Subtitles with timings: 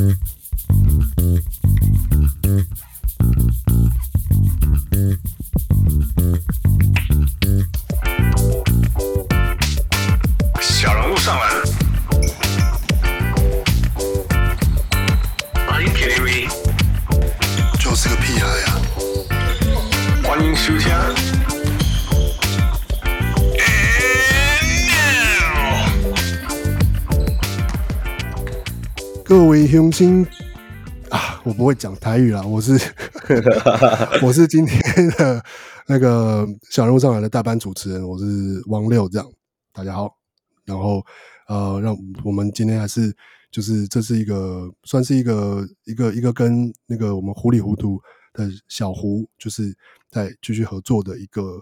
[0.00, 0.39] Mm-hmm.
[30.00, 30.26] 位乡亲
[31.10, 32.72] 啊，我不会讲台语啦，我是
[34.24, 34.80] 我是今天
[35.18, 35.44] 的
[35.86, 38.24] 那个小人物上来的大班主持人，我是
[38.68, 39.30] 汪六，这样
[39.72, 40.16] 大家好。
[40.64, 41.04] 然后
[41.48, 41.94] 呃，让
[42.24, 43.14] 我们今天还是
[43.50, 48.00] 就是这是一个算是一个一个一个跟那个我们糊里糊涂
[48.32, 49.76] 的小胡，就是
[50.10, 51.60] 在继续合作的一个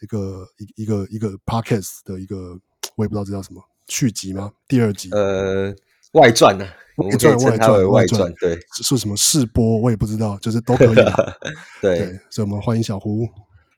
[0.00, 2.56] 一个一一个一个 podcast 的一个，
[2.94, 4.52] 我也不知道这叫什么续集吗？
[4.68, 5.10] 第二集？
[5.12, 5.74] 呃，
[6.12, 6.70] 外传呢、啊？
[6.96, 9.78] 外传外传外传，对，是什么试播？
[9.78, 10.94] 我也不知道，就是都可以。
[11.80, 13.26] 对，对，所以我们欢迎小胡。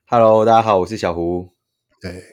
[0.07, 1.47] Hello，大家好，我是小胡。
[2.01, 2.23] 对。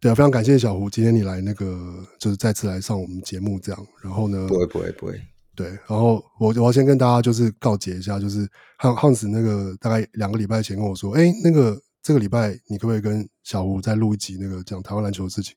[0.00, 1.78] 对啊，非常感谢小胡，今天你来那个
[2.18, 5.20] 就是再次来上我们节目这样，然后呢，不会不会不会，
[5.54, 15.54] 对，然后我我要先跟大家就是告诫一下，就是汉汉子那个大概两个礼拜前跟我说，哎，那个这个礼拜你可不可以跟小胡再录一集那个讲台湾篮球的事情？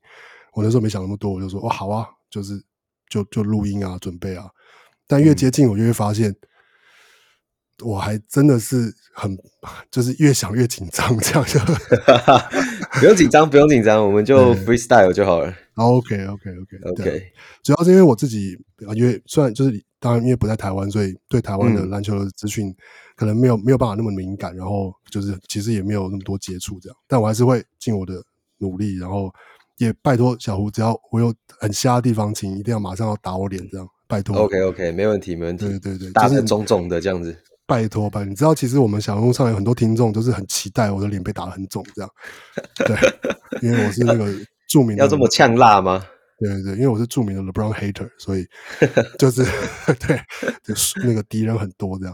[0.54, 2.62] 我那时候没想那么多，我就说哦好啊，就是
[3.14, 4.48] 就就录音啊，准备啊，
[5.08, 6.32] 但越接近我就会发现。
[6.32, 6.36] 嗯
[7.82, 9.36] 我还真的是很，
[9.90, 11.60] 就是越想越紧张，这样就
[13.00, 15.52] 不用紧张，不用紧张，我们就 freestyle 就好了。
[15.74, 17.24] OK，OK，OK，OK。
[17.64, 18.56] 主要是因为我自己，
[18.96, 22.74] 因为虽然就是当然因为不在台湾，所以对台湾的篮球的资讯
[23.16, 28.24] 可能没有没有办法那么敏感，然后就是其实也没有那么多接触这样，但我还是会尽我的
[28.60, 29.34] 努力，然后
[29.84, 34.38] 也拜托小胡，只要我有很瞎的地方，请一定要马上要打我脸，这样拜托。
[34.38, 35.68] OK，OK，没问题，没问题。
[35.68, 37.36] 对对对，打得肿肿的这样子。
[37.66, 42.12] 拜托吧，你知道，其实我们小人物上有很多听众都是很期待我的脸被打得很肿，这样。
[42.86, 42.98] 对，
[43.62, 44.26] 因为我是那个
[44.68, 46.06] 著名的，要这么呛辣吗？
[46.40, 48.46] 对对对，因为我是著名的 LeBron hater，所以
[49.18, 49.44] 就是
[50.06, 50.20] 对，
[50.62, 52.14] 就是那个敌人很多这样。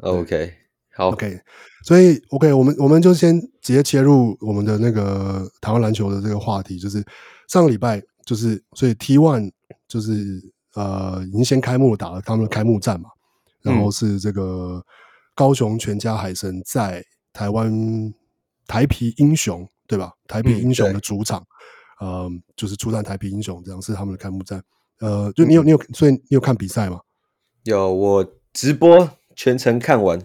[0.00, 0.52] OK，
[0.96, 1.38] 好，OK，
[1.84, 7.04] 所以 OK，我们我们就先直接切入我们的那个台湾篮球的这个话题，就是
[7.48, 9.50] 上个礼拜就是所以 T One
[9.88, 10.40] 就是
[10.74, 13.08] 呃已经先开幕打了他们的开幕战嘛。
[13.62, 14.84] 然后是这个
[15.34, 17.02] 高雄全家海神在
[17.32, 17.72] 台湾
[18.66, 20.12] 台皮英雄对吧？
[20.28, 21.42] 台皮英雄的主场，
[22.02, 24.62] 嗯、呃，就是出战台皮英雄，这样是他们的开幕战。
[25.00, 27.00] 呃，就你有你有，所以你有看比赛吗？
[27.62, 30.20] 有，我直播全程看完。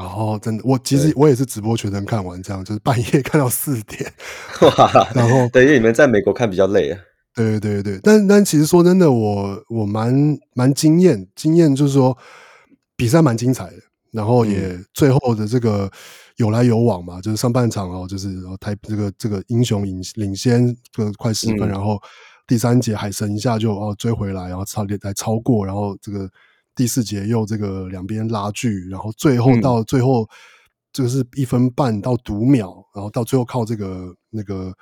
[0.00, 4.12] 然后真的，我其实我也是直播全程看完，这样就是半夜看到四点。
[4.62, 5.08] 哇！
[5.14, 6.98] 然后对，因为你们在美国看比较累啊。
[7.34, 12.16] 对对对对，但但其实说真的，我我蛮蛮惊艳，惊艳就是说。
[12.96, 13.76] 比赛蛮精彩的，
[14.12, 15.90] 然后也最后的这个
[16.36, 18.28] 有来有往嘛，嗯、就是上半场哦，就是
[18.60, 21.98] 台这个这个英雄领领先个快十分，嗯、然后
[22.46, 26.28] 第三节海神一下就哦追回来，然后差点来超过，然后这个
[26.74, 30.28] 第四节又这个两边拉锯，然后最后到最后
[30.92, 34.72] 这个是一分半到读秒，然后到最后靠这个那个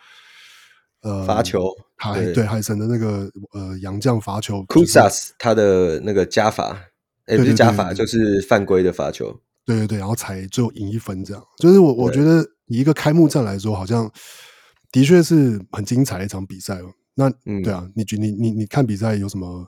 [1.03, 1.65] 呃罚球
[1.97, 6.79] 海对，对海神的那个呃洋将罚球库萨斯他的那个加罚。
[7.27, 9.39] 哎不是加罚，就是犯规的罚球。
[9.67, 11.45] 对对对，然后才最后赢一分，这样。
[11.59, 14.11] 就是我我觉得以一个开幕战来说，好像
[14.91, 16.87] 的确是很精彩的一场比赛哦。
[17.15, 19.67] 那嗯，对啊，你觉你你你看比赛有什么？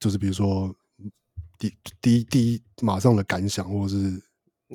[0.00, 0.74] 就是比如说
[1.70, 4.20] 第第一第一马上的感想，或者是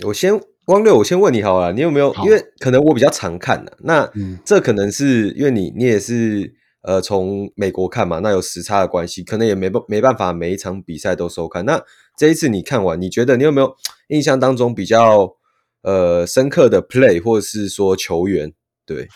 [0.05, 2.13] 我先汪六，我先问你好了，你有没有？
[2.23, 4.09] 因为可能我比较常看的，那
[4.45, 6.55] 这可能是因为你你也是。
[6.83, 11.65] 呃，从美国看嘛，那有时差的关系，可能也没办没办法每一场比赛都收看。
[11.65, 11.83] 那
[12.15, 13.75] 这一次你看完，你觉得你有没有
[14.07, 15.35] 印象当中比较
[15.81, 18.53] 呃深刻的 play，或者是说球员？
[18.85, 19.09] 对，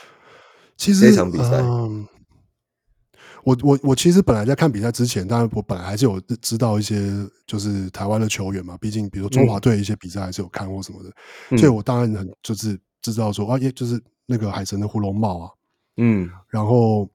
[0.75, 2.05] 其实这场比赛，嗯，
[3.43, 7.01] 我我我其实本来在看比赛之前，当然我本来还是有知道一些
[7.45, 11.11] 就是台湾的球员嘛，毕竟比如说中华队一些比赛还是有看过什么的，
[11.49, 15.51] 嗯、所以我当然很就是知道说啊，也就是那个海神的胡龙茂啊，
[15.97, 17.09] 嗯，然后。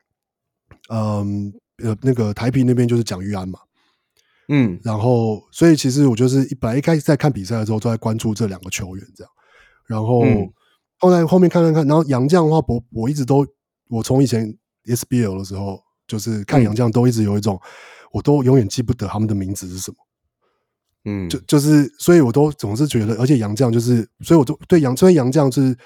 [0.89, 1.53] 嗯，
[1.83, 3.59] 呃，那个台啤那边就是蒋玉安嘛，
[4.49, 9.33] 嗯，然后所以其实我就是一本来一开始在看比赛的时候都在关注这两个球员这样，
[9.87, 10.49] 然后、嗯、
[10.99, 13.45] 后来后面看看看，然后杨绛的话，我我一直都
[13.89, 17.69] 我从以前 SBL 的时候就是看杨将都一直有一种，嗯、
[18.13, 19.97] 我都永远记不得他们的名字是什么，
[21.05, 25.77] 嗯，就就是所以我都总是觉得，而且杨将就是，所以我都对杨所以杨将是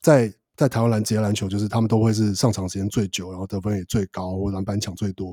[0.00, 0.32] 在。
[0.58, 5.32] 在台湾篮职业篮球，就是他们都会是上场时间最久，然后得分也最高，或篮板抢最多。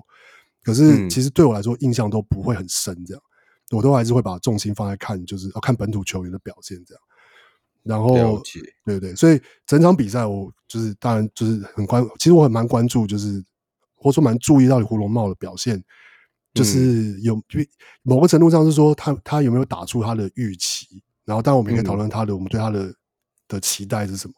[0.61, 2.95] 可是其实对我来说，印象都不会很深。
[3.07, 3.23] 这样，
[3.71, 7.01] 我都还是会把重心放在看，就是要看本土球员的表现这样。
[7.81, 8.39] 然后，
[8.83, 13.43] 对对，所以整场比赛我就是当然就是很关，其实我很蛮关注，就是
[14.05, 15.83] 或者说蛮注意到胡龙茂的表现，
[16.53, 17.41] 就是有
[18.03, 22.93] 某个程度上是说他他有没有打出他的预期，然后当然我们也可以讨论他的、嗯、我们对他的
[23.47, 24.33] 的期待是什么，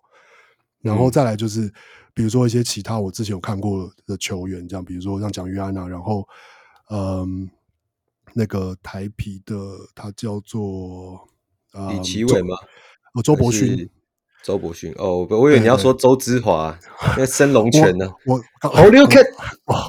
[0.80, 1.70] 然后再来就是
[2.14, 6.26] 比如说一些其他我之前有看过的球员，这样比如说像蒋玉安啊，然后
[6.90, 7.50] 嗯
[8.34, 9.54] 那个台皮的
[9.94, 11.28] 他叫做
[11.90, 12.56] 李奇伟吗？
[13.16, 13.90] 哦，周伯勋，
[14.48, 16.74] 周伯勋哦，我以为你要说周之华，
[17.18, 18.10] 因为升龙拳呢。
[18.26, 19.20] 我好六 K，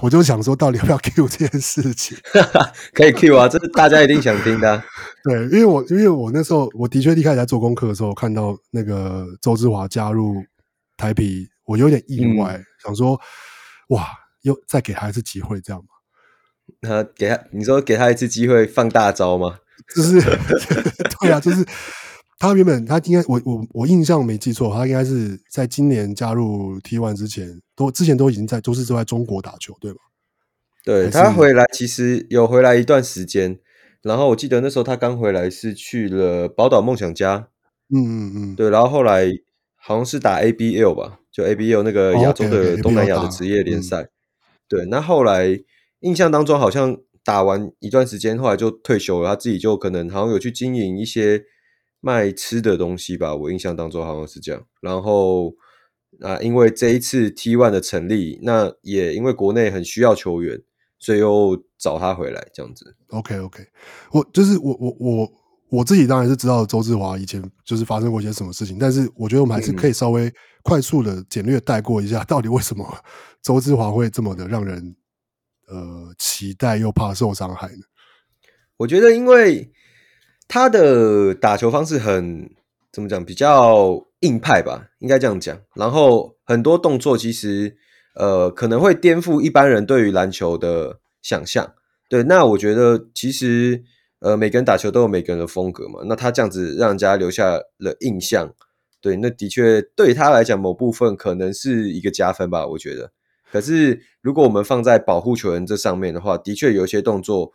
[0.03, 2.19] 我就想说，到底要不要 Q 这件事情？
[2.93, 4.85] 可以 Q 啊，这是大家一定想听的、啊。
[5.23, 10.35] 对，因为我因为我那时候我的确一开始在做功课的时候，看到那个周之华加入
[10.97, 13.17] 台啤，我有点意外，嗯、想说
[13.91, 14.09] 哇，
[14.43, 15.87] 又再给他一次机会，这样吗？
[16.83, 19.61] 他给他，你说给他一次机会放大招吗？
[19.95, 20.21] 就是
[21.21, 21.65] 对啊，就是。
[22.39, 29.99] 他原本他应该我我我印象没记错，他应该是在今年加入 T1 之前，都之前都已经在都是都在中国打球，对吗？
[30.85, 33.59] 对，他回来其实有回来一段时间，
[34.03, 37.49] 然后我记得那时候他刚回来是去了宝岛梦想家，
[37.93, 39.27] 嗯嗯嗯，对，然后后来
[39.75, 44.09] 好像是打 ABL 吧，就 ABL 那个亚洲的东南亚的职业联赛，哦、okay, okay,
[44.69, 45.59] 对，那后来
[46.01, 51.43] 印象当中好像打完一段时间，后来就退休了，他自己就可能好像有去经营一些。
[52.01, 54.65] 卖吃的东西吧，我印象当中好像是这样。
[54.81, 55.53] 然后
[56.21, 60.63] 啊，因为这一次 T One 的成立，那也因为国内很需要球员，
[60.99, 62.97] 所以又找他回来这样子。
[63.09, 63.67] OK OK，
[64.13, 65.33] 我就是我我我
[65.71, 72.87] 我自己当然是知道周志华以前就是发生过一些什么事情，但是我觉得我们还是可以稍微快速的简略带过一下，到底为什么
[73.43, 74.97] 周志华会这么的让人
[75.67, 77.83] 呃期待又怕受伤害呢？
[78.77, 79.73] 我觉得因为。
[80.49, 82.51] 他的打球方式很
[82.91, 83.23] 怎么讲？
[83.23, 85.61] 比较硬派吧，应该这样讲。
[85.75, 87.77] 然后很多动作其实
[88.15, 91.75] 呃可能会颠覆一般人对于篮球的想象。
[92.09, 93.85] 对，那我觉得其实
[94.21, 96.01] 呃每个人打球都有每个人的风格嘛。
[96.07, 98.55] 那他这样子让人家留下了印象，
[99.03, 103.13] 对，那的确对他来讲某部分可能是一个加分吧，我觉得。
[103.53, 107.53] 可是如果我们放在保护球员这上面的话，的确有些动作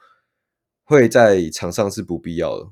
[0.83, 2.67] 会在场上是不必要的。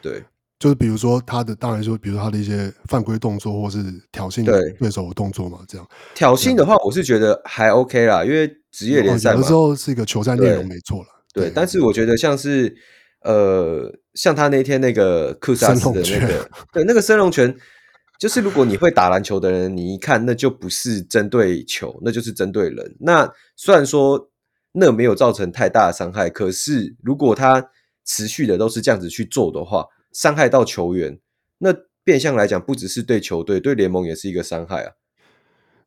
[0.00, 0.22] 对，
[0.58, 3.78] 就是比如说他的，当然就，比如他的一些犯规动作，或是
[4.12, 4.44] 挑衅
[4.78, 11.08] 对手的动作嘛，这样挑衅的话，我是觉得还 OK 啦，因为职业联赛嘛，有的时候是一个球赛内容没错了。
[11.32, 12.74] 对，对，但是我觉得像是
[13.22, 17.54] 呃，像他那天那个库萨斯的那个， 对，那个升龙拳，
[18.18, 22.96] 就是如果你会打篮球的人，你一看那就不是针对球，那就是针对人。
[23.00, 24.30] 那虽然说
[24.72, 27.64] 那没有造成太大的伤害，可是如果他
[28.08, 31.20] 持续的都是这样子去做的话，伤害到球员，
[31.58, 31.68] 那
[32.02, 34.92] 变相来讲，不只是对球队，对联盟也是一个伤害啊。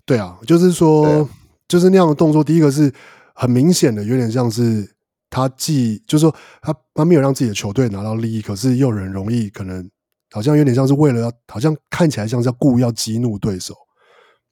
[0.06, 1.30] 对啊，就是说，啊、
[1.68, 2.94] 就是那样的动作，第一个是
[3.34, 4.88] 很明显的，有点像是
[5.32, 9.90] 他既就是说他他没有让自己的球队拿到利益，可是又很容易可能
[10.30, 13.74] 好像有点像是为了要，好像看起来像是要故意要激怒对手，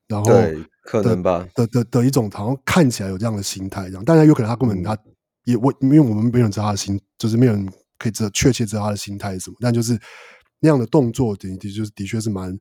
[0.08, 0.32] 然后，
[0.84, 4.98] 可能吧的的的，的一种好像看起来有这样的心态，这样，当然有可能他根本他。
[5.50, 7.68] 嗯也我因为我们没有人知道他的心，就是没有人
[7.98, 9.58] 可以知道确切知道他的心态是什么。
[9.60, 10.00] 但就是
[10.60, 12.56] 那样的动作的，的就是的确是蛮，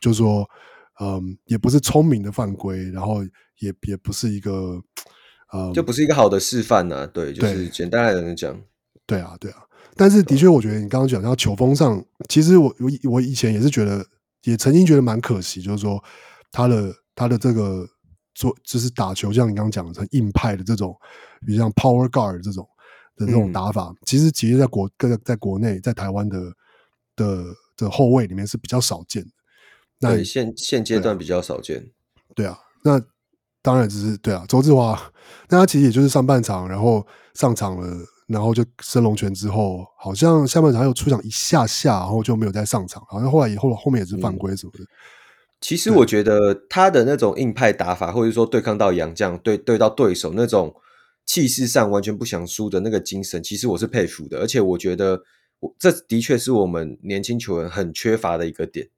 [0.00, 0.48] 就是说，
[1.00, 3.22] 嗯，也不是聪明的犯规，然后
[3.58, 4.80] 也也不是一个，
[5.52, 7.06] 嗯，就不是一个好的示范呐。
[7.06, 8.58] 对，就是简单来讲，
[9.06, 9.58] 对啊，对啊。
[9.96, 14.04] 但是的确，我觉得你刚刚讲到球风上，其实我我我以前也是觉得，
[14.44, 16.02] 也曾经觉得蛮可惜，就是说
[16.50, 17.86] 他的他的这个。
[18.34, 20.94] 做就是打球，像你刚刚讲的很硬派的这种，
[21.46, 22.68] 比如像 Power Guard 这种
[23.16, 26.38] 的这种打法，嗯、其实其实在国各在国内在台湾的
[27.16, 27.44] 的
[27.76, 29.30] 的后卫里面是比较少见的。
[30.00, 31.90] 那现现阶段比较少见。
[32.34, 33.00] 对啊，那
[33.62, 35.00] 当然只是对啊，周志华，
[35.48, 44.82] 那他其实也就是上半场，然后上场了，然后就升龙拳之后，好像下半场又出场一下下，然后就没有再上场，好像后来以后后面也是犯规什么的。
[44.82, 44.86] 嗯
[45.64, 50.74] 其实我觉得他的那种硬派打法，或者说对抗到洋将，对对到对手那种
[51.24, 54.40] 气势上完全不想输的那个精神，其实我是佩服的。
[54.40, 55.22] 而且我觉得，
[55.60, 58.90] 我这的确是我们年轻球员很缺乏的一个点。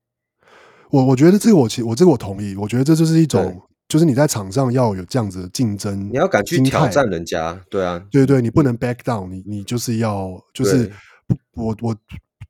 [0.90, 2.56] 我我觉得这个我其实我这个我同意。
[2.56, 7.64] 我觉得这就是一种，就是你在场上要有这样子的竞争，你要敢去挑战人家。
[7.70, 10.90] 对啊，对对，你不能 back down，你你就是要就是
[11.54, 11.96] 我我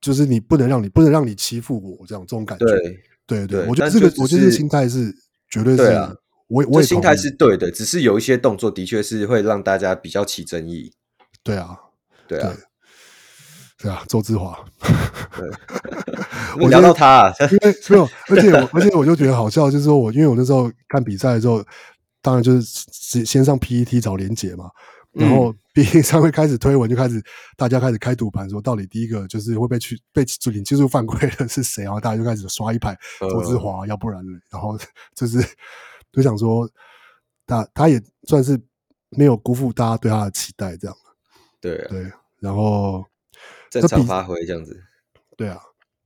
[0.00, 2.64] 就是你不能让你不能让你欺负我这样这种感觉。
[2.64, 2.99] 对。
[3.26, 5.14] 对对，我觉得这个，我觉得这个心态是
[5.50, 6.12] 绝对是，对啊，
[6.49, 10.92] 我我心态是对的，只是有一些动作的确是会让大家比较起争议。
[11.42, 11.76] 对啊，
[12.28, 12.54] 对啊，
[13.78, 14.59] 对啊，周志华。
[16.61, 21.62] 我聊到他，因为没有，而且我而且我就觉得好笑，就是说我因为我那时候看比赛的时候，
[22.23, 24.71] 当然就是先先上 PET 找连结嘛，
[25.18, 27.23] 然后 PTT 上面开始推文，就开始
[27.56, 31.99] 大家开始开赌盘，说到底第一个就是会被去被领技术犯规的是谁啊？
[31.99, 34.78] 大家就开始刷一排周志华，要不然，然后
[35.16, 35.42] 就是
[36.12, 36.68] 就想说，
[37.46, 38.61] 他他也算是
[39.11, 40.96] 没有辜负大家对他的期待，这样。
[41.61, 43.04] 对、啊、对，然后
[43.70, 44.78] 正常发挥这样子。
[45.37, 45.61] 对啊。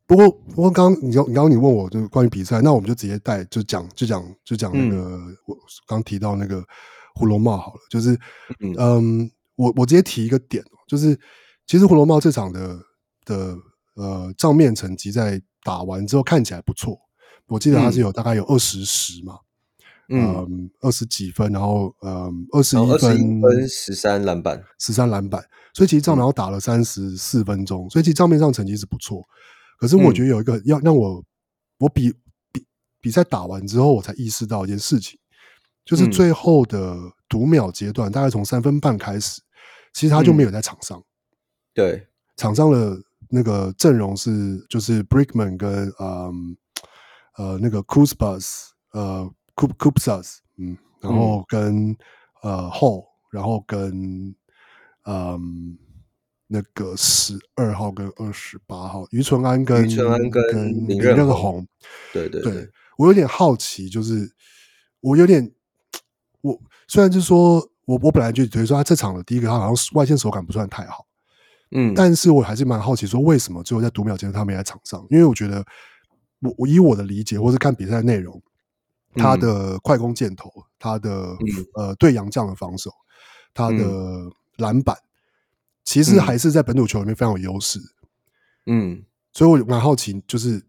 [0.07, 6.65] 不过，不过，刚你刚你刚刚你问我就关于比赛，那我们就直接带就讲就讲就讲那个、嗯、我刚提到那个
[7.15, 8.19] 胡龙茂好了，就是
[8.61, 11.19] 嗯，嗯，我我直接提一个点，就是
[11.67, 12.79] 其实胡龙茂这场的
[13.25, 13.57] 的
[13.95, 16.99] 呃账面成绩在打完之后看起来不错，
[17.47, 19.39] 我记得他是有大概有二十十嘛，
[20.09, 22.99] 嗯，二十、嗯、几分，然后嗯二十一
[23.41, 24.63] 分十三篮板。
[24.79, 29.23] 十三篮板，所以其实账面上打了三十四分钟，所以其实账面上成绩是不错。
[29.79, 31.23] 可是我觉得有一个要让我，
[31.79, 32.11] 我比
[32.53, 32.65] 比
[33.01, 35.19] 比赛打完之后，我才意识到一件事情，
[35.85, 36.97] 就是最后的
[37.29, 39.41] 读秒阶段，大概从三分半开始，
[39.93, 41.03] 其实他就没有在场上。
[41.75, 42.07] 对，
[42.37, 46.57] 场上的那个阵容是就是 Brickman 跟嗯
[47.37, 51.97] 呃那个 Kouzbas 呃 Koupsas 嗯，然后跟
[52.43, 54.35] 呃 Hall，然后跟
[55.05, 55.79] 嗯。
[56.53, 61.65] 那个十二号跟二十八号，于纯安跟于纯安跟林任红，
[62.13, 62.43] 对对。
[62.43, 62.69] 对，对，
[62.99, 64.29] 我有点好奇，就是
[65.01, 65.53] 我有点，我
[66.91, 71.07] 虽然就是说我我本来就觉得说他这场的第一个他好像外线手感不算太好，
[71.71, 75.65] 嗯，但是我还是蛮好奇说为什么最后在读秒间他没在场上，因为我觉得
[76.41, 78.43] 我我以我的理解或是看比赛内容，
[79.15, 82.91] 他的快攻箭头，他的、嗯、呃对洋将的防守，
[83.55, 84.97] 他的篮板。
[85.85, 87.79] 其实还是在本土球里面非常有优势，
[88.67, 90.61] 嗯，所以我蛮好奇，就是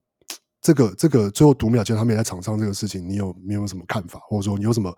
[0.62, 4.96] 这个这个最后读秒间他们也在场上这个事情，你有没有什么看法，或者说你有什么？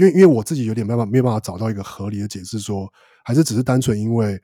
[0.00, 2.90] 因为因为我自己有点没办法没有办法找到一个合理的解释，说
[3.22, 4.40] 还是只是单纯因为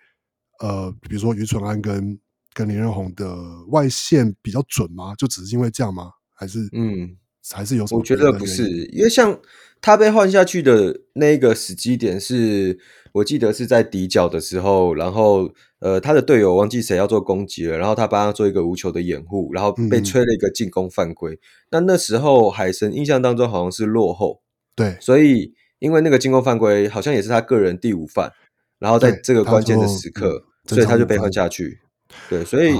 [0.61, 2.19] 呃，比如说于纯安跟
[2.53, 3.35] 跟林任鸿的
[3.69, 5.15] 外线比较准吗？
[5.17, 6.11] 就只是因为这样吗？
[6.35, 7.17] 还是嗯？
[7.55, 8.01] 还是有什么？
[8.01, 9.39] 我觉得不是，因为像
[9.81, 12.77] 他被换下去的那个时机点是，
[13.13, 15.49] 我记得是在底角的时候，然后
[15.79, 21.39] 呃，他的队友忘记谁要做攻击了，然后他帮他做一个无球的掩护，然后被吹了一个进攻犯规。
[21.71, 24.43] 那、嗯、那时候海神印象当中好像是落后，
[24.77, 28.31] 对，所以因为那个进攻犯规好像也是他个人第五犯，
[28.79, 31.81] 然后在这个关键的时刻，所以他就被换下去。
[32.29, 32.77] 对，所以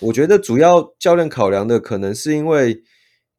[0.00, 2.82] 我觉得主要教练考量的可能是因为。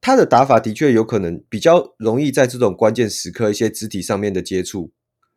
[0.02, 4.94] 他的打法的确有可能比较容易在这种关键时刻，一些肢体上面的接触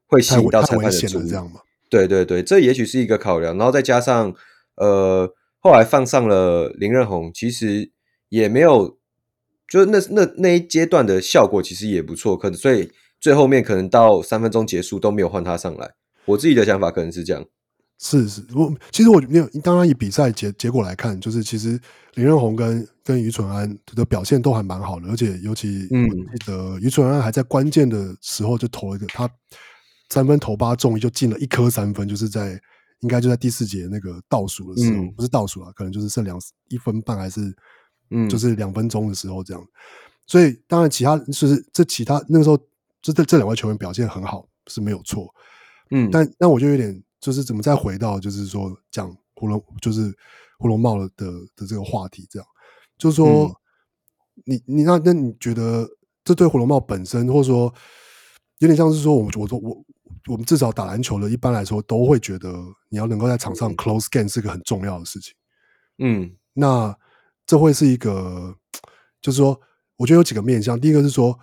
[0.06, 1.32] 会吸引到裁判的注意。
[1.90, 3.58] 对对对，这也许是一个考量。
[3.58, 4.32] 然后再加上，
[4.76, 7.90] 呃，后来放上了林任红，其实
[8.28, 8.96] 也没有，
[9.72, 12.36] 就是那那那一阶段的效果其实也不错。
[12.36, 15.90] 可能所以最后面可能到三分钟结束都没有换他上来。
[16.26, 17.42] 我自己的想法可能是这样。
[17.98, 21.80] 是是，我其实我没有，当然以比赛结结果来看，就是其实
[22.14, 29.30] 林任鸿跟跟于纯安的表现都还蛮好的，而且尤其嗯记得于纯安还在关键的时候就投了一个，他
[30.10, 32.60] 三分投八中，就进了一颗三分，就是在
[33.00, 36.36] 应该就在第四节那个倒数的时候，嗯、不是倒数啊，可能就是剩两
[36.68, 37.40] 一分半还是
[38.12, 39.68] 嗯，就是两分钟的时候这样。
[40.26, 42.56] 所以当然其他就是这其他那个时候，
[43.00, 45.34] 这这这两位球员表现很好是没有错，
[45.90, 47.02] 嗯，但那我就有点。
[47.22, 50.12] 就是怎么再回到，就是说讲胡龙，就是
[50.58, 51.08] 胡龙茂的
[51.54, 52.48] 的这个话题，这样，
[52.98, 55.88] 就是说，嗯、你你那那你觉得
[56.24, 57.72] 这对胡龙茂本身，或者说
[58.58, 59.84] 有点像是说，我我说我
[60.26, 62.52] 我们至少打篮球的，一般来说都会觉得
[62.88, 65.32] 你要能够在场上 close game 是个很重要的事情。
[65.98, 66.92] 嗯，那
[67.52, 68.56] 这会是一个，
[69.20, 69.60] 就是说，
[69.96, 71.38] 我觉得有几个面向，第一个是说，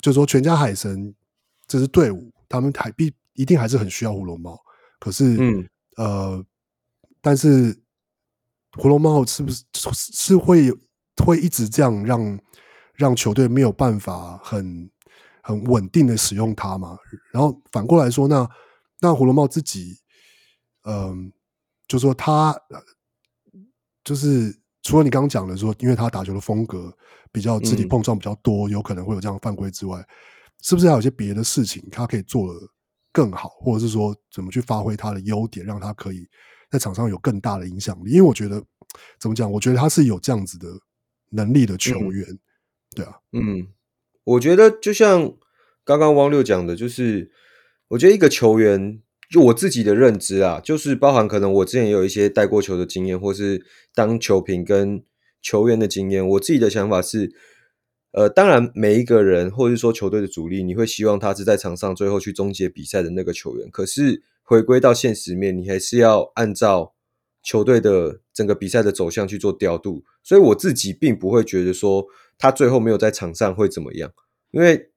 [0.00, 1.14] 就是说全家海神
[1.68, 4.58] 这支队伍，他们还必一定还是很需要胡龙茂。
[4.98, 6.44] 可是，嗯，呃，
[7.20, 7.80] 但是
[8.72, 10.72] 胡龙茂是不是是会
[11.24, 12.40] 会一直这样让
[12.94, 14.90] 让球队没有办法很
[15.40, 16.98] 很稳定的使用它嘛？
[17.30, 18.50] 然后反过来说，那
[18.98, 20.00] 那胡龙茂自己，
[20.82, 21.16] 嗯、呃，
[21.86, 22.60] 就说他
[24.02, 26.96] 就是除了你刚刚讲的说，因为他打球的风格
[27.32, 30.00] 比较肢体碰撞比较多，嗯、有可能会有这样犯规之外，
[30.62, 32.60] 是不是还有些别的事情他可以做的？
[33.16, 36.28] 更好，或者是说怎么去发挥他的优点，让他可以
[36.68, 38.10] 在场上有更大的影响力。
[38.10, 38.60] 因为我觉得，
[39.20, 39.48] 怎么讲？
[39.48, 40.66] 我觉得他是有这样子的
[41.30, 42.38] 能力的球员，嗯、
[42.96, 43.68] 对啊，嗯，
[44.24, 45.32] 我觉得就像
[45.84, 47.30] 刚刚汪六讲的，就是
[47.86, 49.00] 我觉得一个球员
[49.30, 53.64] 就我自己的认知啊，就是包含可能我之前也有一些带过球的经验，或是
[53.94, 55.02] 当球评跟
[55.42, 56.26] 球员的经验。
[56.26, 57.32] 我自己的想法是，
[58.12, 63.68] 呃，当然每一个人或者是说球队的主力，你会希望他是在场上最后去终结比赛的那个球员。
[63.70, 66.94] 可是回归到现实面，你还是要按照
[67.42, 70.04] 球队的整个比赛的走向去做调度。
[70.22, 72.06] 所以我自己并不会觉得说
[72.38, 74.12] 他最后没有在场上会怎么样，
[74.52, 74.90] 因为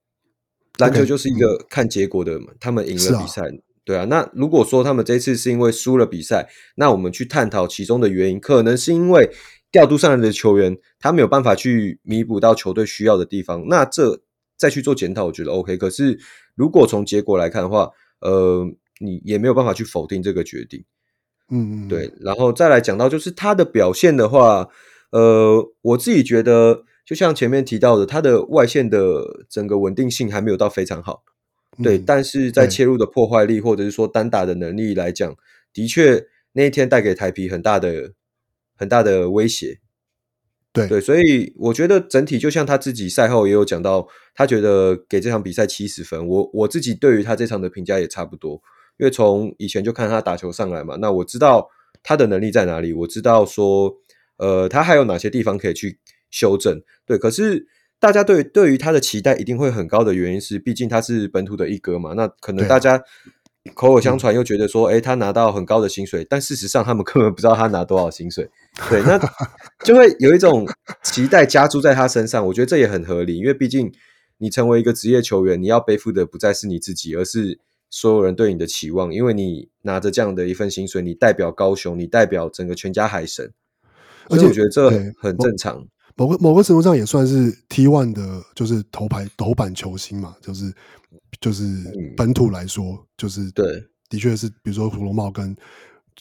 [0.77, 3.41] 篮球就是一个看结果的嘛，他们赢了比赛。
[3.87, 9.31] 对啊，那如果说他们这次是因为输了比赛，那我们去探讨其中的原因，可能是因为
[9.71, 14.21] 调度上来的球员他没有办法去弥补到球队需要的地方，那这
[14.57, 15.77] 再去做检讨，我觉得 OK。
[15.77, 16.19] 可是
[16.53, 17.89] 如果从结果来看的话，
[18.19, 18.65] 呃，
[18.99, 20.83] 你也没有办法去否定这个决定。
[21.49, 22.11] 嗯嗯，对。
[22.19, 24.67] 然后再来讲到就是他的表现的话，
[25.11, 31.23] 呃，我自己觉得就像前面提到的，他的外线的整个稳定性还没有到非常好。
[31.83, 35.35] 对，但是在切入的破坏力，或者是说单打的能力来讲，
[35.71, 38.13] 的确那一天带给台皮很大的、
[38.75, 39.79] 很大的威胁。
[40.73, 46.27] 对对，所以我觉得整体就像他自己赛后也有讲到，他觉得给这场比赛七十分。
[46.27, 48.61] 我我自己对于他这场的评价也差不多，
[48.97, 51.69] 因为从以前就看他打球上来嘛，那我知道
[52.01, 53.95] 他的能力在哪里，我知道说，
[54.37, 55.99] 呃，他还有哪些地方可以去
[56.31, 56.81] 修正。
[57.05, 57.67] 对，可是。
[57.99, 62.13] 大家对对于他的期待一定会很高的原因是，毕竟他是本土的一哥嘛。
[62.13, 63.01] 那可能大家
[63.73, 68.49] 口口相传又觉得说，哎，他拿到很高的薪水，但事实上他们根本不知道他拿多少薪水。
[68.89, 69.19] 对，那
[69.83, 70.67] 就会有一种
[71.03, 72.45] 期待加注在他身上。
[72.47, 73.91] 我觉得这也很合理，因为毕竟
[74.37, 79.11] 你成为一个职业球员，你要背负的不再是你自己，而是所有人对你的期望。
[79.11, 83.51] 因为你拿着这样的一份薪水，你代表高雄，你代表整个全家海神，
[84.29, 84.89] 而且我觉得这
[85.19, 85.87] 很正常。
[86.17, 90.73] 某个某个程度上也算是 T one 的，就是头牌头版球星嘛，就是
[91.39, 91.63] 就是
[92.17, 93.65] 本土来说，嗯、就是对，
[94.09, 95.55] 的确是，比如说胡珑贸跟，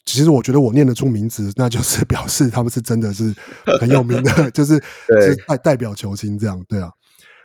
[0.05, 3.35] 其实我觉得我念得出名字，那就是表示他们是真的是
[3.81, 4.75] 很有名的， 就是
[5.09, 6.91] 是代代表球星这样，对啊。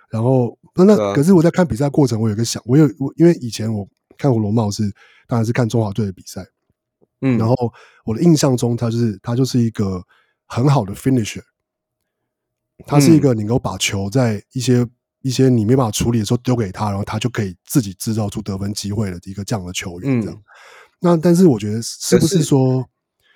[0.10, 4.84] 然后那那可是我在看比赛过程，我有个想，我有我因为以前我看胡珑贸是
[5.26, 6.46] 当然是看中华队的比赛，
[7.22, 7.56] 嗯，然后
[8.04, 10.04] 我的印象中他就是他就是一个
[10.48, 11.42] 很好的 finisher。
[12.86, 14.90] 他是一个能够把球在一些、嗯、
[15.22, 20.22] 一些你没办法处理的时候丢给他，然后他就可以自己制造出得分机会的一个这样的球员。
[20.22, 20.44] 这样，嗯、
[21.02, 22.86] 那但是我觉得是不是说，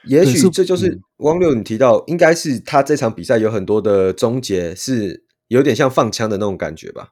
[0.06, 7.10] 也许这就是汪六你提到，应该是他这场比赛有很多的终结是有点像放枪的那种感觉吧？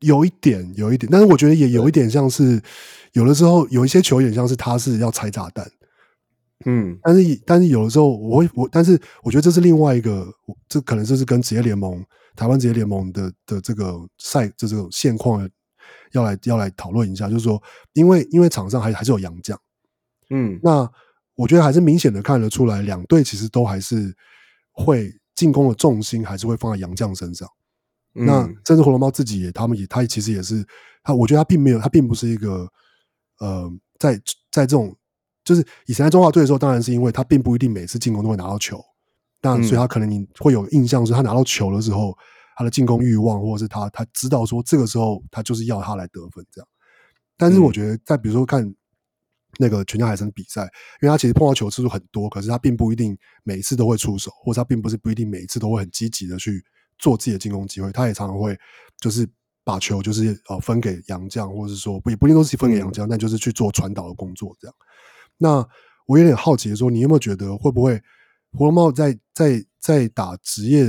[0.00, 2.60] 有一点，有一点，但是我觉得也有一点像是
[3.12, 5.66] 有的时候有一些球员像是他是要拆炸弹。
[6.68, 10.26] 嗯，但是但是有的时候我会我，但是我觉得这是另外一个，
[10.68, 15.48] 这可能这是跟职业联盟台湾职业联盟的的这个赛这这种现况
[16.10, 19.56] 要来要来讨论一下，就是说，因为因为场上还还是有洋将，
[20.30, 20.90] 嗯，那
[21.36, 24.12] 我觉得还是明显的看得出来，两队其实都还是
[24.72, 27.48] 会进攻的重心还是会放在洋将身上。
[28.16, 30.66] 嗯、那甚至火龙猫自己也，他们也他其实也是
[31.04, 32.68] 他，我觉得他并没有他并不是一个
[33.38, 34.92] 呃，在在这种。
[35.46, 38.84] 就是以前在中华队的时候，当然是因为他并不一定每次进攻都会拿到球，
[39.40, 42.12] 但所以他可能你会有印象，是他拿到球的时候，
[42.56, 46.68] 他的进攻欲望，或者是他他知道说这个时候他就是要他来得分这样。
[47.36, 48.74] 但是我觉得，在比如说看
[49.58, 50.62] 那个全家海参比赛，
[51.00, 56.60] 因为他其实碰到球次数很多，可是他并不一定每一次都会出手，或者他并不是不一定每一次都会很积极的去
[56.98, 58.58] 做自己的进攻机会，他也常常会
[58.98, 59.28] 就是
[59.62, 64.74] 把球就是呃分给杨将，或者是说不也不一定都是分给杨将，但就是去做传导的工作这样。
[65.38, 65.66] 那
[66.06, 68.00] 我有点好奇说，你有没有觉得会不会
[68.52, 70.86] 胡龙茂在在在打职业，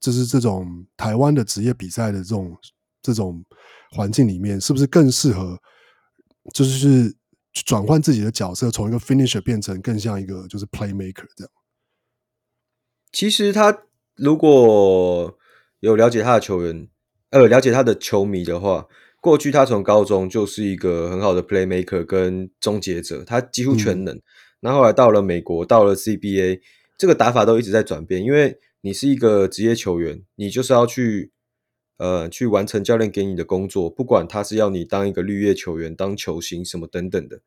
[0.00, 2.56] 就是这种台湾的职业比赛的这种
[3.00, 3.44] 这种
[3.92, 5.58] 环境里面，是不是更适合，
[6.52, 7.16] 就是
[7.52, 11.50] 转换自己的角色，从一个 finisher 变成更像一个就是 playmaker 这样？
[13.12, 13.84] 其实他
[14.16, 15.38] 如果
[15.80, 16.88] 有了解他的球员，
[17.30, 18.86] 呃，了解他的球迷的话。
[19.20, 24.20] 过去他从高中就是一个很好的 playmaker 跟终结者，他几乎全能。
[24.60, 26.60] 那、嗯、后来到了美国，到了 CBA，
[26.96, 28.22] 这个打法都一直在转变。
[28.22, 31.32] 因为你是一个职业球员，你就是要去
[31.98, 37.40] 呃去完成教练给你的工作，不管他是要你当一个绿叶球员、当球星什么等等的，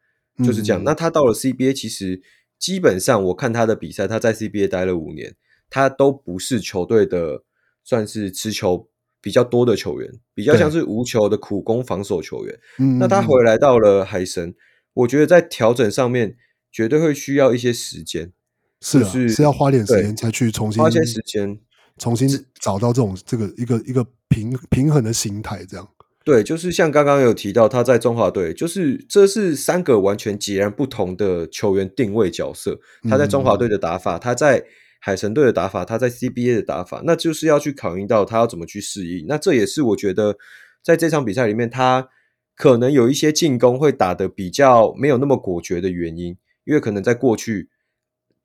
[0.45, 0.81] 就是这样。
[0.81, 2.21] 嗯、那他到了 CBA，其实
[2.59, 5.35] 基本上我看他的比赛，他在 CBA 待了五年，
[5.69, 7.43] 他都不是球队的
[7.83, 8.89] 算是持球。
[9.21, 12.59] 比较多的球员，比较像是无球的苦攻防守球员。
[12.79, 14.55] 嗯，那他回来到了海神，
[14.93, 16.35] 我觉得在调整上面
[16.71, 18.33] 绝对会需要一些时间，
[18.81, 21.59] 是、啊、是是要花点时间才去重新花些时间，
[21.97, 22.27] 重新
[22.59, 25.87] 找到这种这个一个一个平平衡的心态，这样。
[26.23, 32.79] 对，就是像刚刚有提到他在中华队，就是这是三个完全截然不同的球员定位角色。
[33.09, 34.63] 他在中华队的打法，嗯、他在
[35.03, 39.25] 海神队的打法，他在 CBA 的打法，那就是要去考虑到他要怎么去适应。
[39.27, 40.37] 那这也是我觉得
[40.83, 42.07] 在这场比赛里面，他
[42.55, 47.71] 可能有一些进攻会打得比较没有那么果决的原因，因为可能在过去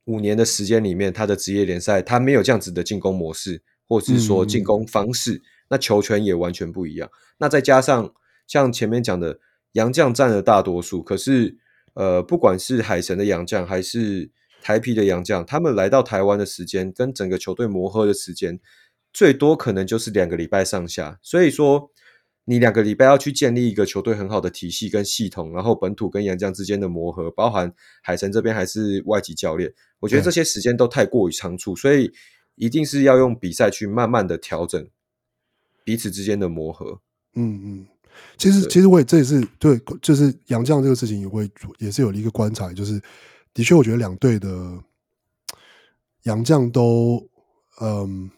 [0.06, 7.10] 五年的时间里面，他的职业联赛他没有这样子的进攻模式，或是说进攻方式，嗯、那球权也完全不一样。
[7.36, 8.14] 那再加上
[8.46, 9.38] 像前面讲的
[9.72, 11.58] 杨将占了大多数，可是
[11.92, 14.30] 呃，不管是海神的杨将还是
[14.66, 18.58] 台皮的洋将，他们来到台湾的时间跟整个球队磨合的时间，
[19.12, 21.20] 最多可能就是两个礼拜上下。
[21.22, 21.92] 所以说，
[22.46, 32.10] 你两个礼拜要去建立一个球队很好的体系跟系统，然后本土跟洋将之间的磨合，包含海神这边还是外籍教练，我觉得这些时间都太过于仓促，所以
[32.56, 34.84] 一定是要用比赛去慢慢的调整
[35.84, 37.00] 彼此之间的磨合。
[37.34, 37.86] 嗯嗯，
[38.36, 41.48] 其实其实我也这也是对，就是杨将这个事情也会
[41.78, 43.00] 也是有了一个观察，就是
[43.56, 44.78] 的确我觉得两队的
[46.24, 47.26] 洋将都
[47.80, 48.30] 嗯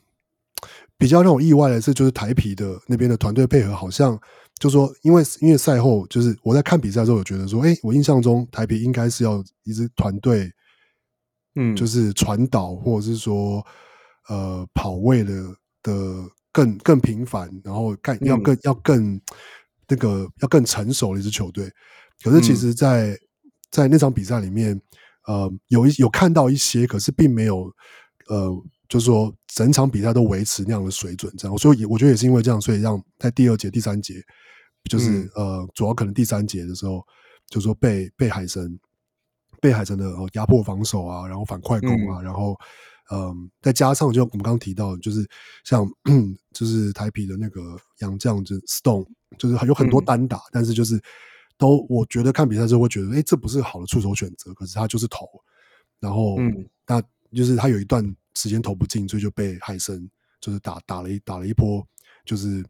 [0.96, 4.18] 比较让我意外的是，就是台皮的那边的团队配合好像
[4.58, 10.50] 就说，因为因为赛后就是我在看比赛的时候，我觉得说，哎，我印象中台皮应该是要一支团队，
[11.56, 13.66] 嗯，就是传导或者是说
[14.28, 15.42] 呃跑位的
[15.82, 16.30] 的。
[16.50, 19.20] 更更频繁，然后更要更、嗯、要更
[19.86, 21.70] 那个要更成熟的一支球队。
[22.24, 23.18] 可是其实在，在、嗯、
[23.70, 24.80] 在那场比赛里面，
[25.28, 27.70] 呃，有一有看到一些，可是并没有，
[28.28, 28.50] 呃，
[28.88, 31.30] 就是说整场比赛都维持那样的水准。
[31.36, 34.14] 这样，所以我觉得也是因为这样，所以让在第二节、第三节，
[34.90, 37.04] 就是、嗯、呃，主要可能第三节的时候，
[37.50, 38.80] 就是说被被海神
[39.60, 42.56] 被海神的压迫防守啊，然后反快攻啊，嗯、然后。
[43.10, 45.26] 嗯，再加上就我们刚刚提到，就是
[45.64, 45.90] 像
[46.52, 49.06] 就是台啤的那个杨将，就是 Stone，
[49.38, 51.02] 就是有很多单打，嗯、但是就是
[51.58, 55.28] 都我觉得看比赛之后会觉得，哎，这不是好的出手选择，可是他就是投，
[56.00, 56.36] 然后
[56.86, 58.02] 那、嗯、就是他有一段
[58.34, 60.08] 时间投不进，所以就被海神
[60.40, 61.86] 就是打打了一打了一波，
[62.24, 62.64] 就是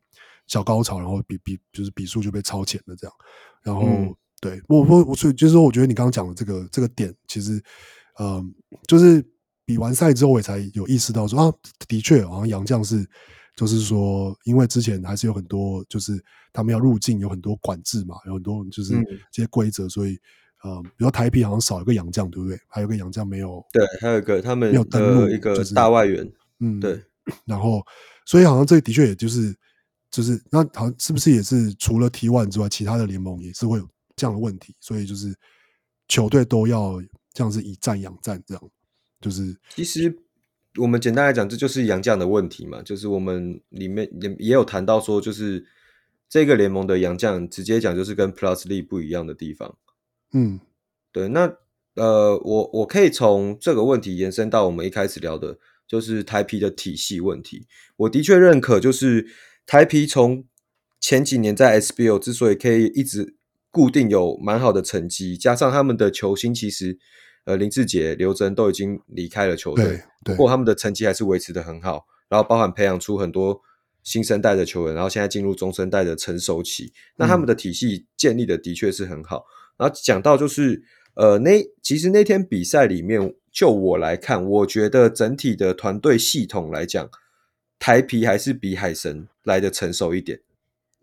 [0.47, 3.17] 小高潮，然后比比就是比数就被超前了这样，
[3.63, 7.63] 然后、嗯、对我我我所以就是说，我觉得你刚刚讲的这个这个点，其实
[8.19, 8.55] 嗯，
[8.87, 9.25] 就是。
[9.69, 11.53] 比完赛之后，我也才有意识到说啊，
[11.87, 13.07] 的确，好像杨将是，
[13.59, 18.95] 就是说，因为之前还是有很多，就是他们要入境有很多管制嘛，有很多就是
[19.33, 20.17] 这些规则，所以
[20.63, 22.57] 呃，比如台啤好像少一个洋将，对不对？
[22.69, 26.25] 还有个洋将没有，对，还有一个他们没有登陆一个大外援，
[26.61, 27.03] 嗯，对。
[27.47, 27.85] 然后，
[28.25, 29.53] 所以好像这的确也就是
[30.09, 35.35] 就是那好像是不是也是除了 T1 之外，其他的联盟也是会有这样的问题，所以就是
[36.07, 37.03] 球队都要
[37.35, 38.71] 这样子以战养战这样。
[39.21, 40.17] 就是，其实
[40.79, 42.81] 我们简单来讲，这就是洋将的问题嘛。
[42.83, 45.67] 就是我们里面也也有谈到说，就是
[46.29, 49.77] 这个联盟的洋将，直接讲就是跟 Plus League 不一样的地方。
[50.33, 50.61] 嗯，
[51.13, 51.29] 对。
[51.29, 51.57] 那
[51.95, 57.67] 呃，我我可以从这个问题延伸到我们一开始聊的，就是台皮的体系问题。
[57.97, 59.27] 我的确认可，就是
[59.67, 60.45] 台皮从
[61.01, 63.35] 前几年在 SBL 之所以可以一直
[63.71, 66.99] 固定有蛮好的成绩，加上他们的球星其实。
[67.49, 72.05] 呃，林志杰、刘真都已经离开了球队，不过他们的成绩还是维持的很好。
[72.29, 73.63] 然后包含培养出很多
[74.03, 76.93] 新生代的球员，然后现在进入中生代的成熟期。
[77.17, 79.47] 那他们的体系建立的的确是很好。
[79.49, 80.83] 嗯、然后讲到就是，
[81.15, 87.09] 呃，那其实那天比赛里面，就我来看，我觉得整体的团队系统来讲，
[87.79, 90.39] 台皮还是比海神来的成熟一点。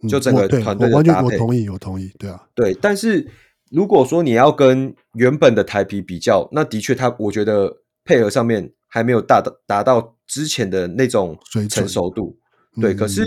[0.08, 3.28] 就整个团队的搭配，我同意，我同意，对啊，对，但是。
[3.76, 11.38] 如果说你要跟原本的台皮比较，那的确，它我觉得配合上面还没有达到达到之前的那种
[11.70, 12.38] 成熟度。
[12.82, 13.22] 对，可是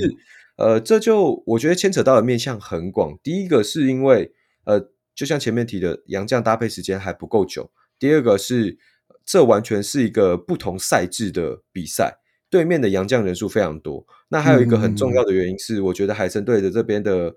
[0.56, 3.18] 呃，这就我觉得牵扯到的面向很广。
[3.22, 4.32] 第一个是因为
[4.64, 7.70] 呃，就像前面提的，洋将搭配时间还不够久。
[7.98, 8.78] 第二个是
[9.26, 14.06] 这完全是一个不同赛制的比赛，对面的洋将人数非常多。
[14.30, 17.34] 那还有一个很重要的原因是，我觉得海神队的这边的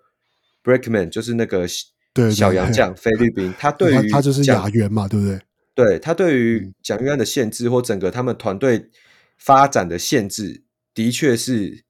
[0.63, 1.67] Brakeman 就是那个。
[2.13, 5.39] 对，小杨将菲律宾， 他对于他就是亚员嘛，对不对？
[5.73, 8.89] 对，他对于蒋玉安的限制或整个他们团队
[9.37, 11.85] 发展的限制，的确是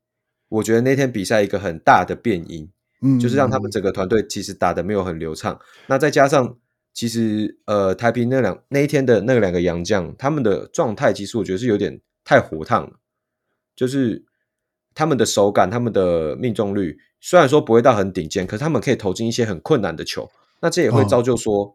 [0.49, 2.69] 我觉得那天比赛一个很大的变因，
[3.01, 5.59] 嗯，就是让他们整个团队其实打的没有很流畅。
[5.87, 6.57] 那再加上
[6.93, 12.99] 其实呃台平那两那一天的那两个洋将，他们的状态其实我觉得是有点太火烫了，
[13.75, 14.23] 就是
[14.93, 16.97] 他们的手感、他们的命中率。
[17.19, 20.29] 虽然说不会到很顶尖，可是他们可以投进一些很困难的球，
[20.61, 21.65] 那这也会造就说，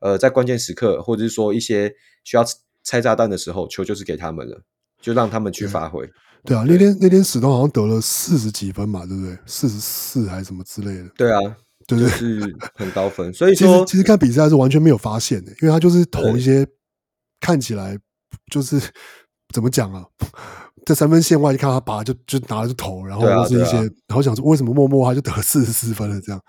[0.00, 2.44] 哦、呃，在关键时刻或者是说一些需要
[2.82, 4.62] 拆炸弹的时候，球就是给他们了。
[4.98, 6.08] 就让他们去发挥。
[6.42, 9.38] 对啊，那天那天史东好像得了四十几分嘛，对不对？
[9.44, 11.08] 四十四还是什么之类的？
[11.16, 11.38] 对啊，
[11.86, 13.30] 对对，是很高分。
[13.34, 16.66] 所以说，其实看比赛是完全没有发现的，因为他就是投一些
[17.40, 17.96] 看起来
[18.50, 18.80] 就是
[19.52, 20.04] 怎么讲啊，
[20.86, 26.40] 在三分线外一看他拔就就拿了就投，然后就是一些，然后想说为什么默默他就得了四十四分了这样。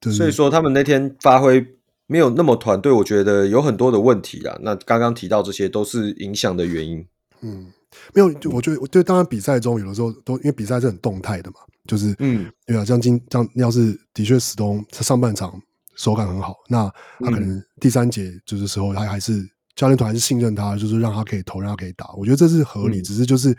[0.00, 1.62] 就是、所以说他们那天发挥
[2.06, 4.56] 没有那么团队，我觉得有很多的问题啊。
[4.62, 7.06] 那刚刚提到这些都是影响的原因。
[7.42, 7.66] 嗯。
[8.14, 15.60] 没有，就我觉得，我觉得当然比赛中有的时候都因为比赛是很动态的嘛，就是嗯，对啊，像今像要是的确史东他上半场
[15.94, 23.00] 手感很好，那他可能第三节就是时候他还是教练团还是信任他，就是让他可以投，让他可以打，我觉得这是合理。
[23.00, 23.56] 嗯、只是就是，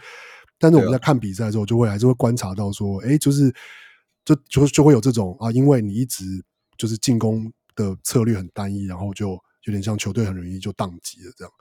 [0.60, 3.54] 但是我们在看比赛的时候，就会还是会观察到说，哎，就是
[4.24, 6.24] 就就就会有这种啊，因为你一直
[6.78, 9.30] 就是进攻的策略很单一，然后就
[9.66, 11.52] 有点像球队很容易就宕机了这样。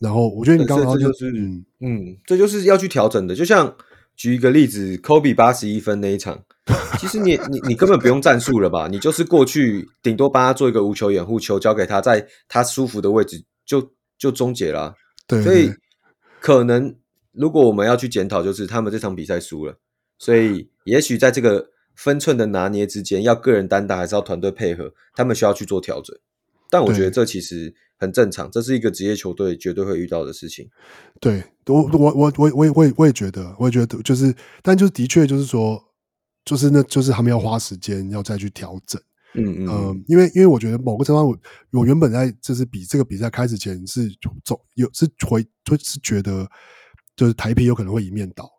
[0.00, 3.34] 然后我觉得你刚刚就是嗯嗯，这就是要去调整的。
[3.34, 3.74] 就像
[4.16, 6.42] 举一个例子，Kobe 八十一分那一场，
[6.98, 8.88] 其实你 你你根本不用战术了吧？
[8.88, 14.94] 你就是过去顶多帮他做一个无球掩护，球交给他，在他舒服的位置就就终结了啊。
[15.26, 15.70] 对，所以
[16.40, 16.94] 可能
[17.32, 19.78] 如果我们要去检讨，就是他们这场比赛输了，
[20.18, 26.16] 所以也许在这个分寸的拿捏之间，要个人单打还是要团队配合，他们需要去做调整。
[26.70, 27.74] 但我觉得这其实。
[27.96, 30.68] 很正常，这是一个职业球队绝对会遇到的事情。
[31.20, 35.80] 对，我我我我我也我也我也觉得，我也觉得就是，但就是的确就是说，
[36.44, 39.00] 就是那就是他们要花时间要再去调整。
[39.34, 41.38] 嗯嗯、呃，因为因为我觉得某个程度上，我
[41.80, 44.08] 我原本在就是比这个比赛开始前是
[44.44, 46.48] 走有是会就是觉得
[47.16, 48.50] 就是台皮有可能会一面倒。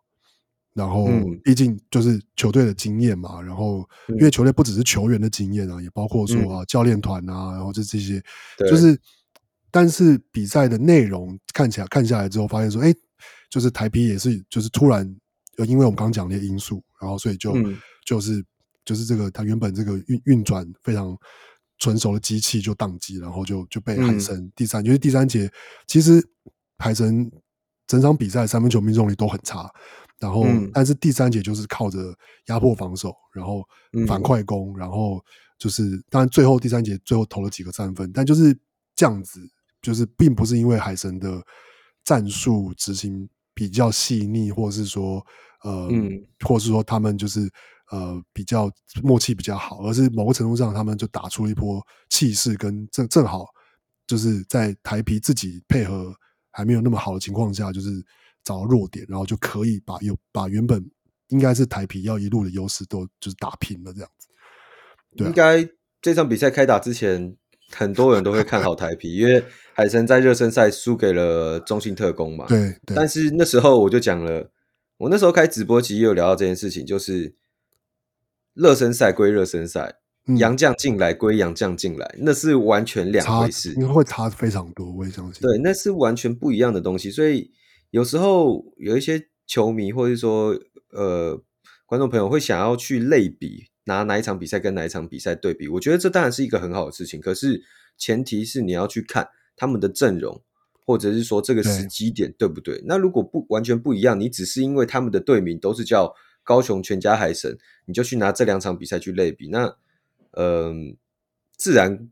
[0.72, 1.08] 然后，
[1.42, 3.40] 毕竟就是球队的经验嘛。
[3.40, 8.22] 然后，因为球队不只是球员的经验啊，也包括说啊教练团啊，然后就这些，
[8.58, 8.98] 就是。
[9.68, 12.94] 但是比赛的内容看起来看下来之后，发现说，哎，
[13.50, 15.04] 就是台皮也是，就是突然，
[15.66, 18.42] 因为我们刚刚讲那些因素，然后所以就、嗯、就是
[18.86, 21.14] 就是这个他原本这个运运转非常
[21.78, 25.52] 纯熟的机器就宕机，然后就就被海神、嗯、第三，因为第三节
[25.86, 26.26] 其实
[26.78, 27.30] 海神
[27.86, 29.70] 整场比赛三分球命中率都很差，
[30.18, 33.62] 然后、嗯、但是第三节就是靠着压迫防守，然后
[34.06, 35.22] 反快攻，嗯、然后
[35.58, 38.58] 就是当然最后第三节最后投了几个三分，但就是
[38.94, 39.40] 这样子。
[39.82, 41.40] 就是并不是因为海神的
[42.02, 45.24] 战术执行比较细腻，或是说
[45.62, 46.10] 呃，嗯，
[46.44, 47.48] 或是说他们就是
[47.90, 48.70] 呃比较
[49.02, 53.46] 默契比较好，而是某个程度上他们就打出了一波气势，跟正正好
[54.06, 56.14] 就是在台皮自己配合
[56.50, 57.90] 还没有那么好的情况下，就是
[58.44, 60.84] 找到弱点，然后就可以把有把原本
[61.28, 64.28] 应该是台皮要一路的优势都就是打平了这样子。
[65.16, 65.68] 对啊，应该
[66.00, 67.36] 这场比赛开打之前。
[67.72, 69.44] 很多人都会看好台皮，因为
[69.74, 72.46] 海神在热身赛输给了中信特工嘛。
[72.46, 72.70] 对。
[72.86, 72.94] 对。
[72.94, 74.52] 但是那时候我就讲了，
[74.98, 77.34] 我那时候开直播其实也有聊到这件事情，就是
[78.56, 79.94] 热身赛归热身赛，
[80.38, 85.40] 洋将进来归洋将进来，那是完全两回事，因为会差非常多，我也相信。
[85.42, 87.52] 对，那是完全不一样的东西，所以
[87.90, 90.58] 有时候有一些球迷或者说
[90.90, 91.40] 呃
[91.86, 93.68] 观众朋友会想要去类比。
[93.88, 97.20] 拿哪一场比赛跟哪一场比赛对比，我觉得这当然是一个很好的事情。
[97.20, 97.62] 可是
[97.96, 100.42] 前提是你要去看他们的阵容，
[100.84, 102.82] 或者是说这个时机点对不对？
[102.84, 106.12] 那如果不完全不一样，你只是因为他们的队名都是叫
[106.46, 109.76] 高雄全家海神，你就去拿这两场比赛去类比，那
[110.30, 110.74] 嗯、呃，
[111.58, 112.08] 自然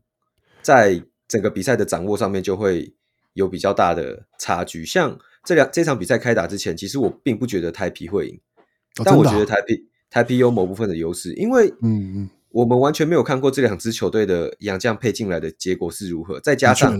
[0.61, 2.93] 在整个比赛的掌握上面就会
[3.33, 4.85] 有比较大的差距。
[4.85, 8.39] 像这两这场比赛开打之前，其实我并不觉得台皮会赢，
[8.99, 9.87] 哦、但我觉得台啤。
[10.07, 16.97] 台皮有某部分的优势，因为嗯嗯，我们完全没有看过这两支球队的洋将配进来的结果是如何，再加上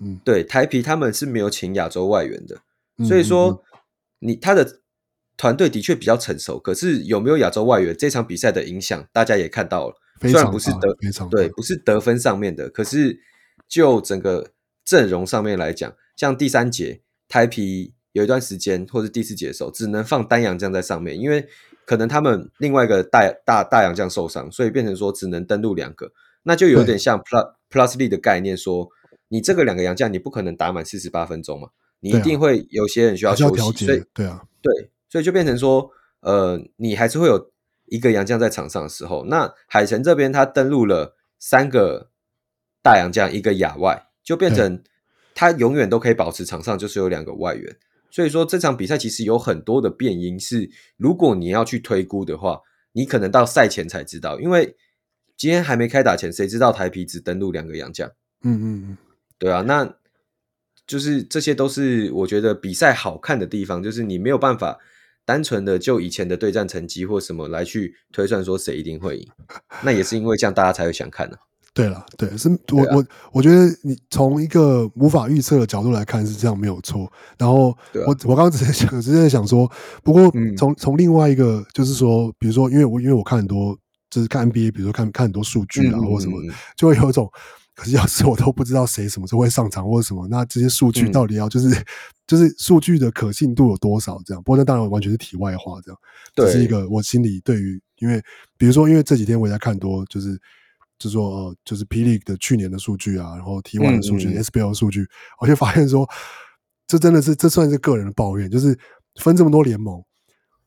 [0.00, 2.58] 嗯，对台皮他们是没有请亚洲外援的，
[3.06, 3.64] 所以说
[4.18, 4.81] 你他的
[5.36, 10.96] 团队的确比较成熟，可是有没有亚洲外援这场比赛的影响，大家也看到了，虽然不是得
[11.30, 13.20] 对不是得分上面的，可是
[13.68, 14.52] 就整个
[14.84, 21.48] 阵容上面来讲，像第三节台啤有一段时间或是第四节的时候，只能放单阳将在上面，因为。
[21.84, 26.12] 可能他们另外一个大大大洋将受伤，所以变成说只能登录两个，
[26.44, 28.88] 那就有点像 plus plus league 的概念，说
[29.26, 37.52] 你这个两个洋将你不可能打满四十八分钟嘛，你一定会有些人需要休息，所以对啊，对，所以就变成说，呃，你还是会有
[37.84, 42.08] 一个洋将在场上的时候，那海神这边他登录了三个
[42.82, 44.82] 大洋将，一个亚外，就变成
[45.34, 47.76] 他永远都可以保持场上就是有两个外援。
[48.10, 54.74] 所以说这场比赛其实有很多的变因，是如果你要去推估的话，你可能到赛前才知道，因为
[55.36, 58.08] 今天还没开打前，谁知道台啤只登录两个洋将？
[58.44, 58.96] 嗯嗯嗯，
[59.36, 59.94] 对啊，那
[60.86, 64.78] 就是这些都是我觉得比赛好看的地方，就是你没有办法
[65.24, 69.28] 单纯的就以前的对战成绩或什么来去推算说谁一定会赢，
[69.82, 71.50] 那也是因为这样大家才会想看呢、啊。
[71.74, 77.10] 对了，对，是我、啊、我我觉得你从一个无法预测的角度来看是这样没有错。
[77.38, 79.66] 然后我、啊、我刚刚只是想，只是在想说，
[80.04, 83.74] 不过从从、嗯、另外一个就是说，比如说，因为我因为我看很多
[84.10, 86.36] 就是看 NBA，比如说看看很多数据啊、嗯、或什么，
[86.76, 87.26] 就会有一种，
[87.74, 91.84] 可是要是我都不知道谁什么时候会上场或者什么，那这些数据到底要就是、嗯、
[92.26, 94.20] 就是数据的可信度有多少？
[94.24, 95.98] 这样，不过那当然完全是题外话，这样，
[96.34, 98.22] 这是一个我心里对于，因为
[98.56, 100.38] 比如说，因为这几天我也在看多就是。
[100.98, 105.04] 就是说，呃，就是 P League 的去年的数据啊，然后 T1 的数据、SBL 的数据，
[105.40, 106.08] 我就发现说，
[106.86, 108.78] 这真的是这算是个人的抱怨，就是
[109.16, 110.00] 分这么多联盟，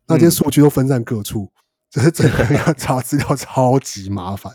[0.06, 1.50] 那这些数据都分散各处，
[1.96, 4.54] 就、嗯、是整个要查资料超级麻烦，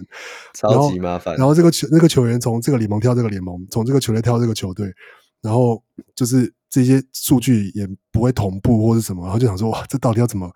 [0.53, 1.35] 超级麻烦。
[1.37, 4.93] 然后这个球那个球员从这个联盟跳这个联盟，从这个球队跳这个球队，
[5.41, 5.83] 然后
[6.15, 10.53] 就是这些数据也不会同步或者什么，然后就想说，哇，这到底要怎么？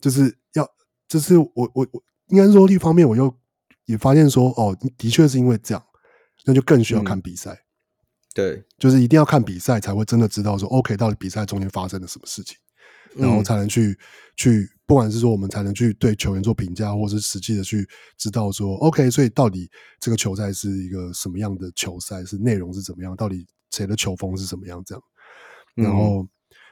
[0.00, 0.68] 就是要，
[1.08, 3.34] 就是我我我应该说，一方面我又。
[3.88, 5.82] 也发现说，哦，的确是因为这样，
[6.44, 7.52] 那就更需要看比赛。
[7.52, 7.64] 嗯、
[8.34, 12.54] 对，就是一定要看比赛，才会真的知道说，OK，到底比赛中间发生了什么事情，
[13.18, 13.96] 然后才能去、嗯、
[14.36, 25.02] 去，不管是说我们才能去对球员做评价，或是实际的去知道说，OK，所以到底这个球赛是一个什么样的球赛，是内容是怎么样，到底谁的球风是怎么样这样。
[25.74, 26.28] 然后，嗯、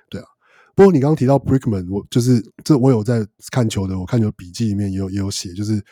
[0.08, 0.26] 对啊，
[0.74, 5.82] 不过你刚刚提到 Brickman，我就是这我有在看球的，我看球笔记里面也有也有写，就是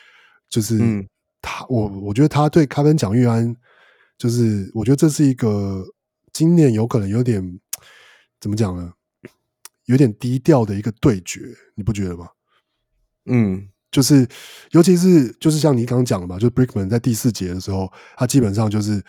[0.48, 0.78] 就是。
[0.78, 1.06] 嗯
[1.46, 3.54] 他我我觉得他对他跟蒋玉安，
[4.16, 5.84] 就是我觉得这是一个
[6.32, 7.60] 今年有可能有点
[8.40, 8.90] 怎么讲呢？
[9.86, 11.40] 有点低调的一个对决，
[11.74, 12.28] 你不觉得吗？
[13.26, 14.26] 嗯，就是
[14.70, 19.02] 尤其是就是像你刚刚讲的嘛，就 Brickman 在第四节的时候，他基本上就是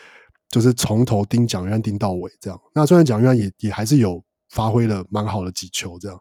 [0.50, 2.60] 就是从头盯蒋淯安盯到尾这样。
[2.74, 6.20] 那虽然蒋淯安也也还是有发挥了蛮好的几球这样，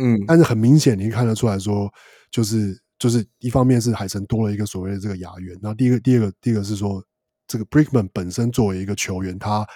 [0.00, 1.92] 嗯，但是很明显你看得出来说
[2.30, 2.80] 就是。
[2.98, 7.04] 就是一方面是海神多了一个所谓的这个亚员，然后第一个、第二个、第二个是说，
[7.46, 9.66] 这个 Brickman 本身作为一个球员，他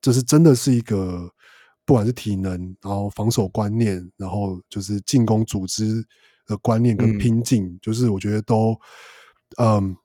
[0.00, 1.30] 就是真的是一个
[1.86, 6.04] 不管是体能，然后防守观念，然后就是进攻组织
[6.46, 8.78] 的观念跟拼劲，嗯、就是我觉得都
[9.56, 9.96] 嗯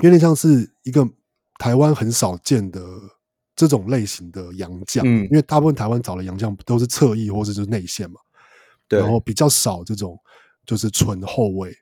[0.00, 1.08] 有点像是一个
[1.58, 2.82] 台湾很少见的
[3.54, 8.18] 这种类型的洋将，嗯、因为大部分台湾找的洋将都是侧翼或者就是内线嘛，
[8.88, 10.18] 对，然后比较少这种
[10.66, 11.72] 就是纯后卫。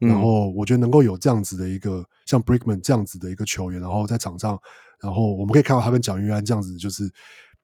[0.00, 4.56] 然后我觉得能够有这样子的一个像 Brickman 这样子的一个球员，然后在场上，
[5.00, 7.12] 然后我们可以看到他跟蒋玉安这样子，就是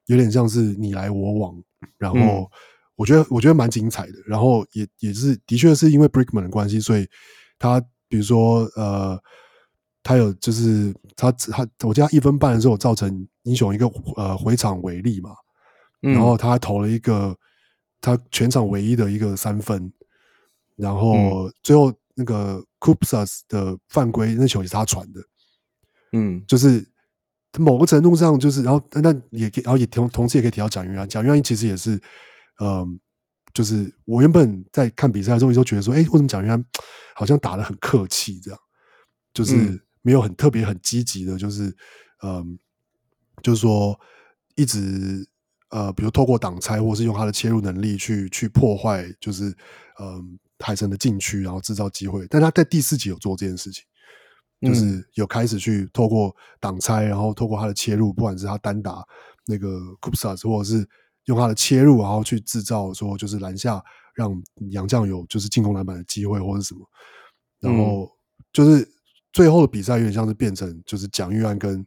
[0.06, 1.54] 有点像是你来我往。
[1.98, 2.50] 然后
[2.96, 4.14] 我觉得我觉得蛮精彩的。
[4.26, 7.06] 然后也也是的确是因为 Brickman 的关系，所以
[7.58, 9.20] 他比如说呃，
[10.02, 13.86] 他有就是他他我记得他一分半的时候造成英雄一个
[14.16, 15.30] 呃回场违例嘛，
[16.00, 17.36] 然后他还投了一个
[18.00, 19.92] 他全场唯一的一个三分，
[20.76, 21.92] 然后最后。
[22.16, 25.20] 那个 Koupsas 的犯规，那球也是他传的，
[26.12, 26.86] 嗯，就是
[27.58, 31.96] 某个程度上，就是然后那也然后也同同时也可以提到蒋云安，蒋云安其实也是，
[32.60, 32.88] 嗯、呃，
[33.52, 36.64] 就是我原本在看比赛的时候，就觉得说，哎，为什么蒋云安
[37.14, 38.60] 好像打得很客气，这样，
[39.32, 39.54] 就是
[40.02, 41.68] 没有很特别很积极的，就是
[42.22, 42.46] 嗯、呃，
[43.42, 43.98] 就是说
[44.56, 45.26] 一直
[45.70, 49.48] 呃，比如透过挡拆，或是用他的切入能力去去破坏，就是
[49.98, 50.08] 嗯。
[50.08, 50.24] 呃
[50.60, 53.84] 海神的禁区，然后制造机会，但他在第四集有做这件事情，
[54.60, 59.04] 就是有开始去透过挡拆，然后透过他的切入，不管是他单打
[59.46, 60.88] 那个 Koupsas，或者是
[61.24, 63.82] 用他的切入，然后去制造说就是篮下
[64.14, 64.34] 让
[64.70, 66.80] 杨将有就是进攻篮板的机会，或者什么，
[67.60, 68.10] 然后
[68.52, 68.88] 就是
[69.32, 71.86] 最后的比赛有点像是变成就是蒋玉安跟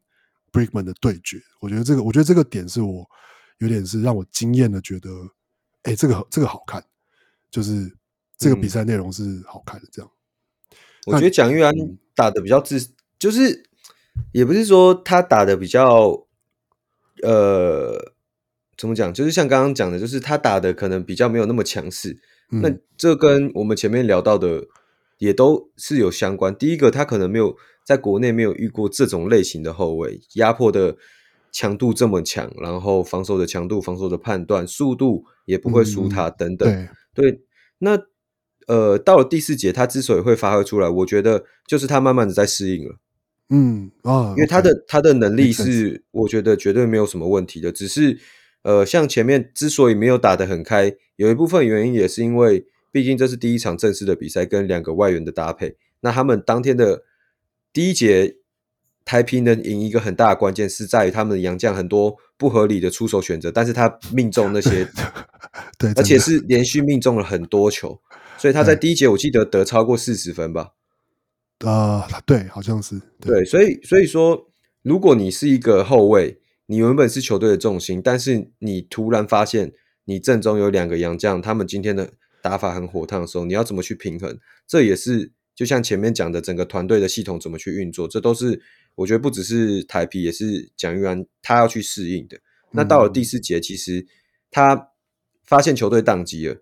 [0.52, 3.08] Brickman 的对决，我觉得这个我觉得这个点是我
[3.60, 5.10] 有点是让我惊艳的，觉得
[5.84, 6.84] 哎、欸，这个这个好看，
[7.52, 7.96] 就是。
[8.40, 10.12] 这个比赛内容是好看的，这样。
[10.70, 10.78] 嗯、
[11.08, 11.74] 我觉得蒋玉安
[12.18, 12.80] 打的比较自，
[13.20, 13.64] 就是
[14.32, 16.26] 也不是说他打的比较，
[17.22, 18.12] 呃，
[18.76, 19.14] 怎么讲？
[19.14, 22.18] 就是像刚刚讲的，就是他打的可能比较没有那么强势。
[22.52, 24.66] 嗯、那这跟我们前面聊到的
[25.20, 26.58] 也都是有相关。
[26.58, 30.98] 第一个，他可能没有在国内没有遇过这种类型的后卫，压迫的
[31.52, 36.88] 强度这么强，然后防守的强度、防守的判断、速度也不会输他等等。
[37.14, 37.42] 对，
[37.78, 38.00] 那。
[38.68, 42.98] 呃，到了第四节，他之所以会发挥出来，我觉得就是他慢慢的在适应了。
[43.50, 47.72] 嗯啊，因为他的 okay, 他的能力是，我觉得绝对没有什么问题的。
[47.72, 48.20] 只是
[48.64, 55.78] 呃，像前面之所以没有打得很开，有一部分原因也是因为，毕竟这是第一场正式的比赛，跟两个外援的搭配。
[56.02, 57.04] 那他们当天的
[57.72, 58.36] 第一节
[59.06, 64.86] 台啤能赢一个很大的关键是在于他们的洋将很多不合理的出手选择，但是他命中那些，
[65.80, 67.98] 对，而且是连续命中了很多球，
[68.38, 70.74] 所以他在第一节我记得得超过四十分吧。
[71.60, 74.52] 啊、呃，对，好像是对，对，所以所以说，
[74.84, 79.74] 如果你是一个后卫，你原本是球队的重心，但是你突然发现
[80.06, 84.38] 你阵中有两个洋将，他们今天的打法很火烫的时候，你要怎么去平衡？
[84.68, 88.62] 这也是就像前面讲的，整个团队的系统怎么去运作，这都是
[88.94, 92.38] 我觉得不只是台皮，也是蒋玉安他要去适应的。
[92.72, 94.06] 那到了第四节，其实
[94.52, 94.90] 他
[95.44, 96.62] 发现球队宕机了，嗯、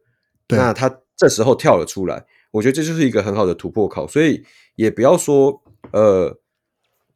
[0.57, 4.45] 那他这时候跳了出来，我觉得这就是一个很好的突破口，所以。
[4.78, 5.63] 也不要说，
[5.93, 6.38] 呃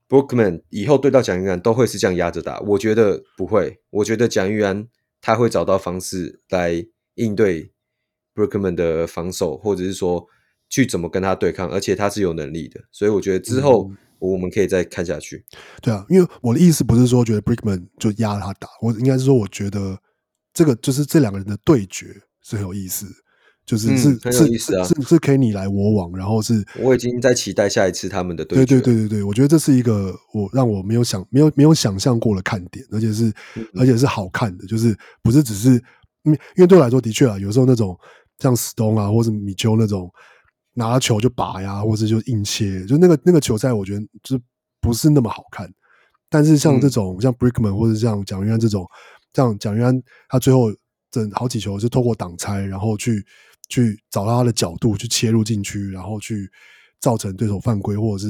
[0.08, 3.82] ，Brookman 以后对到蒋玉安都会是这样压着打，我觉得不会。
[3.90, 4.88] 我觉得蒋玉安
[5.20, 6.86] 他会找到方式来
[7.16, 7.74] 应对
[8.34, 10.26] Brookman 的防守，或者是说
[10.70, 12.80] 去怎么跟他对抗，而且他是有能力的。
[12.94, 15.46] 所以我觉得之后我们可以再看下去。
[15.52, 20.00] 嗯、对啊，因为我的意思不是说觉得 Brookman 就压他打，我应该是说我觉得
[20.54, 22.06] 这个就是这两个人的对决
[22.42, 23.12] 是很有意思的。
[23.70, 28.66] 就是是、是是，是可以你来我往，然后是我已经在期待下一次他们的对决。
[28.66, 35.74] 对对对对对，我觉得这是一个我让我没有想没有没有想象过的看点，而且是、嗯、而且是好看的，就是不是只是
[36.24, 37.96] 因为对我来说的确啊，有时候那种
[38.40, 40.12] 像史东啊，或者米丘那种
[40.74, 44.40] 拿球就拔呀，或者就硬切，就那个那个球赛，我觉得就
[44.82, 45.72] 不是那么好看。
[46.28, 48.84] 但是像这种、嗯、像 Brickman 或者像蒋云安这种，
[49.36, 50.74] 像蒋云安他最后
[51.12, 53.24] 整好几球是透过挡拆，然后去。
[53.70, 56.52] 去找到他的角度去切入禁区，然后去
[57.00, 58.30] 造成对手犯规，或者是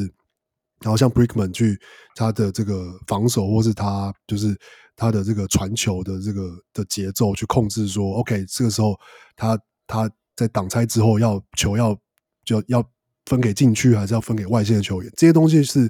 [0.82, 1.80] 然后像 Brickman 去
[2.16, 4.56] 他的这个防守，或是他就是
[4.96, 8.98] 他的这个传球的这个的节奏去控制说，OK，这个时候
[9.36, 11.98] 他他在挡拆之后要球要
[12.46, 12.84] 就要
[13.26, 15.12] 分给禁区，还是要分给外线的球员？
[15.16, 15.90] 这些东西是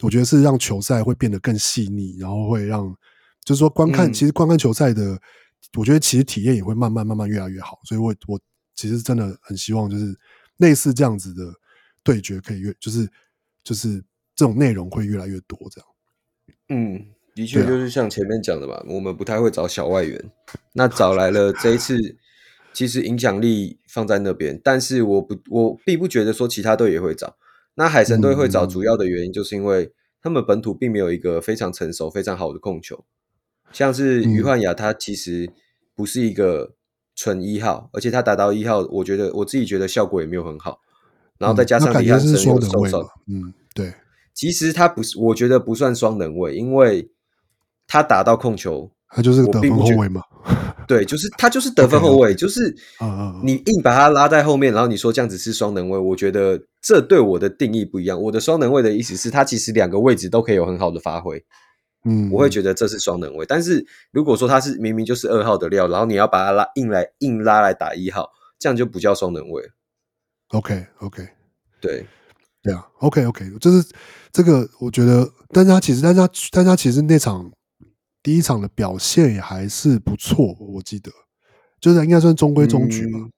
[0.00, 2.94] 我觉得是让球赛会变得更细腻，然后会让
[3.44, 5.18] 就是说观看、其实观看球赛的，
[5.78, 7.78] 我觉得其实体验也会慢慢慢慢越来越好。
[7.84, 8.38] 所以我我。
[8.82, 10.12] 其实真的很希望，就是
[10.56, 11.54] 类似这样子的
[12.02, 13.08] 对决，可以越就是
[13.62, 14.02] 就是
[14.34, 15.88] 这种内容会越来越多，这样。
[16.68, 20.20] 嗯，的确就是像前面讲的吧，啊、我们不太会找小外援，
[20.72, 21.96] 那找来了这一次，
[22.74, 27.36] 其实影响力放在那边，但是我不我并不觉得说其他队也会找。
[27.74, 33.04] 那海神队会找，主要的原因就是因为他们本土并没有一个非常成熟、非常好的控球，
[33.70, 35.48] 像是于焕雅，他其实
[35.94, 36.74] 不是一个。
[37.14, 40.78] 纯一号，而且他打到一号，我觉得我自己觉得效果也没有很好。
[41.38, 43.92] 然后再加上李汉生又受伤，嗯，对。
[44.34, 47.10] 其实他不是，我觉得不算双能位，因为
[47.86, 50.22] 他打到控球，他就是得分后卫嘛。
[50.88, 52.38] 对，就是他就是得分后卫，okay, okay.
[52.38, 52.74] 就是
[53.42, 58.20] 你硬把他拉在后面，然后你说这样子是双能位，我觉得这对我的定义不一样。
[58.20, 61.44] 我的双能位的意思是他其实两个位置都可以有很好的发挥。
[62.04, 69.70] 嗯，我会觉得这是双能位，但是如果说他是明明就是二号的料，然后你要把他拉硬来硬拉来打一号，这样就不叫双能位。
[70.48, 71.28] OK OK，
[71.80, 72.06] 对。
[72.64, 73.84] 对啊，OK OK，就是
[74.30, 77.50] 这个，我觉得，但是他其实，但是他，但是他其实那场
[78.22, 81.10] 第一场的表现也还是不错，我记得，
[81.80, 83.32] 就是应该算中规中矩吧，嗯、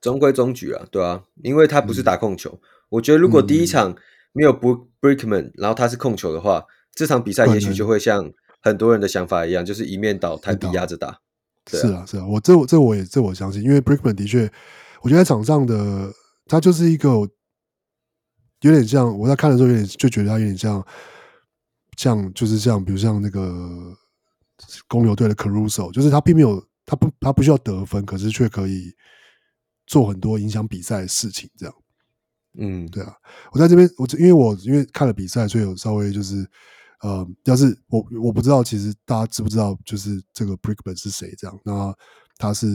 [0.00, 3.96] 中规中矩啊，对啊，因为他不是打控球，嗯、我觉得如果第一场
[4.32, 4.52] 没有
[5.00, 6.64] Brickman，然后他是控球的话。
[6.94, 8.30] 这场比赛也许就会像
[8.62, 11.18] 很多人的想法一样，就是一面倒，台底压着打。
[11.66, 14.50] 是啊，是啊，我这我这我也这我相信，因为 Brickman 的确，
[15.00, 16.12] 我觉得在场上的
[16.46, 17.08] 他就是一个
[18.60, 20.86] 有点像我在看的时候，有点就觉得他有点像，
[21.96, 23.96] 像就是像比如像那个
[24.86, 28.94] 公牛队的 Caruso，就是他并没有他不他不需要得分，可是却可以
[29.86, 31.74] 做很多影响比赛的事情，这样。
[32.58, 33.14] 嗯，对啊，
[33.52, 36.46] 我在这边，我因为我因为看了比赛，所以有稍微就是。
[37.04, 41.34] 呃，要是我我不知道，其实大家知不知道，就是这个 Brickman 是谁？
[41.36, 41.94] 这样，那
[42.38, 42.66] 他是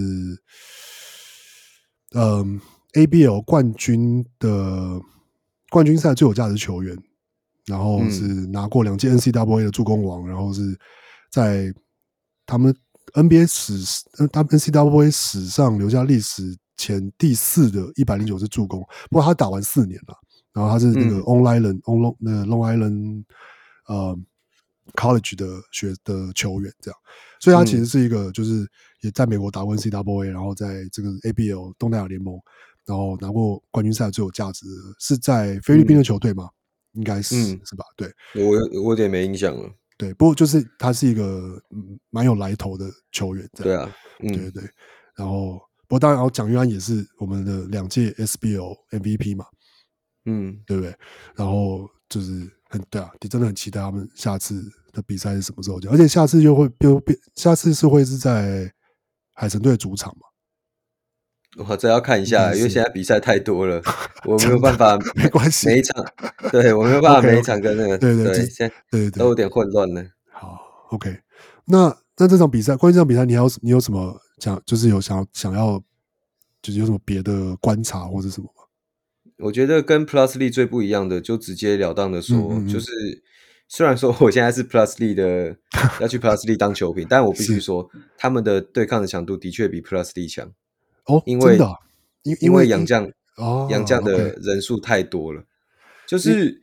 [2.13, 2.61] 嗯
[2.93, 5.01] ABL 冠军的
[5.71, 6.95] 冠军赛最有价值球员，
[7.65, 10.77] 然后是拿过两届 NCAA 的助攻王，然后是
[11.31, 11.73] 在
[12.45, 12.71] 他们
[13.13, 13.73] NBA 史，
[14.31, 18.79] 他们 NCAA 史上留下历史前第四的一百零九次助攻。
[19.09, 20.15] 不过他打完四年了，
[20.53, 23.23] 然后他是那个 On Island、嗯、On Long 那 Long Island。
[23.89, 24.15] 呃
[24.93, 26.99] ，college 的学的球员这样，
[27.39, 28.67] 所以他其实是一个，就是
[29.01, 32.39] 也在美国打过 NCAA，然后在这个 ABL 东南亚联盟，
[32.85, 36.49] 然后拿过冠军赛最有价值的，是在菲律宾的球队吗？
[36.93, 37.83] 嗯、应该是、嗯、是吧？
[37.97, 38.51] 对，我
[38.83, 39.71] 我有点没印象了。
[39.97, 41.59] 对，不过就是他是一个
[42.11, 43.85] 蛮、嗯、有来头的球员，这样。
[43.85, 44.69] 对啊，嗯、对对。
[45.15, 49.45] 然后，不过当然，然后蒋玉安也是我们的两届 SBL MVP 嘛，
[50.25, 50.95] 嗯，对不对？
[51.35, 52.47] 然后就是。
[52.69, 54.63] 很对啊，你真的很期待他们下次
[54.93, 55.79] 的比赛是什么时候？
[55.91, 58.71] 而且下次又会又变，下次是会是在
[59.33, 60.27] 海神队主场嘛？
[61.67, 63.81] 我这要看一下，因为现在比赛太多了，
[64.23, 64.95] 我没有办法。
[65.15, 66.05] 没关系，每一场，
[66.51, 70.05] 对我没有办法每一场跟那个，对对对，现在都有点混乱呢。
[70.31, 70.59] 好
[70.91, 71.19] ，OK，
[71.65, 75.81] 那那这场比赛，关于这场比赛，你还有你有什么想，就是有想想要，
[76.61, 78.58] 就是有什么别的观察或者什么吗？
[79.39, 82.91] 我觉得跟 Plus Lee 最不一样的，就直截了当的说，嗯嗯嗯就是
[83.67, 85.55] 虽然说我现在是 Plus Lee 的
[86.01, 90.51] 要去 Plus Lee 当球评，但我必须说，他们的对抗的强度的确比 Plus Lee 强。
[91.05, 91.73] 哦，因为真的、啊，
[92.23, 95.45] 因因为杨将哦，洋将的人数太多了，
[96.05, 96.61] 就是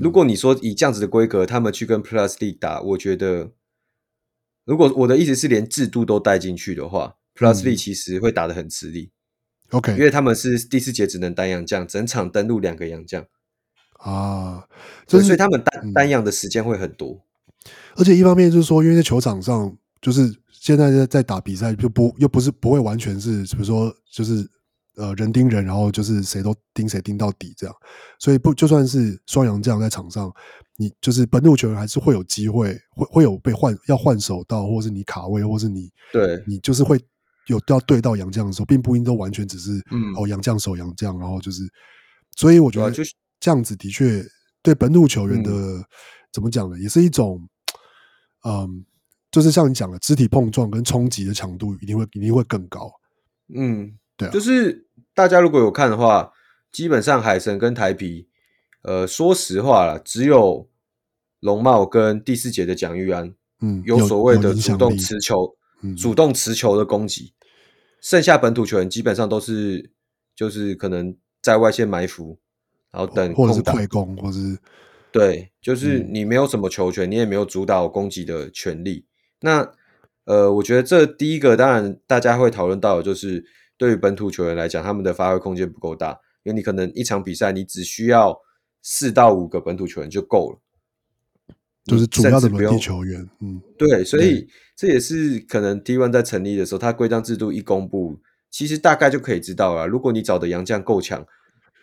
[0.00, 3.52] 如果你说以这样子的规格，他们去跟 Plus League 打，我觉得，
[4.64, 9.10] 如果我的意思是连制度都带进去的话，Plus League 其实会打得很吃力。
[9.72, 13.22] OK，因为他们是第四节只能单洋将，整场登陆两个洋将
[13.98, 14.66] 啊，
[15.06, 17.20] 就是、所以他们单单洋的时间会很多。
[17.96, 20.34] 而且一方面就是说，因为在球场上就是。
[20.62, 24.48] 现在在在打比赛，就不又不是不会完全是，比如说就是
[24.94, 27.74] 呃人盯人，然后就是谁都盯谁盯到底这样，
[28.20, 30.32] 所以不就算是双阳这样在场上，
[30.76, 36.96] 你就是本土球员还是会有机会，会会有被换要换手到，或是你卡位，或是你对你就是会
[37.46, 41.62] 有要对到杨绛的时候，并不一定都完全只是嗯哦杨绛守洋绛，然后就是，
[42.36, 43.02] 所以我觉得就
[43.40, 44.24] 这样子的确
[44.62, 45.84] 对本土球员的、嗯、
[46.32, 47.48] 怎么讲呢，也是一种
[48.44, 48.84] 嗯。
[49.32, 52.92] 就是像你讲的，肢体碰撞跟冲击的强度一定会一定会更高。
[53.54, 56.30] 嗯，对啊，就是大家如果有看的话，
[56.70, 58.28] 基本上海神跟台啤，
[58.82, 60.68] 呃，说实话啦，只有
[61.40, 67.32] 龙茂跟第四节的蒋玉安，嗯，有所谓的主动持球，嗯，主动持球的攻击，
[68.00, 69.90] 剩下本土球员基本上都是
[70.34, 72.38] 就是可能在外线埋伏，
[72.90, 74.58] 然后等或者是快攻，或者是
[75.10, 79.04] 对，就是你没有什么球权，嗯，你也没有主导攻击的权利。
[79.40, 79.68] 那
[80.24, 83.44] 呃，我觉得这第一个当然大家会讨论到的就是
[83.76, 86.12] 对于本土球员来讲，他们的发挥空间不够大，
[86.44, 88.38] 因为你可能一场比赛你只需要
[88.82, 90.60] 四到五个本土球员就够了，
[91.84, 93.20] 就是主要的轮替球员。
[93.40, 98.18] 嗯，对，所以这也是可能 T One 在成立的时候，它规章制度一公布，
[98.50, 99.86] 其实大概就可以知道了。
[99.86, 101.26] 如果你找的洋将够强，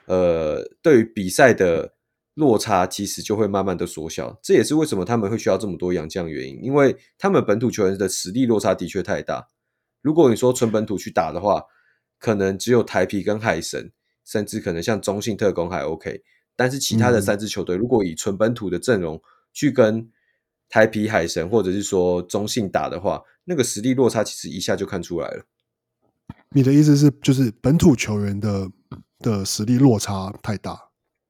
[0.08, 1.94] 呃，对于比赛的。
[2.36, 9.46] 落差其实就会慢慢的缩小，这也是为什么他们会需要这么多洋将原因，因为他们本土球员的实力落差的确太大。
[10.02, 11.62] 如果你说纯本土去打的话，
[12.18, 13.92] 可能只有台皮跟海神，
[14.24, 16.22] 甚至可能像中信特工还 OK，
[16.56, 19.22] 但是其他的三支球队，如果以纯本土的阵容
[19.54, 20.10] 去跟
[20.70, 25.44] 台皮、海神或者是说中信打的话，那个实力落差其实一下就看出来了。
[26.52, 28.70] 你的意思是，就是本土球员的
[29.20, 30.80] 的实力落差太大？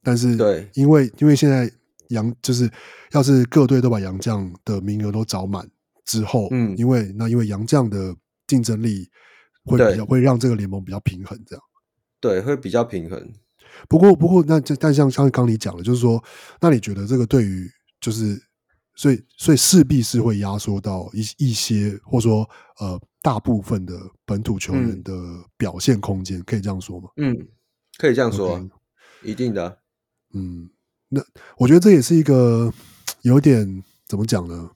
[0.02, 1.70] 但是，对，因为因为现在
[2.10, 2.70] 洋就是，
[3.12, 5.70] 要是各队都把洋将的名额都找满
[6.06, 8.16] 之后，嗯，因为那因为洋将的
[8.48, 9.10] 竞争力
[9.66, 11.64] 会比较会让这个联盟比较平衡，这样，
[12.22, 13.34] 对，会比较平衡。
[13.90, 16.24] 不过不过，那这但像像刚你讲的，就是说，
[16.62, 18.42] 那你觉得这个对于就是，
[18.96, 23.94] 所以所以势必是会压缩到一一些，或者说呃大部分的
[24.26, 25.14] 本土球员的
[25.58, 27.10] 表现空间，嗯，可以这样说吗？
[27.18, 27.36] 嗯，
[27.98, 28.70] 可以这样说.
[29.22, 29.80] 一定的。
[30.34, 30.70] 嗯，
[31.10, 31.22] 那
[31.58, 32.74] 我觉得这也是一个
[33.24, 34.70] 有点怎么讲呢？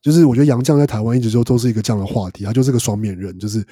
[0.00, 3.66] 就是我觉得杨绛在台湾一直就都是一个这样的话题，他就是个双面人，就是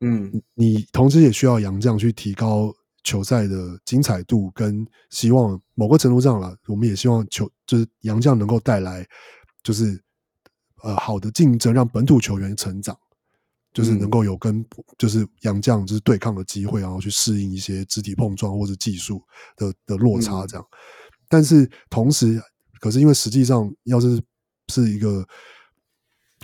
[0.00, 2.74] 嗯，你同时也需要杨绛去提高
[3.08, 9.06] 球赛的精彩度，跟希望某个程度上了，我们也希望球就是杨将能够带来
[9.62, 9.98] 就是
[10.82, 12.94] 呃好的竞争，让本土球员成长。
[13.74, 14.64] 就是能够有跟
[14.96, 19.22] 就是杨将就是对抗的机会，然后去适应一些肢体碰撞或者技术
[19.56, 20.66] 的的落差这样。
[21.28, 22.42] 但是同时，
[22.80, 24.20] 可是因为实际上要是
[24.72, 25.24] 是一个，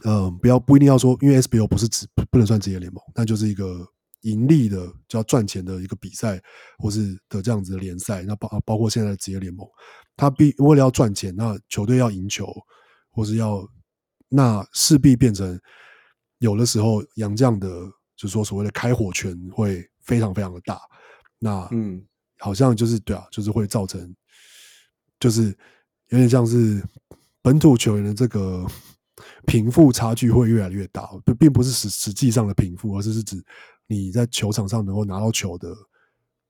[0.05, 3.89] 嗯，不要不一定要说，因为 SBO 不是职不能算职业联盟，那就是一个
[4.25, 6.39] 盈利的就要赚钱的一个比赛，
[6.79, 8.23] 或是的这样子的联赛。
[8.25, 9.67] 那包包括现在的职业联盟，
[10.17, 12.53] 他必为了要赚钱，那球队要赢球，
[13.11, 13.67] 或是要
[14.29, 15.59] 那势必变成。
[16.39, 17.69] 有的时候，杨绛的，
[18.17, 20.79] 就是说所谓的开火权会非常非常的大。
[21.39, 22.05] 那嗯，
[22.39, 24.15] 好像就是对啊，就是会造成，
[25.19, 25.45] 就是
[26.09, 26.85] 有点像是
[27.41, 28.67] 本土球员的这个
[29.47, 31.09] 贫富差距会越来越大。
[31.25, 33.43] 并并不是实实际上的贫富，而是是指
[33.87, 35.75] 你在球场上能够拿到球的，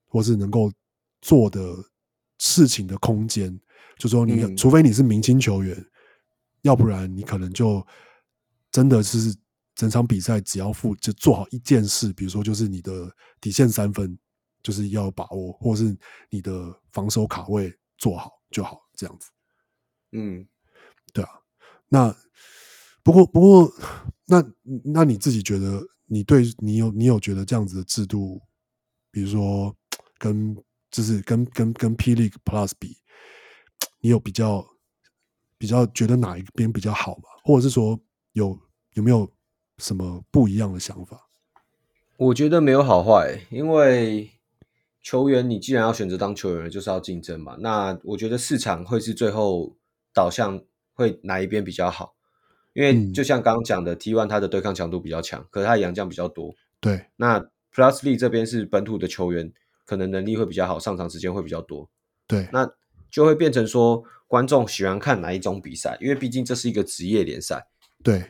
[0.06, 0.72] 或是能够
[1.20, 1.60] 做的
[2.38, 3.60] 事情的空间。
[3.98, 5.84] 就说你，嗯、除非你是明星球员，
[6.62, 7.86] 要不然你可能就
[8.70, 9.34] 真的是。
[9.76, 14.16] 整场比赛只要负就做好一件事，比如说就是你的底线三分
[14.62, 15.98] 就是要把握，或是
[16.30, 19.28] 你的防守卡位做好，就好，这样子。
[20.12, 20.46] 嗯，
[21.12, 21.30] 对啊。
[21.88, 22.16] 那
[23.02, 23.72] 不过不过，
[24.26, 24.44] 那
[24.84, 28.40] 那你自己觉得，你对你有你有觉得这样子的制度，
[29.10, 29.74] 比如说
[30.18, 30.56] 跟
[30.90, 32.98] 就是跟跟跟 P League Plus 比，
[34.00, 34.66] 你有比较
[35.58, 37.24] 比较觉得哪一边比较好吗？
[37.42, 37.98] 或者是说
[38.32, 38.58] 有
[38.92, 39.30] 有没有
[39.78, 41.28] 什么不一样的想法？
[42.16, 44.30] 我觉得没有好坏，因为
[45.02, 47.56] 球员你既然要选择当球员，就是要竞争嘛。
[47.58, 49.76] 那我觉得市场会是最后
[50.12, 52.13] 导向会哪一边比较好？
[52.74, 56.54] 因为就像刚刚讲的，T1 他的对抗强度比较强，可是它洋将比较多。
[56.80, 57.40] 对，那
[57.74, 59.50] Plus League 这边是本土的球员，
[59.86, 61.88] 可能能力会比较好，上场时间会比较多。
[62.26, 62.70] 对，那
[63.10, 65.96] 就会变成说，观众喜欢看哪一种比赛？
[66.00, 67.66] 因为毕竟这是一个职业联赛。
[68.02, 68.24] 对。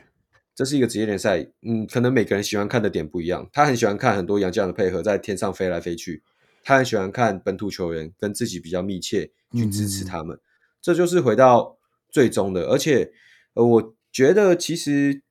[0.57, 3.45] 这是一个职业联赛，嗯，可能每个人喜欢看的点不一样。
[3.51, 6.23] 他很喜欢看很多洋将的配合在天上飞来飞去，
[6.63, 10.39] 他很喜欢看本土球员跟自己比较密切去支持他们。
[10.81, 11.77] 这就是回到
[12.09, 12.67] 最终的。
[12.67, 13.11] 而且，
[13.55, 15.23] 呃，我觉得其实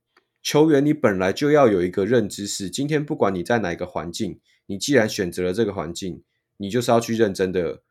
[0.43, 6.23] 球员你本来就要有一个认知是，今天不管你在哪个环境，你既然选择了这个环境，
[6.57, 7.81] 你就是要去认真的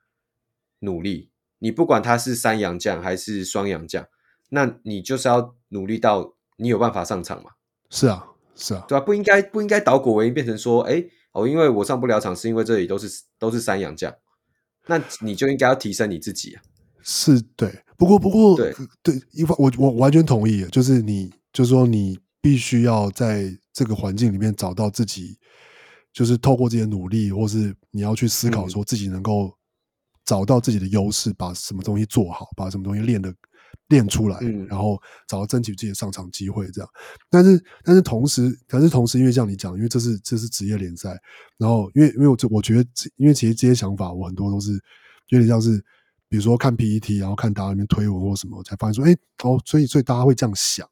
[0.79, 1.33] 努力。
[1.59, 4.07] 你不管他是三洋将还是双洋将，
[4.51, 6.37] 那你就是要努力到。
[6.57, 7.51] 你有办法上场嘛？
[7.91, 9.05] 是啊，是啊，对吧？
[9.05, 14.15] 不应该不应该倒果为因，变成说，哎，哦，因为我上不了场，是因为这里都是都是三洋将，
[14.87, 16.63] 那你就应该要提升你自己啊。
[17.05, 25.39] 是对，不过不过对对，一方我我完全同意，就是你就是说你必须要在这个环境里面找到自己，
[26.13, 29.53] 就是透过这些努力，或是你要去思考说自己能够
[30.25, 33.33] 找到自己的优势，嗯、把什么东西做好，把什么东西练的。
[33.89, 34.97] 练出来，然后
[35.29, 36.89] 找到争取自己的上场机会，这样。
[37.29, 41.15] 但是，但是同时，但是同时，因为像你讲，因为这是这是职业联赛，
[41.59, 44.73] 然后因为因为我我觉得，因为其实这些想法，我很多都是
[45.29, 45.85] 有点像是，
[46.29, 50.89] 比如说看 PPT，然后看大家那边推文或什么，才发现说，哎，哦，所以所以大家会这样想，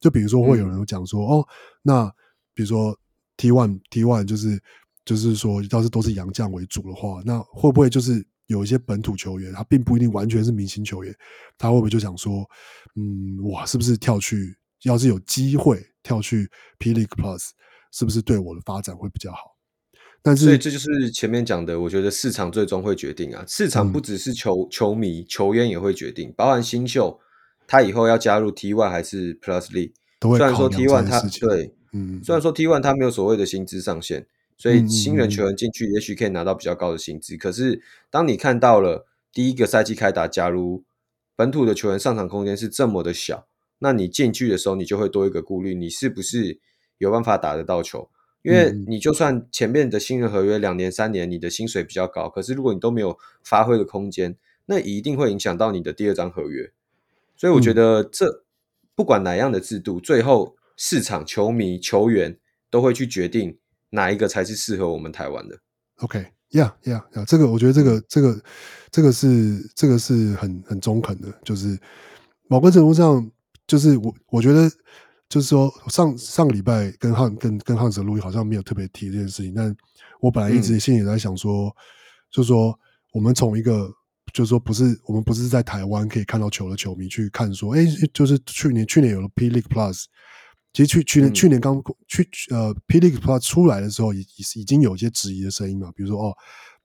[0.00, 1.48] 就比如说会有人讲说，哦，
[1.82, 2.06] 那
[2.54, 2.98] 比如说
[3.36, 4.62] T one T one 就是
[5.04, 8.26] 就是说，要是都是洋将为主的话，那会不会就是？
[8.48, 11.12] 有一些本土球员，他并不一定完全是明星球员，
[11.58, 12.48] 他会不会就想说，
[12.94, 14.56] 嗯，哇，是不是跳去？
[14.84, 17.48] 要是有机会跳去 P League Plus，
[17.90, 19.55] 是不是对我的发展会比较好？
[20.26, 23.44] 但是，所以这就是前面讲的，我觉得市场最终会决定啊。
[23.46, 27.20] 市场不只是球、嗯、球迷、球员也会决定，包含新秀，
[27.68, 34.26] 他以后要加入 T One 还是 Plus League，虽然说 T One 他对，嗯，虽然说 T One 他没有所谓的薪资上限。
[34.58, 37.36] 所以新人球员进去，也许可以拿到比较高的薪资。
[37.36, 40.82] 可是，当你看到了第一个赛季开打，假如
[41.36, 43.48] 本土的球员上场空间是这么的小，
[43.80, 46.58] 那你进去的时候，你就会多一个顾虑：你是不是
[46.96, 48.08] 有办法打得到球？
[48.42, 56.72] 因为你就算前面的新人合约两年、三年，你的薪水比较高，可是如果你都没有发挥的空间，那一定会影响到你的第二张合约。
[57.36, 58.44] 所以，我觉得这
[58.94, 62.38] 不管哪样的制度，最后市场、球迷、球员
[62.70, 63.58] 都会去决定。
[63.90, 65.56] 哪一个才是适合我们台湾的
[65.98, 68.42] ？OK，Yeah，Yeah，Yeah，这个我觉得这个这个
[68.90, 71.78] 这个是这个是很很中肯的，就是
[72.48, 73.30] 某个程度上，
[73.66, 74.68] 就是我我觉得
[75.28, 79.74] 就是说上上个礼拜跟汉跟跟汉哲录音好像没有特别提这件事情，但
[80.20, 81.74] 我本来一直心里在想说，嗯、
[82.30, 82.78] 就是说
[83.12, 83.90] 我们从一个
[84.32, 90.04] 就是说不是我们不是在台湾可以看到球的球迷去看说，哎，就是去年去年有了 P League Plus。
[90.72, 96.36] 其实去去年去年刚去呃，P League Plus 出来的时候，已已已经有一些质疑的声音嘛，比如说哦，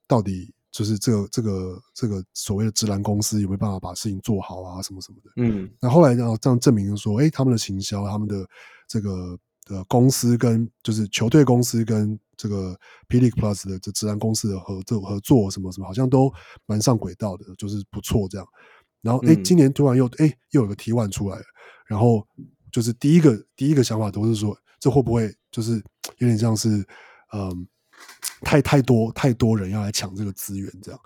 [0.08, 5.32] 到底就是这个这个这个所谓的直男公司有没有办法把事情做好啊，什么什么的。
[5.36, 8.48] 嗯，那后来呢，这样证明说，哎，他们的行销，他们的
[8.88, 9.38] 这个
[9.70, 16.32] 呃公司跟就是球队公司跟这个 P League Plus 的这直男公司的合作合作什么什么，好像都
[16.66, 18.48] 蛮上轨道的，就是不错这样。
[19.02, 21.44] 然后哎，今年突然又哎又有个提案出来了，
[21.88, 22.26] 然后。
[22.72, 25.74] 就是第一个第一个想法都是说，这会不会就是
[26.20, 26.70] 有点像是，
[27.34, 27.68] 嗯，
[28.42, 31.00] 太太多太多人要来抢这个资源这样。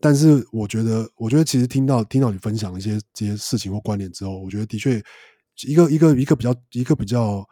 [0.00, 5.02] 但是我觉得，我觉得其实听到听到你分享一些这些事情或观点之后，我觉得的确
[5.66, 7.46] 一个一个一个比较一个比较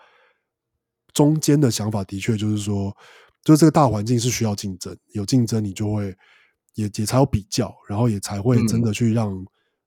[1.12, 2.94] 中间的想法，的确就是说，
[3.42, 6.14] 就是这个大环境是需要竞争，有竞争你就会
[6.74, 9.32] 也也才有比较，然后也才会真的去让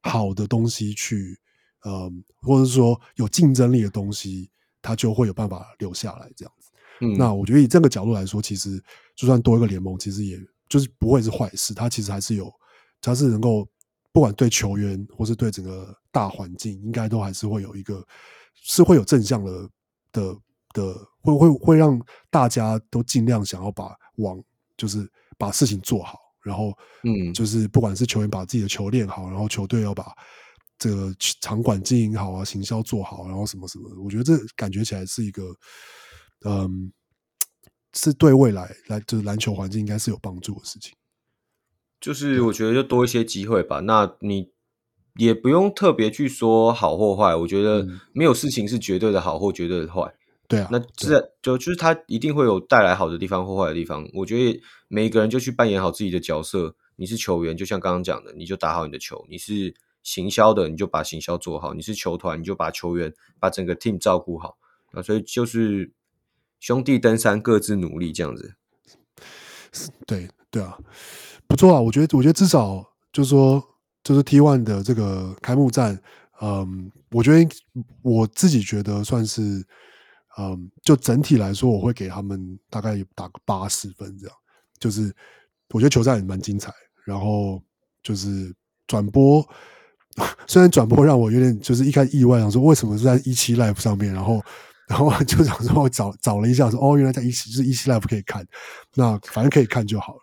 [0.02, 1.40] 好的东西去。
[1.86, 4.50] 嗯，或者是说有竞争力的东西，
[4.82, 6.57] 它就会有办法留下来这样子。
[7.02, 8.82] 嗯，那我觉得以这个角度来说，其实
[9.16, 10.40] 就算多一个联盟，其实也
[10.70, 11.74] 就是不会是坏事。
[11.74, 12.52] 它其实还是有，
[13.02, 13.68] 它是能够
[14.12, 18.06] 不管对球员或是对整个大环境，应该都还是会有一个
[18.56, 19.70] 是会有正向的
[20.12, 20.36] 的
[20.74, 24.42] 的，会会会让大家都尽量想要把往
[24.76, 26.20] 就是把事情做好。
[26.44, 26.72] 然后
[27.04, 30.14] 嗯，就是不管是球员把自己的球练好，然后球队要把
[30.80, 35.44] 这个场馆经营好啊，行销做好，然后什么什么的，我觉得这感觉起来是一个
[36.46, 36.92] 嗯，
[37.94, 40.94] 是对未来篮就是篮球环境应该是有帮助的事情。
[42.00, 43.80] 就是我觉得就多一些机会吧。
[43.80, 44.52] 那你
[45.16, 47.36] 也不用特别去说好或坏。
[47.36, 50.14] 我觉得没有事情是绝对的好或绝对的坏。
[50.48, 54.08] 对啊，那自然就就是它一定会有带来好的地方或坏的地方。
[54.14, 56.76] 我觉得每一个人就去扮演好自己的角色。
[57.00, 59.72] 你是球员，就像刚刚讲的，你就打好你的球；你是
[60.02, 64.58] 行销的，你就把行销做好；你是球团，你就把球员、把整个 team 照顾好。
[64.94, 65.92] 啊，所以就是
[66.60, 68.56] 兄弟登山，各自努力这样子。
[70.06, 70.78] 对对啊。
[71.48, 72.84] 不错啊，我觉得，我觉得至少
[73.14, 73.64] 就是说，
[74.04, 75.98] 就是 T One 的这个开幕战，
[76.42, 77.50] 嗯，我觉得
[78.02, 79.66] 我自己觉得算是，
[80.38, 84.36] 嗯，就整体来说，我会给他们大概打个八十分这样。
[84.78, 85.16] 就是
[85.70, 86.72] 我觉得球赛也蛮精彩，
[87.06, 87.62] 然后
[88.04, 88.54] 就是
[88.86, 89.42] 转播，
[90.48, 94.44] 虽然转播让我有点就是一开始意外，想说为什么是在一期 Live 上面，然后
[94.88, 98.46] 然后就想说我找找了一下，说哦，原来在一期就是一期 Live 可以看，
[98.96, 100.20] 那反正可以看就好了。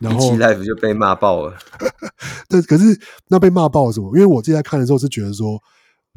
[0.00, 1.56] 然后 Live 就被骂爆了，
[2.48, 2.98] 但，可是
[3.28, 4.12] 那被骂爆了什么？
[4.16, 5.56] 因为我自己在看的时候是觉得说，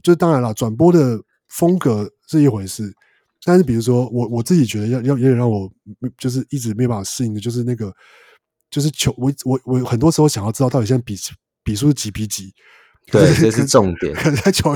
[0.01, 1.19] 就当然了，转播的
[1.49, 2.91] 风格是一回事，
[3.43, 5.71] 但是比如说我我自己觉得要要有点让我
[6.17, 7.93] 就是一直没办法适应的，就是那个
[8.71, 11.15] 就是球，我我我很多时候想要知道到底现在比
[11.63, 12.51] 比数是几比几，
[13.11, 14.15] 对，这是重点。
[14.15, 14.75] 可能在球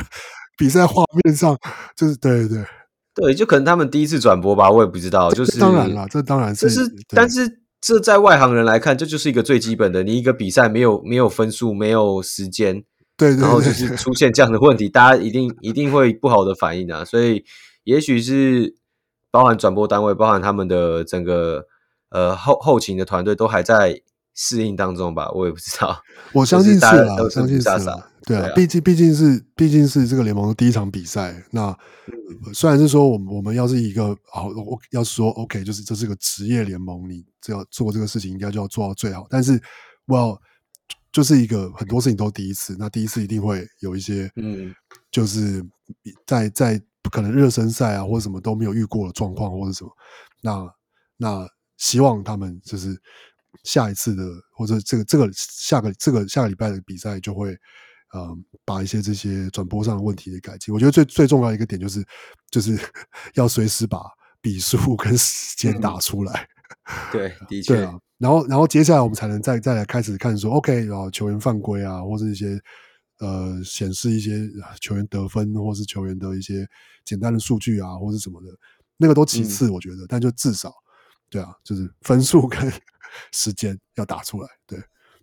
[0.55, 1.57] 比赛画面上，
[1.95, 2.65] 就是对对对，
[3.13, 7.59] 对，就可能他们第一次转播吧，我也不知道，就是当然了，这当然是，是但是。
[7.81, 10.03] 这在外行人来看，这就是一个最基本的。
[10.03, 12.83] 你一个比赛没有没有分数，没有时间，
[13.15, 17.05] 对，对，对，然后就是出现这样的问题，大家一定一定会不好的反应啊。
[17.05, 17.45] 所以，
[17.85, 18.75] 也许是
[19.31, 21.67] 包含转播单位，包含他们的整个
[22.09, 24.01] 呃后后勤的团队都还在
[24.35, 26.01] 适应当中吧，我也不知道。
[26.33, 28.08] 我相信是啦，我相信是啦。
[28.25, 31.41] 对啊，毕竟毕竟是毕竟是这个联盟的第一场比赛。
[31.51, 31.75] 那
[32.53, 39.25] 虽然是说我们我们要是一个好，我要说 OK，就是这是个职业联盟，你只要做这个事情，应该就要做到最好。
[39.29, 39.59] 但是
[40.05, 40.39] ，Well，
[41.13, 44.75] 就是一个很多事情都第一次，那第一次一定会有一些，嗯，
[45.09, 45.65] 就是
[46.27, 49.91] 在在可能热身赛啊或者什么都没有遇过的状况或者什么。
[50.41, 50.69] 那
[51.15, 51.47] 那
[51.77, 53.01] 希望他们就是
[53.63, 57.57] 下一次的或者这个这个下个这个下个礼拜的比赛就会。
[58.15, 60.73] 嗯，把一些这些转播上的问题给改进。
[60.73, 62.03] 我觉得最最重要的一个点就是，
[62.49, 62.77] 就是
[63.35, 63.99] 要随时把
[64.41, 66.47] 笔数 跟时间打出来。
[66.85, 67.75] 嗯、 对，的确。
[67.75, 72.59] 对啊，然后然后接下来我们才能再再来开始看说，OK，然后球员犯规啊，或者一些
[73.19, 74.49] 呃显示一些
[74.81, 76.67] 球员得分，或是球员的一些
[77.05, 78.47] 简单的数据啊，或是什么的，
[78.97, 79.97] 那个都其次，我觉得。
[79.97, 80.73] 嗯、但就至少，
[81.29, 82.71] 对啊，就是分数跟
[83.31, 84.79] 时间要打出来，对。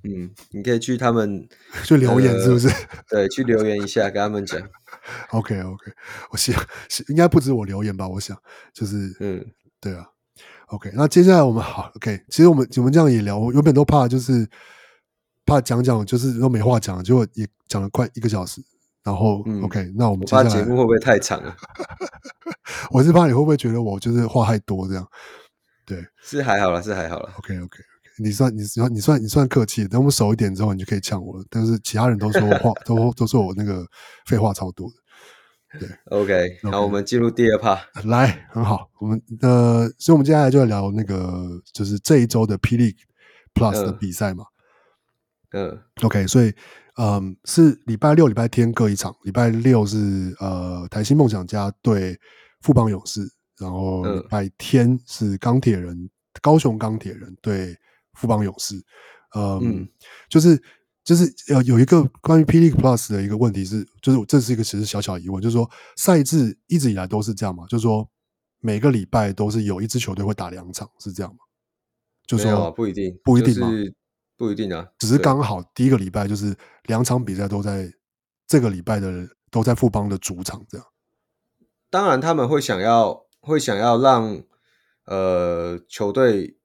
[0.06, 1.48] 嗯，你可以去他们
[1.84, 2.68] 去留言，是不是？
[3.10, 4.60] 对，去留言一下，跟他们讲。
[5.30, 5.92] OK OK，
[6.30, 6.54] 我想
[7.08, 8.08] 应该不止我留言吧？
[8.08, 8.36] 我想
[8.72, 9.44] 就是，嗯，
[9.80, 10.06] 对啊。
[10.68, 14.48] OK，那接下来我们好 OK，其实我们我们这样也聊，我原本都怕就是
[15.44, 18.60] 怕讲讲，就是都没话讲，结果也讲了快一个小时。
[19.04, 21.56] 然后、嗯、OK，那我们接下来节目会不会太长啊？
[22.90, 25.08] 我是怕你会不会觉得我就是话太多这样？
[25.86, 27.30] 对，是还好了，是还好了。
[27.38, 27.78] OK OK。
[28.18, 31.44] 你算你算你算你算客气，等我们熟一点之后，你就可以呛我了。
[31.50, 33.86] 但是其他人都说话， 都都说我那个
[34.26, 34.94] 废话超多的。
[35.78, 35.88] 对，
[36.18, 38.88] OK，好，我们进入第二趴，来，很好。
[38.98, 42.78] 我们呃，所以我们接下来就要聊那个，就是这一周的 P.
[42.78, 42.96] League
[43.52, 44.44] Plus 的比赛嘛。
[45.50, 46.54] 嗯，嗯，OK，所以
[46.96, 49.14] 嗯，是礼拜六、礼拜天各一场。
[49.24, 52.18] 礼拜六是呃台新梦想家对
[52.62, 53.20] 富邦勇士，
[53.58, 56.08] 然后礼拜天是钢铁人，
[56.40, 57.76] 高雄钢铁人对。
[58.16, 58.74] 富邦勇士，
[59.36, 59.88] 嗯，嗯
[60.28, 60.60] 就是
[61.04, 67.64] 就是呃，有一个关于 P League Plus 的一个问题是，就是这是一个其实小小疑问，就是说赛制一直以来都是这样嘛？
[67.68, 68.08] 就是说
[68.60, 71.38] 每个礼拜都是有一支球队会打两场，是这样吗？
[72.26, 73.70] 就说、啊、不一定，不一定嘛，
[74.36, 76.56] 不一定啊，只是刚好第一个礼拜就是
[76.86, 77.88] 两场比赛都在
[78.48, 80.86] 这个礼拜的都在富邦的主场这样。
[81.90, 84.42] 当然他们会想要会想要让
[85.04, 86.55] 呃球队。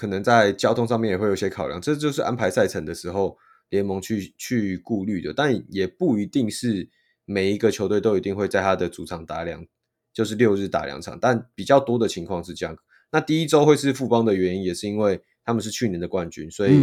[0.00, 3.36] 可能在交通上面也会有些考量，这就是安排赛程的时候
[3.68, 6.88] 联盟去去顾虑的，但也不一定是
[7.26, 9.66] 每一个球队都一定会在他的主场打两，
[10.14, 12.74] 就是六日打两场，但比较多的情况是这样。
[13.12, 16.82] 那第一周会是富邦的原因，也是因为他们是去年的冠军，所以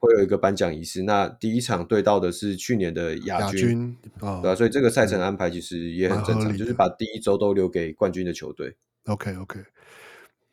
[0.00, 1.04] 会有一个颁奖仪式。
[1.04, 8.74] 那第一场对到的是去年的亚军，对啊，所以这个赛程安排其实也很正常，就是把第一周都留给冠军的球队。
[9.04, 9.60] OK OK，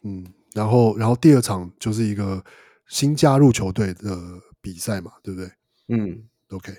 [0.03, 0.23] 嗯。
[0.57, 2.43] 然后，然后第二场就是一个
[2.87, 4.17] 新加入球队的
[4.59, 5.47] 比赛嘛，对不对？
[5.89, 6.73] 嗯，OK，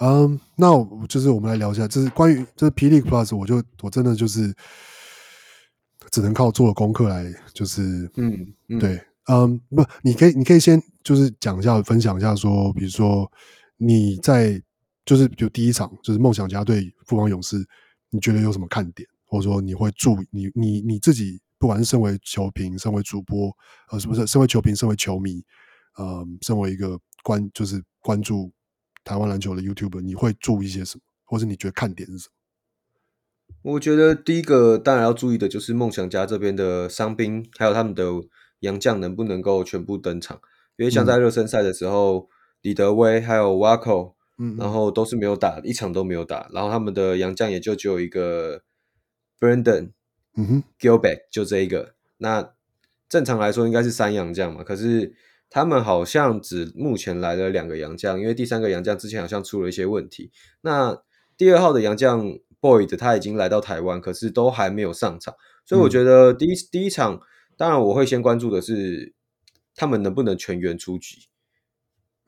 [0.00, 4.54] 嗯、um,，那就是我们来聊一下，就是关于这是 P League Plus，我就我真的就是
[6.10, 13.26] 只能靠做的功课来，就是嗯，嗯对，嗯，不，你可以你可以先就是讲一下，分享一下说，比如说
[13.78, 14.62] 你在
[15.06, 17.56] 就是就第一场就是梦想家对富邦勇士，
[18.10, 21.40] 你觉得有什么看点，或者说你会注你你你自己。
[21.58, 23.50] 不管是身为球评，身为主播，
[23.90, 25.44] 呃，是不是身为球评，身为球迷，
[25.96, 28.52] 呃，身为一个关就是关注
[29.02, 33.72] 台湾篮球的 YouTuber，你会注意一些什么，或是你觉得看点是什么？
[33.72, 38.04] 我觉得第一个当然要注意的就是梦想家这边的伤兵，还有他们的
[38.60, 40.40] 洋将能不能够全部登场，
[40.76, 42.26] 因为像在热身赛的时候，嗯、
[42.62, 48.62] 李德威还有 Waco，嗯，然后都是没有打，一场都没有打，然后他们的洋将也就只有一个
[49.40, 49.90] Brandon。
[50.40, 52.54] 嗯哼，Gilbert 就这一个，那
[53.08, 55.12] 正常来说应该是三洋将嘛，可是
[55.50, 60.30] 他们好像只目前来了两个洋将，因为第三个洋将之前好像出了一些问题。
[60.60, 61.02] 那
[61.36, 65.34] 第二号的洋将 Boyd 他已经来到台湾，可是都还没有上场，
[65.66, 67.20] 所以我觉得第一、嗯、第一场，
[67.56, 69.12] 当然我会先关注的是
[69.74, 71.16] 他们能不能全员出局。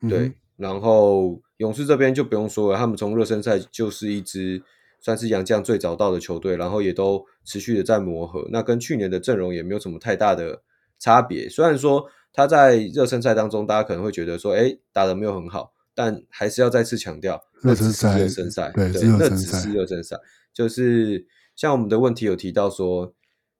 [0.09, 4.61] 对，嗯、然后勇士这边就不用说了，他们从热身赛就是一支。
[5.01, 8.47] 算是洋将最早到的球队，然后也都持续的在磨合。
[8.51, 10.61] 那跟去年的阵容也没有什么太大的
[10.99, 11.49] 差别。
[11.49, 20.15] 虽然说他在热身赛当中，大家可能会觉得说，哎，打的没有很好，但还是要再次强调，热身赛，热身赛，对，对，那只是热身赛。
[20.53, 21.25] 就是
[21.55, 23.11] 像我们的问题有提到说，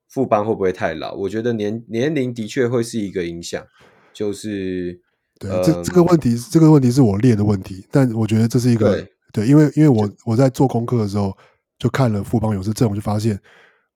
[0.08, 1.16] 副班会不会太老？
[1.16, 3.66] 我觉得年年龄的确会是一个影响。
[4.14, 5.02] 就是，
[5.39, 9.04] 对，呃、这这个问题，这个问题是我列的问题，但我觉得这是一个。
[9.32, 11.36] 对，因为因为我我在做功课的时候
[11.80, 13.40] 就看了富邦勇士阵容，就发现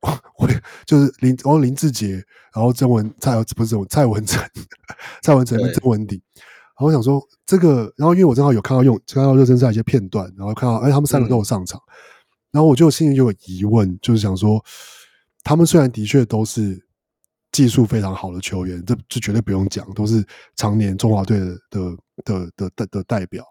[0.01, 0.47] 我我
[0.85, 2.13] 就是林，然后林志杰，
[2.53, 4.41] 然后曾文蔡不是蔡文成，
[5.21, 11.93] 蔡文成跟曾文鼎，然后我想说这个，然后因为我正好有看到用看到热身赛一些片段，然后看到哎他们三个都有上场，嗯、
[12.51, 14.63] 然后我就心里就有疑问，就是想说
[15.43, 16.79] 他们虽然的确都是
[17.51, 20.25] 技术非常好的球员，这这绝对不用讲，都是
[20.55, 23.45] 常年中华队的的的的的的代表。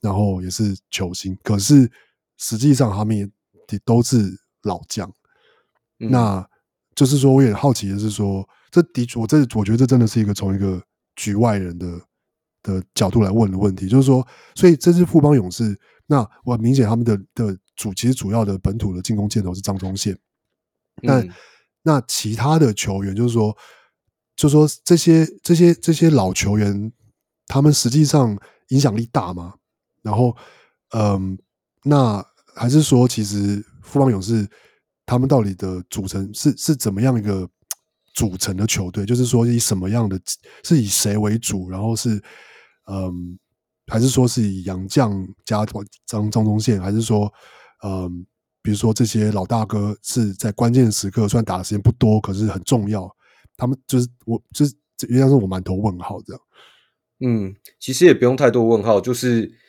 [0.00, 1.90] 然后也是球星，可是
[2.38, 3.28] 实际上他们也
[3.84, 4.30] 都是
[4.62, 5.08] 老将。
[5.98, 6.48] 嗯、那
[6.94, 10.82] 就是说，我也好奇的是说，这的确，我这我觉得这真的是一个从一个
[11.16, 12.00] 局外人的
[12.62, 20.18] 的角度来问的问题，就是说，所以这支富邦勇士，那我很明显他们的的主其实主要的本土的进攻箭头是张忠宪，
[21.02, 21.30] 但、嗯、
[21.82, 23.56] 那其他的球员，就是说，
[24.36, 26.92] 就是说这些这些这些老球员，
[27.46, 28.38] 他们实际上
[28.68, 29.54] 影响力大吗？
[30.02, 30.36] 然后，
[30.94, 31.38] 嗯，
[31.84, 32.24] 那
[32.54, 34.48] 还是说，其实富邦勇士
[35.06, 37.48] 他们到底的组成是是怎么样一个
[38.14, 39.04] 组成的球队？
[39.04, 40.20] 就是说，以什么样的
[40.64, 41.68] 是以谁为主？
[41.68, 42.22] 然后是，
[42.90, 43.38] 嗯，
[43.86, 45.66] 还是说是以洋将加
[46.06, 46.80] 张张宗宪？
[46.80, 47.32] 还是说，
[47.84, 48.26] 嗯，
[48.62, 53.08] 比如说这些老大哥是在关键时刻，虽然打的时间不多，可是很重要。
[53.56, 54.74] 他们就是我，就是
[55.08, 56.42] 原来是我满头问号这样。
[57.20, 59.59] 嗯，其实也不用太多问号，就是。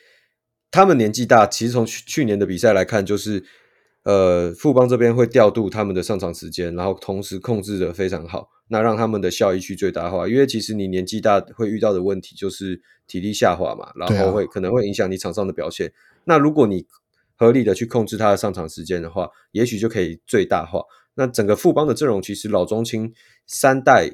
[0.72, 3.44] 他们年纪大，其实从去去年的比赛来看，就是
[4.04, 10.26] 呃，富邦这边会调度他们的上场时间，然后同时控制的非常好，那让他们的效益去最大化。
[10.26, 15.92] 因为其实你年纪大会遇到的问题就是体力下滑嘛，然后会可能会影响你场上的表现。
[16.24, 16.86] 那如果你
[17.36, 20.82] 合理的去控制他的上场时间的话，也许就可以最大化。
[21.14, 23.12] 那整个富邦的阵容其实老中青
[23.46, 24.10] 三代，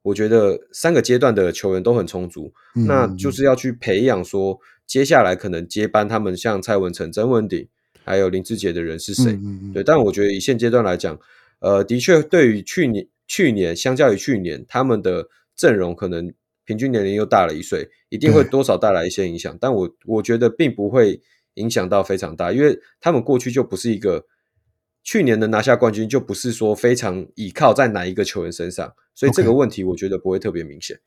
[0.00, 4.58] 我觉得三个阶段的球员都很充足，嗯、那就是要去培养说。
[4.90, 7.68] 接下来可能接班他们像蔡文成、曾文鼎，
[8.04, 9.30] 还有林志杰的人是谁？
[9.34, 11.16] 嗯嗯嗯对，但我觉得以现阶段来讲，
[11.60, 16.34] 呃，的确对于去年去年相较于去年，他们的阵容可能
[16.64, 19.56] 平均年龄又大了一岁，一定会多少带来一些影响。
[19.60, 21.22] 但我我觉得并不会
[21.54, 24.26] 影响到非常大，因为他们过去就不是一个
[25.04, 30.98] 去年能拿下冠军，就不是说非常倚靠在哪一个球员身上，所以这个问题我觉得不会特别明显。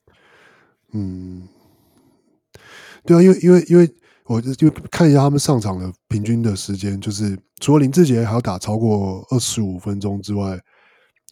[0.93, 1.49] 嗯。
[3.06, 3.95] 对啊，因为因为因为
[4.26, 10.58] 我就看一下他们上场的平均的时间，就是除了林志杰还要打超过二十五分钟之外，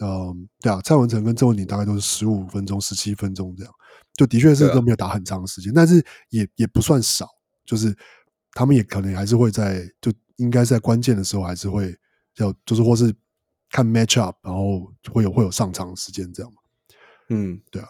[0.01, 3.73] 嗯，对啊，蔡文成跟郑文鼎大概都是十五分钟、十七分钟这样，
[4.17, 7.25] 就的确是都没有打很长的时间，但是也也不算少，
[7.65, 7.95] 就是
[8.51, 11.95] 他们也可能还是会在，就应该在关键的时候还是会
[12.39, 13.13] 要，就是或是
[13.69, 16.57] 看 match up，然后会有会有上场的时间这样嘛，
[17.29, 17.87] 嗯，对啊，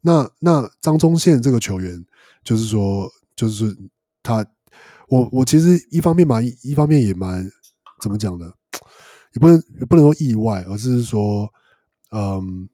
[0.00, 2.04] 那那张宗宪这个球员，
[2.44, 3.10] 就是说。
[3.36, 3.76] 就是
[4.22, 4.44] 他，
[5.08, 7.48] 我我其实一方面蛮一方面也蛮
[8.00, 8.50] 怎么讲呢？
[9.34, 11.48] 也不能也不能说意外，而是说，
[12.10, 12.68] 嗯，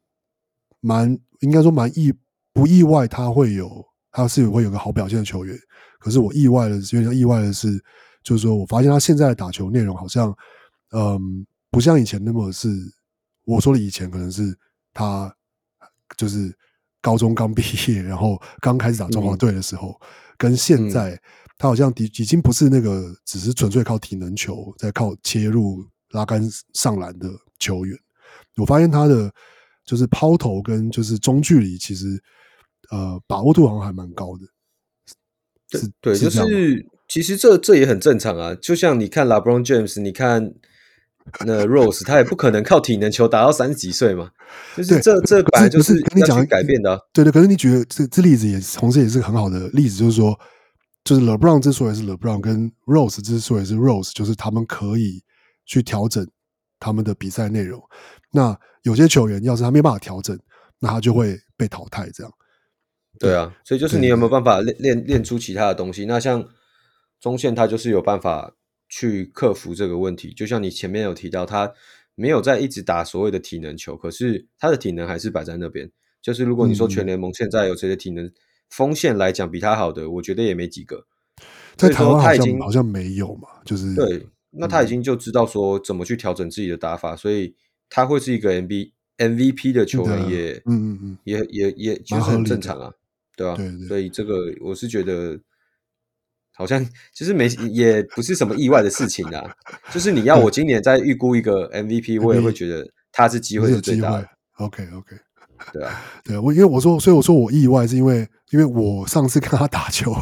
[0.80, 2.12] 蛮应该说蛮意
[2.52, 5.58] 不意外他会有，他是会有个好表现的球员。
[5.98, 7.82] 可是我意外的，有点意外的是，
[8.22, 10.34] 就是说我发现他现在的打球内容好像，
[10.92, 12.68] 嗯，不像以前那么是。
[13.46, 14.56] 我说的以前可能是
[14.92, 15.34] 他
[16.16, 16.56] 就是
[17.00, 20.06] 高中刚毕业，然后刚开始打中华队的时候，嗯、
[20.40, 21.20] 跟现在、嗯、
[21.58, 27.28] 他好像已已经不是那个只是纯粹靠体能球在靠切入拉杆上篮的
[27.58, 27.94] 球员。
[28.56, 29.30] 我发现他的
[29.84, 32.06] 就是抛投跟就是中距离，其实
[32.90, 34.46] 呃把握度好像还蛮高的。
[35.68, 38.54] 对对，就是其实这这也很正常啊。
[38.54, 40.54] 就像你看 LeBron James，你看
[41.44, 44.30] 那 Rose，他也不可能靠体能球打到三十几岁嘛。
[44.76, 46.98] 就是这这本来就是跟你讲改变的、啊。
[47.12, 50.38] 对对，可是你觉得这这例子也同时也是很好的例子，就是说，
[51.04, 55.22] 就是 LeBron 之所以是 LeBron，跟 Rose 之所以是 Rose，就是他们可以
[55.66, 56.26] 去调整
[56.78, 57.80] 他们的比赛内容。
[58.32, 60.38] 那有些球员要是他没办法调整，
[60.80, 62.10] 那他就会被淘汰。
[62.12, 62.32] 这样。
[63.18, 66.06] 对啊，所以就是你有没有办法练练练出其他的东西？
[66.06, 66.44] 那像
[67.20, 68.54] 中线，他就是有办法
[68.90, 70.34] 去克服这个问题。
[70.34, 71.72] 就像你前面有提到，他
[72.14, 75.90] 没有在一直打所谓的体能球，可是他的体能还是摆在那边。
[76.20, 78.30] 就是如果你说全联盟现在有谁的体能
[78.68, 81.06] 锋线来讲比他好的，我觉得也没几个。
[81.76, 87.54] 在台湾他已经好像没有嘛，就是对，那他已经就知道说怎么去调整自己的打法，所以
[87.88, 92.92] 他会是一个 M B M V P 的球员，也嗯嗯嗯，也也也就是很正常啊。
[93.36, 93.56] 对吧、啊？
[93.56, 95.40] 对对，所以这个我是觉得，
[96.60, 99.50] 好像就是没也不是什么意外的事情啊。
[99.90, 104.28] 就是你要我今年再预估一个 MVP，我也会觉得他是机会是最大的。
[104.58, 105.16] OK OK，
[105.72, 110.14] 对啊，对我因为我说，所以我说我意外是因为，因为我上次看他打球，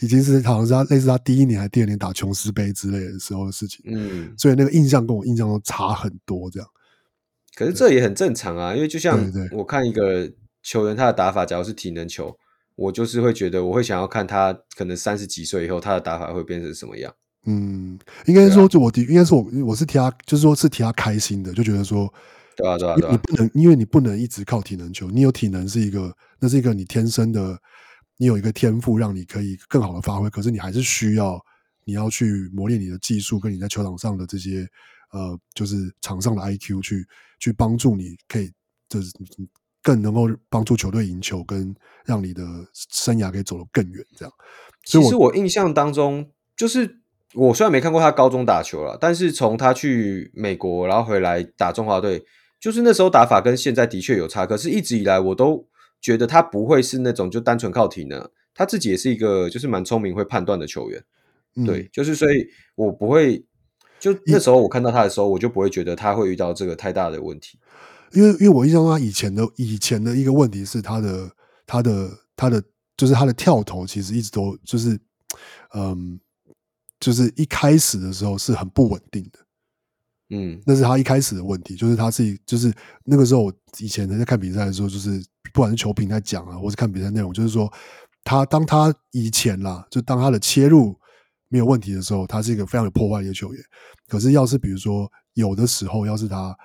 [0.00, 3.84] 已经是好像是他类似他第一年还是第二年打琼斯杯之类的时候的事情。
[3.86, 6.68] 嗯，所以那个印象跟我印象都差很多，这样。
[7.54, 10.28] 可是这也很正常啊，因为就像我看一个
[10.64, 12.36] 球员他的打法，假如是体能球。
[12.76, 17.14] 我就是会觉得，我会想要看他可能三十几岁以后，他的打法会变成什么样。
[17.46, 22.12] 嗯，应该说，就我的，应该是我，我是替他，就是说是替他开心的，就觉得说，
[22.56, 27.56] 对啊，对啊，对啊，你不能，因为你不能一直靠体能球，你有体能是一个，那是一个你天生的，
[28.16, 30.28] 你有一个天赋，让你可以更好的发挥。
[30.30, 31.38] 可是你还是需要，
[31.84, 34.66] 你要去磨练你的技术，跟你在球场上的这些，
[35.12, 37.06] 呃，就是场上的 IQ 去
[37.38, 38.50] 去帮助你，可以
[38.88, 39.12] 就是。
[39.84, 41.72] 更能够帮助球队赢球，跟
[42.04, 44.04] 让你的生涯可以走得更远。
[44.16, 44.34] 这样，
[44.84, 47.00] 其实我印象当中，就是
[47.34, 52.24] 我虽然没看过他高中打球了，但是从他去美国，然后回来打中华队，
[52.58, 54.46] 就是那时候打法跟现在的确有差。
[54.46, 55.68] 可是，一直以来我都
[56.00, 61.04] 觉得他不会是那种就单纯靠体能，他自己也是一个就是蛮聪明、会判断的球员。
[61.56, 63.44] 嗯、对，就是所以，我不会
[64.00, 67.58] 就那时候我看到他的时候，我就不会觉得他会遇到这个太大的问题。
[68.14, 71.30] 因为，因为我印象中他以前的以前的一个问题是他的
[71.66, 72.62] 他的他的
[72.96, 74.98] 就是他的跳投其实一直都就是
[75.74, 76.18] 嗯，
[77.00, 79.38] 就是一开始的时候是很不稳定的，
[80.30, 82.72] 嗯，那是他一开始的问题，就是他自己就是
[83.04, 87.70] 那个时候我以前在看比赛的时候，就是不管是球评在讲啊，或是看比赛内容，就是说
[88.22, 90.96] 他当他以前啦，就当他的切入
[91.48, 93.62] 没有问题的时候，他是一个非常有破坏力的球员。
[94.08, 96.56] 可是要是比如说有的时候，要是他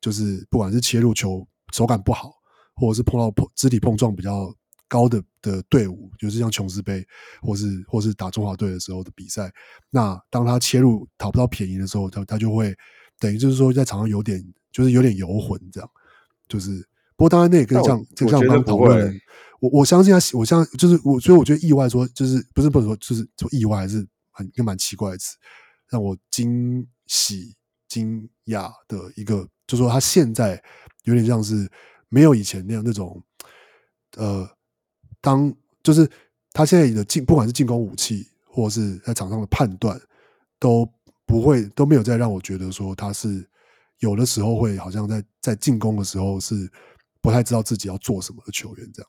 [0.00, 2.32] 就是不管是切入球手感不好，
[2.74, 4.52] 或者是碰到碰肢体碰撞比较
[4.88, 7.06] 高的的队伍，就是像琼斯杯，
[7.42, 9.52] 或是或是打中华队的时候的比赛，
[9.90, 12.74] 那当他切入讨不到便宜的时候，他他就会
[13.18, 14.42] 等于就是说在场上有点
[14.72, 15.90] 就是有点游魂这样。
[16.48, 16.84] 就是
[17.14, 19.20] 不过当然那也跟像就像刚讨论的，
[19.60, 25.36] 我我相信他，我相信就是我所以我觉得意外说就是不是不能说就是说意外还是很一个蛮奇怪的词，
[25.88, 27.54] 让我惊喜
[27.86, 29.46] 惊讶的一个。
[29.70, 30.60] 就说他现在
[31.04, 31.70] 有点像是
[32.08, 33.22] 没有以前那样那种，
[34.16, 34.48] 呃，
[35.20, 36.10] 当就是
[36.52, 40.00] 他现在的进，不管是进攻武器或者是在场上的判断，
[40.58, 40.84] 都
[41.24, 43.48] 不会都没有再让我觉得说他是
[44.00, 46.68] 有的时候会好像在在进攻的时候是
[47.20, 49.08] 不太知道自己要做什么的球员，这样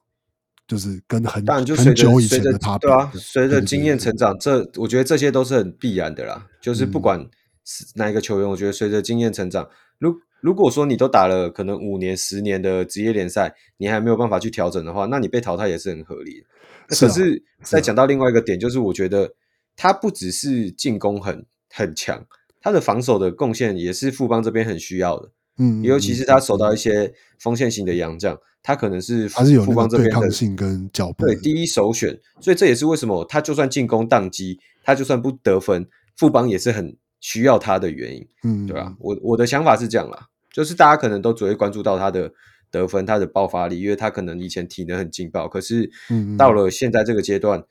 [0.68, 6.48] 就是跟很当然就很久以前的他对啊，随着经验成长，这我觉得这些都是很必然的啦。
[6.62, 7.20] 就是不管
[7.66, 16.48] 是哪一个球员，我觉得随着经验成长，如如果说你都打了可能五年、十年的职业联赛，你还没有办法去调整的话，那你被淘汰也是很合理的。
[16.88, 19.34] 可是再讲到另外一个点，就是我觉得
[19.76, 22.26] 他不只是进攻很很强，
[22.60, 25.32] 他的防守的贡献也是富邦这边很需要的。
[25.58, 32.20] 嗯，尤其是他守到一些锋线型的洋将，他可能是还是有富邦这边的抗性跟脚步对第一首选。
[32.40, 35.88] 所以这也是为什么他就算进攻宕机，他就算不得分，
[36.18, 38.28] 富邦也是很需要他的原因。
[38.44, 38.96] 嗯，对吧？
[39.00, 40.28] 我我的想法是这样啦。
[40.52, 42.32] 就是大家可能都只会关注到他的
[42.70, 45.90] 得分，他的爆发力，因为他可能以前体能很劲爆，可是
[46.38, 47.68] 到了现在这个阶段，嗯嗯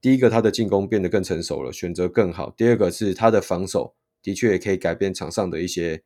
[0.00, 6.02] 第一个他的进攻变得更成熟了，选择更好；第二个是他的防守的确也可以改变场上的一些，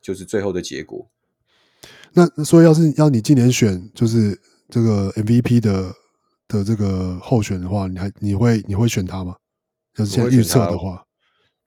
[0.00, 1.08] 就是最后的结果。
[2.12, 4.38] 那所以要是要你今年选就是
[4.68, 5.94] 这个 MVP 的
[6.46, 9.36] 的这个候选的话，你还你会你会选他吗？
[9.94, 11.04] 就是现在预测的话，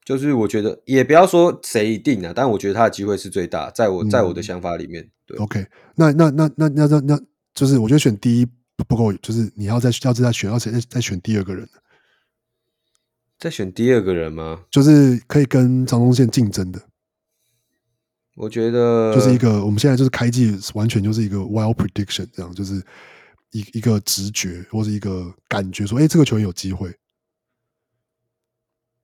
[0.04, 5.04] 就是我觉得也不要说谁一定啊，但我觉得他的机会是最大，在我在我的想法里面。
[5.04, 7.20] 嗯、对，OK，那那那那那那那
[7.54, 11.70] 就是我觉得选第一不够，就是你要再要再选，要再再选第二个人，
[13.38, 14.64] 再选第二个人吗？
[14.72, 16.82] 就是可以跟张宗宪竞争的。
[18.36, 22.82] 我觉得就是一个，我们现在就是开季，完全就是一个 wild prediction，这样就是
[23.52, 26.90] 一一个直觉或者一个感觉，说，哎，这个球员有机会，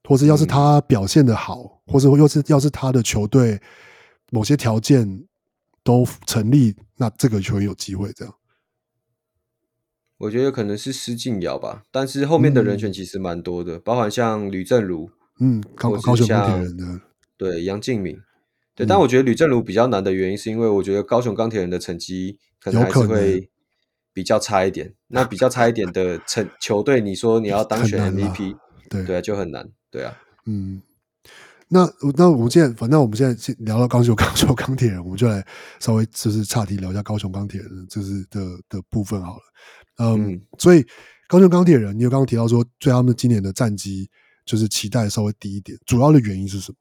[0.08, 3.60] 或者要是他表现的好，或者又是要是他的球队
[4.32, 5.26] 某些条件
[5.84, 8.34] 都成立，那这个球员有机会这样。
[10.20, 17.01] 我觉得可能是施晋尧吧，但是后面的人选其实蛮多的，嗯、包含像吕政儒，嗯，高高雄钢铁人的，
[17.36, 18.18] 对，杨敬敏。
[18.74, 23.49] 对，但我觉得吕政儒比较难的原因，是因为我觉得高雄钢铁人的成绩可能还是会
[24.14, 24.93] 比较差一点。
[25.08, 28.55] 那比较差一点的成 球队，你说你要当选 MVP，
[28.89, 29.70] 对对啊，就很难。
[29.98, 30.80] 对啊，嗯，
[31.68, 35.43] 那那我们现在，反正我们现在聊到高雄高雄钢铁人，我们就来
[35.80, 38.39] 稍微就是岔题聊一下高雄钢铁人就是的
[38.70, 39.41] 的部分好了。
[39.98, 40.86] 嗯，嗯所以
[41.28, 44.08] 高雄钢铁人，你有刚刚提到说，对他们今年的战绩
[44.45, 46.78] 就是期待稍微低一点，主要的原因是什么？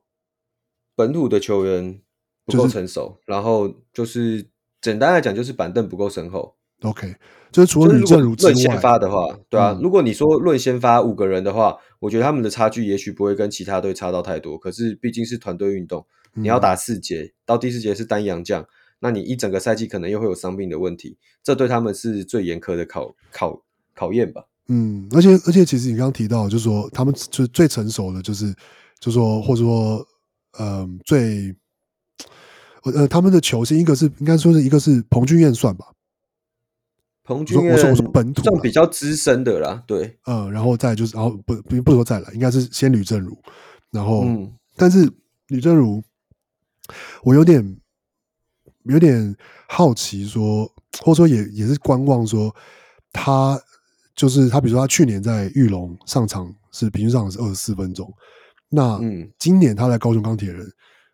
[0.95, 2.03] 本土的球员
[2.45, 4.47] 不够成熟，就是、然后就是
[4.83, 6.56] 简单来讲，就是板凳不够深厚。
[6.83, 7.15] OK，
[7.51, 14.59] 就是除了吕政儒之外，论先发的话，对啊，嗯、如果你说论先发五个人的话，我觉得他们的差距也许不会跟其他队差到太多。
[14.59, 18.65] 可是毕竟是团队运动，你要打四节，嗯、到第四节是单阳将，
[19.01, 23.63] 那你一整个赛季可能又会有伤病的问题，这对他们是最严苛的考考
[23.95, 24.45] 考验吧。
[24.69, 28.53] 嗯，而且而且，其实你刚刚提到，就是说他们就最成熟的就是，
[29.01, 30.05] 就是说或者说。
[30.59, 31.55] 嗯，最，
[32.85, 35.85] 呃，他们的球星一个是应该说是一个是彭俊彦算吧，
[37.27, 43.37] 彭俊彦，我说我说本土算比较资深的啦，对，嗯，然后再就是，然后不不不说再来，应该是先吕政儒，
[43.91, 45.11] 然后，嗯，但是
[45.49, 46.01] 吕政儒，
[47.25, 47.77] 我有点
[48.85, 49.37] 有点
[49.69, 50.65] 好奇说，
[51.01, 52.55] 或者说也也是观望说，
[53.13, 53.61] 他
[54.15, 58.09] 就是他，比如说他去年在玉龙上场是平均上场是二十四分钟。
[58.69, 60.65] 那嗯，今年他来高雄钢铁人，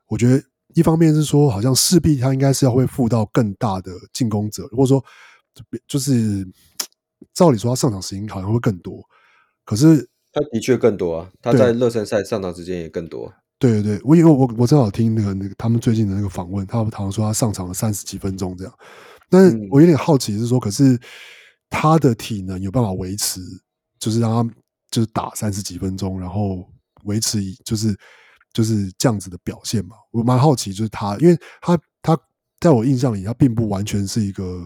[0.08, 0.42] 我觉得
[0.74, 5.02] 一方面是说，好像势必他应该是要会负到更大的进攻者，或者说
[5.86, 6.46] 就是
[7.32, 9.02] 照理说他上场时间好像会更多，
[9.64, 13.32] 可是他的确更多啊，他在热身赛上场时间也更多。
[13.58, 18.74] 对对对，我因为我我正好听那个那个他们最近的那个访问，他们好像说他上场了三十几分钟这样，
[19.30, 20.98] 但是我有点好奇是说，可是
[21.70, 23.40] 他的体能有办法维持，
[23.98, 24.54] 就是让他
[24.90, 26.68] 就是打三十几分钟，然后。
[27.06, 27.92] 维持以就是
[28.52, 32.16] 就是这样子的表现嘛，我蛮好奇，就是他，因为他他
[32.60, 34.64] 在我印象里，他并不完全是一个，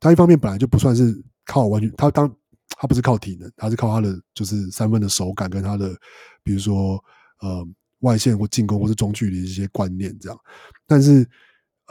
[0.00, 2.34] 他一方面本来就不算是靠完全，他当
[2.70, 5.94] 他不是靠体能，他是靠他的就是三分的手感跟他的，
[6.42, 7.02] 比如说
[7.40, 7.66] 呃
[8.00, 10.38] 外线或进攻或是中距离的一些观念这样，
[10.86, 11.28] 但是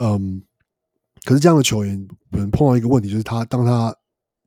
[0.00, 0.42] 嗯，
[1.24, 3.94] 可是这样的球员可能碰到一个问题，就是他当他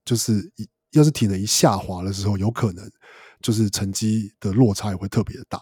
[0.05, 2.89] 就是一要是体能一下滑的时候，有可能。
[3.43, 5.59] 就是成绩的落差也会特别的大，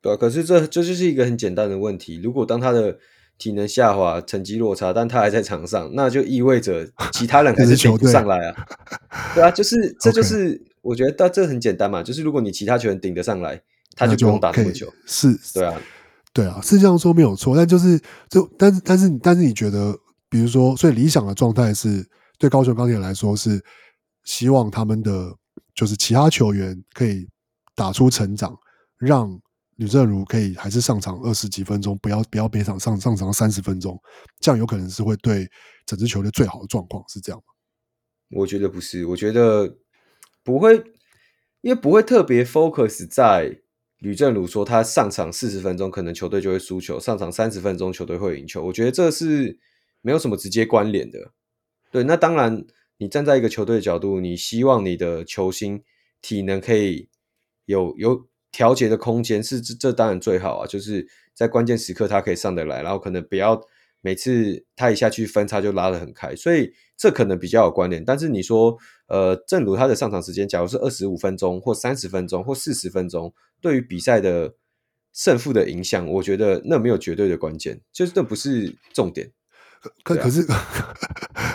[0.00, 2.20] 对啊，可是这这就是一个很简单的问题。
[2.22, 2.96] 如果当他的
[3.38, 8.66] 体能下滑，成绩落差，但他还在场上，那就意味着其他人还是 顶不上来啊。
[9.34, 12.02] 对啊，就是这就是我觉得，但这很简单嘛。
[12.02, 13.62] 就是如果你其他球员顶得上来，
[13.96, 14.92] 他就不用打那么久。
[15.06, 15.80] 是，对啊，
[16.32, 17.56] 对啊，是这样说没有错。
[17.56, 17.98] 但就是
[18.28, 19.96] 就但是但是但是你觉得，
[20.28, 22.04] 比如说，最理想的状态是
[22.38, 23.62] 对高雄钢铁来说是
[24.24, 25.34] 希望他们的。
[25.74, 27.24] 就是其他球员可以
[27.76, 28.52] 打出成长，
[28.98, 29.30] 让
[29.78, 34.00] 吕振儒可以还是上场二十几分钟，不要不要每场上上场三十分钟，
[34.38, 35.50] 这样有可能是会对
[35.84, 37.44] 整支球队最好的状况，是这样吗？
[38.30, 39.76] 我觉得不是，我觉得
[40.44, 40.76] 不会，
[41.62, 43.60] 因为不会特别 focus 在
[43.98, 48.64] 吕振儒说他上场四十分钟，可能球队就会输球；上场三十分钟，球队会赢球。
[48.64, 49.58] 我觉得这是
[50.02, 51.32] 没有什么直接关联的。
[51.90, 52.64] 对，那当然。
[53.00, 55.84] 你站在一个球队的角度，你希望你的球星
[56.20, 57.08] 体能可以
[57.64, 60.66] 有有调节的空间，是这这当然最好啊。
[60.66, 63.60] 就是在关键时刻他可以上得来，然后可能不要
[64.00, 68.04] 每次他一下去分差就拉得很开，所以这可能比较有关联。
[68.04, 68.76] 但是你说，
[69.08, 74.54] 呃，正如他的上场时间，假如是二十五分钟或三十分钟或四十分钟，对于比赛的
[75.12, 79.30] 胜负的影响，我觉得那没有绝对的关键，就是那不是重点。
[80.02, 80.94] 可可是，啊、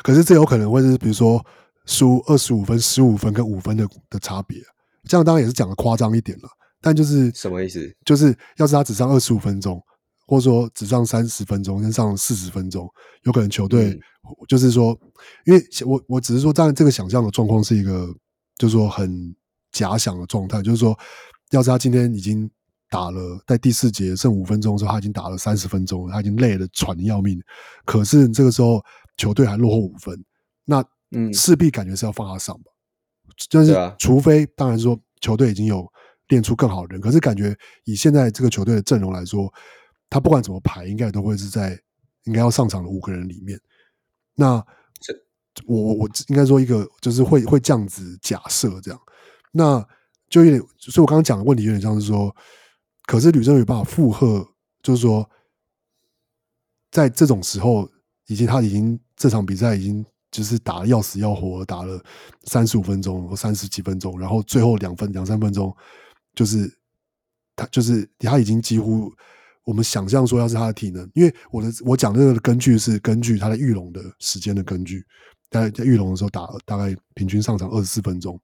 [0.03, 1.45] 可是这有可能会是比如说
[1.85, 4.57] 输二十五分、十五分跟五分的的差别，
[5.09, 6.49] 这样当然也是讲的夸张一点了。
[6.83, 7.95] 但就是什么意思？
[8.05, 9.81] 就是要是他只上二十五分钟，
[10.27, 12.87] 或者说只上三十分钟，跟上四十分钟，
[13.23, 13.97] 有可能球队
[14.47, 14.95] 就是说，
[15.45, 18.13] 因为我我只是说，当然这个想象的状况是一个，
[18.57, 19.33] 就是说很
[19.71, 20.95] 假想的状态，就是说，
[21.51, 22.47] 要是他今天已经。
[22.89, 27.41] 打了在第四节剩五分钟的时候，他已经打了三十分钟了，他已经累得喘得要命。
[27.85, 28.79] 可是这个时候
[29.17, 30.23] 球队还落后五分，
[30.63, 32.71] 那嗯，势必感觉是要放他上吧？
[33.25, 35.91] 嗯、就是除非当然说球队已经有
[36.33, 39.53] 练出更好的人，可是感觉以现在这个球队的阵容来说，
[40.09, 41.79] 他不管怎么排，应该都会是在
[42.23, 43.59] 应该要上场的五个人里面。
[44.33, 44.55] 那
[45.67, 48.99] 我我我应该说一个就是会会这样子假设这样，
[49.51, 49.85] 那
[50.27, 52.35] 就有点，所以我刚刚讲的问题有点像是说。
[53.05, 54.47] 可是吕正宇办法负荷，
[54.81, 55.29] 就是说，
[56.89, 57.85] 在这种时候，
[58.27, 62.01] 已经他已经这场比赛已经就是打得要死要活，打了
[62.45, 65.75] 三十五分钟或三十几分钟，然后最后两分两三分钟，
[66.35, 66.71] 就是
[67.55, 69.13] 他就是他已经几乎
[69.63, 75.05] 我们想象说，要是他的体能，因为我的我讲这个根据是根据他在裕隆的时间的根据，
[75.49, 78.39] 在在裕隆的时候打大概平均上场二十四分钟，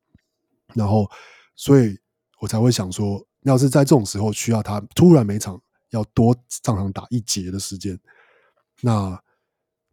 [0.73, 1.09] 然后
[1.55, 1.97] 所以
[2.39, 3.23] 我才会想说。
[3.43, 5.57] 要是在这种时候需要他突然每场
[5.91, 7.97] 要多上场打一节的时间，
[8.81, 9.17] 那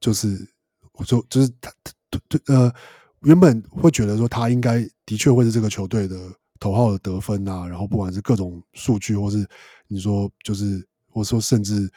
[0.00, 0.52] 就是
[0.94, 1.72] 我说就是他
[2.10, 2.74] 他呃
[3.20, 6.16] 原本会觉得说他应该的确会是这个球队的
[6.58, 9.46] 头号的得分啊，然后不管是各种数据，或是
[9.88, 11.90] 你说就是或者说甚至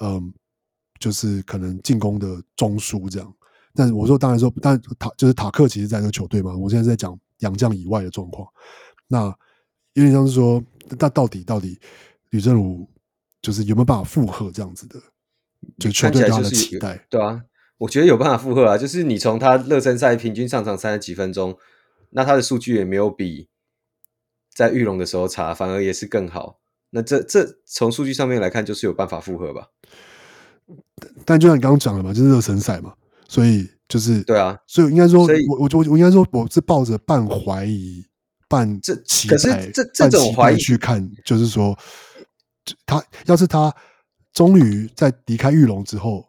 [0.00, 0.32] 嗯
[0.98, 3.34] 就是可能进攻的中枢这样，
[3.74, 8.46] 但是我说当然说，但塔就是塔克其实在这个球队嘛，我现在在讲杨将以外的状况，
[9.08, 9.34] 那。
[9.94, 10.64] 有点像是说，
[10.98, 11.78] 那到底到底
[12.30, 12.88] 吕正儒
[13.42, 14.98] 就是有没有办法负荷这样子的？
[15.78, 17.42] 就球队对他的期待，对啊，
[17.76, 18.78] 我觉得有办法负荷啊。
[18.78, 21.54] 就是你从他热身赛平均上场三十几分钟，
[22.08, 23.50] 那他的数据也没有比
[24.54, 26.60] 在玉龙的时候查，反而也是更好。
[26.90, 29.66] 那这这从数据上面来看，就是有办法复合吧。
[31.24, 32.92] 但就像你刚刚讲的嘛，就是热身赛嘛，
[33.28, 38.04] 所以就是对啊，所以应该说，我我我我应该说，我是抱着半怀疑。
[38.48, 41.74] 半这期待，可是这这种怀疑去看，就是说，
[42.84, 43.74] 他要是他
[44.34, 46.22] 终于在离开玉龙之后，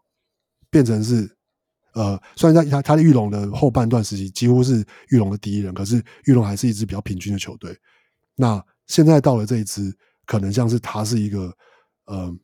[0.69, 1.29] 变成是
[1.95, 7.77] 呃，虽然在他他的玉龙的后半段时期几乎是玉龙的第一人，可是玉龙还是一支比较平均的球队。
[8.35, 9.95] 那现在到了这一支，
[10.25, 11.55] 可能像是他是一个
[12.05, 12.35] 呃，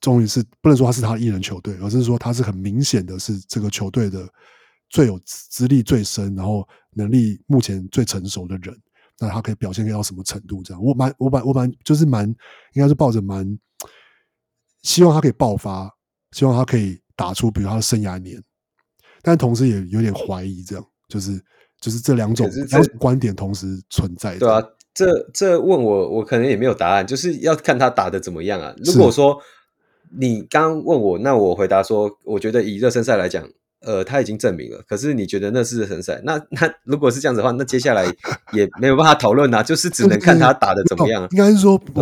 [0.00, 4.28] 终于是不能说他是他的一人球队，而是说他是很明显的是这个球队的
[4.88, 8.76] 最有资历最深，然后能力目前最成熟的人。
[9.20, 10.62] 那他可以表现到什么程度？
[10.62, 12.24] 这样，我蛮我蛮我蛮就是蛮
[12.74, 13.58] 应该是抱着蛮
[14.82, 15.92] 希望他可以爆发，
[16.30, 18.40] 希望他可以打出比如他的生涯年，
[19.20, 21.44] 但同时也有点怀疑，这样就是
[21.80, 24.38] 就是这两种两种观点同时存在。
[24.38, 24.62] 对啊，
[24.98, 28.74] 这这问我我可能也没有答案，就是要看他打的怎么样啊。
[28.84, 29.38] 如果说
[30.18, 33.48] 你刚问我，那我回答说，我觉得以热身赛来讲。
[33.80, 34.82] 呃，他已经证明了。
[34.88, 36.20] 可是你觉得那是热身赛？
[36.24, 38.04] 那那如果是这样子的话，那接下来
[38.52, 41.22] 也没有办法讨论啊，就是只能看他打的怎么样。
[41.30, 41.92] 应该是说不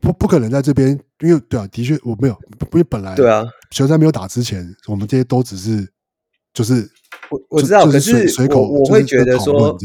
[0.00, 2.34] 不不可能在这边，因为对啊，的确我没有，
[2.72, 5.86] 因为本来对啊，球赛没有打之前，我们这些都只是
[6.54, 6.88] 就是
[7.28, 9.76] 我我知道，可是我我会觉得说，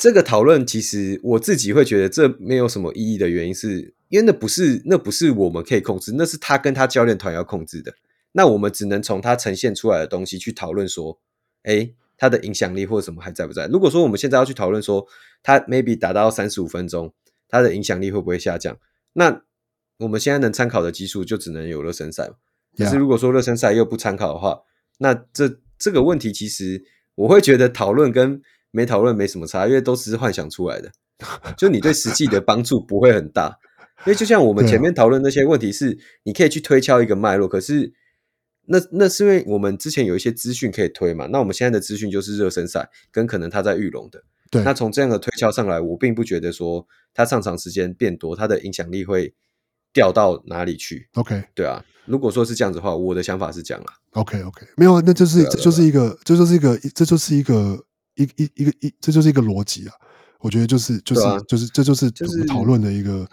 [0.00, 7.92] 这个讨论其实我自己会觉得这没有什么意义的原因，是因为那不是那不是我们可以控制，那是他跟他教练团要控制的。
[8.32, 11.20] 那我们只能从他呈现出来的东西去讨论说，
[11.64, 13.66] 哎，他的影响力或者什么还在不在？
[13.66, 15.06] 如果说我们现在要去讨论说，
[15.42, 17.12] 他 maybe 打到三十五分钟，
[17.46, 18.78] 他的影响力会不会下降？
[19.12, 19.42] 那
[19.98, 22.30] 我们现在能参考的基数就只能有热身赛。
[22.74, 24.62] 可是如果说热身赛又不参考的话，
[24.96, 26.82] 那这这个问题其实
[27.16, 28.40] 我会觉得讨论跟
[28.70, 30.90] 没讨论没什么差，因为都只是幻想出来的，
[31.56, 33.58] 就你对实际的帮助不会很大。
[34.06, 37.92] 因为就像我们前面讨论那些问题是，你可以去推敲一个脉络，可是。
[38.72, 44.22] 那那是因为我们之前有一些资讯可以推嘛，那我们现在的资讯就是热身赛跟可能他在玉龙的。
[44.48, 49.34] 对，那从这样的推敲上来，我并不觉得说他上场时间变多，他的影响力会
[49.92, 51.08] 掉到哪里去。
[51.14, 53.92] OK，对啊，如果说是这样子的话，我的想法是这样啊。
[54.12, 57.84] OK OK，没有，那就是这就是一个，这就是一个，这就是一个
[58.22, 59.94] 一一一个一，这就是一个逻辑啊。
[60.40, 63.28] 我觉得就是就是就是这就是我们讨论的一个。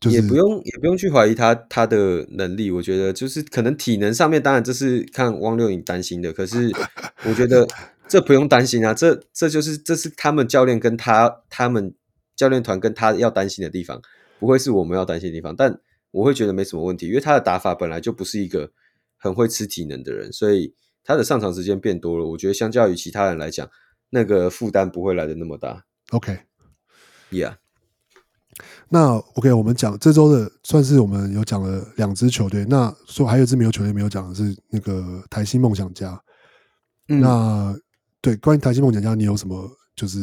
[0.00, 6.72] 就是、也不用也不用去怀疑他他的能力，我觉得就是可能体能上面，当然这是看汪六影担心的，可是
[7.26, 7.68] 我觉得
[8.08, 11.92] 这不用担心啊，这这就是这是他们教练跟他他们
[12.34, 14.00] 教练团跟他要担心的地方，
[14.38, 15.78] 不会是我们要担心的地方，但
[16.12, 18.70] 我会觉得没什么问题，因为他的打法本来就不是一个
[19.18, 20.72] 很会吃体能的人，所以
[21.04, 23.68] 他的上场时间变多了，我觉得相较于其他人来讲，
[24.10, 25.84] 那个负担不会来的那么大。
[26.10, 27.56] OK，Yeah。
[28.88, 36.20] 那 OK，我们讲这周的算是我们有讲了两支球队，那说还有一支没有球队没有讲的是那个台新梦想家。
[37.08, 37.74] 嗯、那
[38.20, 40.18] 对关于台新梦想家，你有什么就是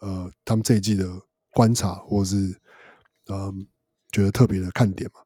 [0.00, 1.06] 呃他们这一季的
[1.50, 2.36] 观察，或是
[3.26, 3.54] 嗯、呃、
[4.12, 5.20] 觉得特别的看点吗？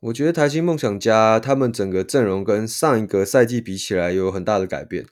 [0.00, 5.06] 我觉得台新梦想家他们整个阵容跟上一个赛季比起来有很大的改变，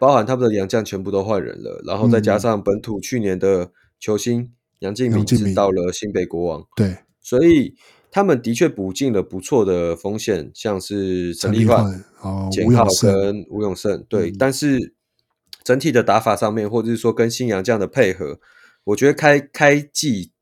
[0.00, 3.70] 包含他们的洋将全部都换人了，然后再加上本土去年的
[4.00, 7.74] 球星杨敬明是到了新北国王，对，所以
[8.10, 11.84] 他们的确补进了不错的锋线，像是陈立焕、
[12.50, 14.94] 简浩跟吴永胜，对，嗯、但是
[15.62, 18.40] 整体的打法上面，或者是说跟新洋将的配合，
[18.84, 20.32] 我觉得开开季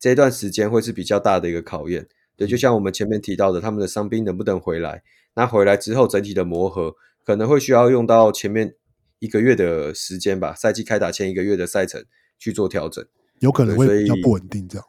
[0.00, 2.08] 这段时间会是比较大的一个考验。
[2.34, 5.02] 对，就像我们前面提到的，他们的伤兵能不能回来？
[5.34, 6.94] 那回来之后，整体的磨合
[7.24, 8.74] 可能会需要用到前面
[9.22, 12.04] 一个月的时间吧，赛季开打前一个月的赛程
[12.38, 13.06] 去做调整，
[13.38, 14.86] 有可能会比较不稳定这样。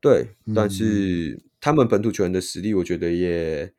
[0.00, 3.72] 对，但是他们本土球员的实力，我觉得也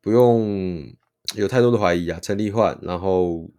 [0.00, 0.92] 不用
[1.36, 2.18] 有太多的怀疑啊。
[2.20, 3.50] 陈立焕，然后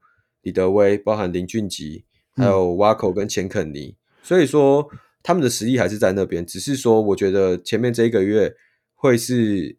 [0.41, 2.03] 李德威，包含林俊杰，
[2.35, 4.89] 还有挖口跟钱肯尼，所以说。
[5.27, 8.53] 他们的实力还是在那边，只是说，我觉得前面这一个月
[8.93, 9.75] 会是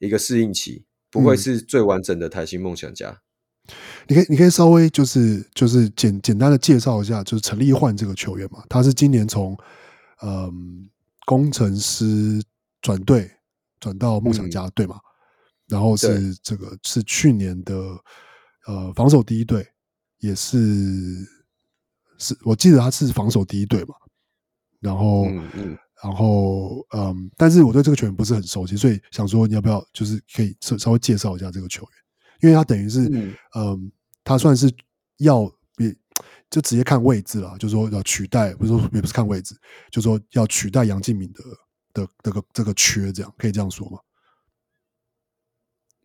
[0.00, 3.22] 一个适应期，不会是最完整的台新梦想家。
[3.68, 3.74] 嗯、
[4.08, 9.56] 你可以，你可以稍微就是就是简简单的介绍一下，就是陈立焕这个球员嘛，他是今年从
[10.22, 10.88] 嗯
[11.26, 12.42] 工程师
[12.80, 13.30] 转队
[13.80, 14.98] 转到梦想家，嗯、对吗？
[15.68, 17.74] 然后是这个是去年的
[18.66, 19.66] 呃防守第一队，
[20.18, 20.58] 也是
[22.18, 23.94] 是我记得他是防守第一队嘛。
[24.78, 31.90] 然后，嗯嗯、然后，嗯，但是我对这个球员不是很熟悉，所以想说你要不要就是可以稍稍微介绍一下这个球员，
[32.40, 33.92] 因为他等于是，嗯，嗯，
[34.24, 34.70] 他算是
[35.18, 35.44] 要
[35.76, 35.96] 比
[36.50, 39.54] 就直接看位置了，就是说要取代，不是说也不是看位置，
[39.90, 41.42] 就是说要取代杨敬敏的
[41.92, 43.98] 的这个这个缺，这样可以这样说吗？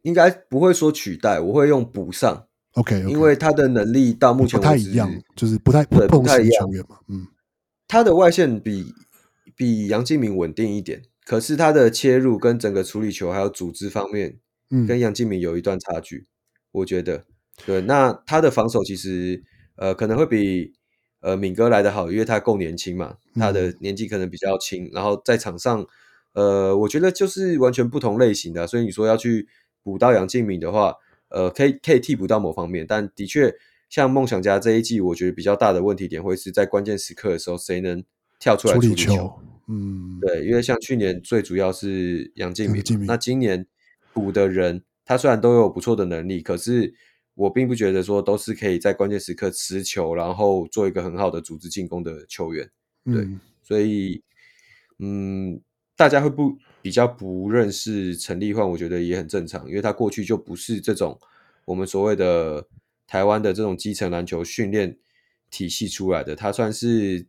[0.04, 7.28] 应该不会说取代，我会用补上，OK，, okay 因为他的能力到目前不太一样，就是不太不同的球员嘛，嗯。
[7.88, 8.96] 他的外线比
[9.56, 14.40] 比杨敬敏稳定一点，可是他的切入跟整个处理球还有组织方面，
[14.72, 16.18] 嗯，跟杨敬敏有一段差距。
[16.18, 16.26] 嗯、
[16.72, 17.26] 我觉得，
[17.66, 19.44] 对，那他的防守其实
[19.76, 20.74] 呃可能会比
[21.20, 25.86] 呃敏哥来的好，因为他够年轻嘛，他的年纪可能比较轻，嗯、然后在场上
[26.34, 29.48] 呃，我觉得就是完全不同类型的，所以你说要去
[29.84, 30.96] 补到杨敬敏的话，
[31.30, 33.54] 呃，可以可以替补到某方面，但的确。
[33.92, 38.02] 像梦想家这一季，我觉得比较大的问题点会是在关键时刻的时候，谁能
[38.40, 39.14] 跳出来处理球？
[39.14, 43.68] 球嗯，对，因为像去年最主要是杨敬敏，那今年
[44.14, 46.94] 补的人，他虽然都有不错的能力，可是
[47.36, 52.70] 我并不觉得说都是可以在关键时刻持球，然后做一个很好的组织进攻的球员。
[53.06, 54.22] 对，嗯、所以，
[55.00, 55.60] 嗯，
[55.96, 61.20] 大家会不比较不认识陈立焕，我觉得也很正常，因为他过去就不是这种
[61.66, 62.68] 我们所谓的。
[63.08, 64.98] 台湾的这种基层篮球训练
[65.50, 67.28] 体系出来的，他算是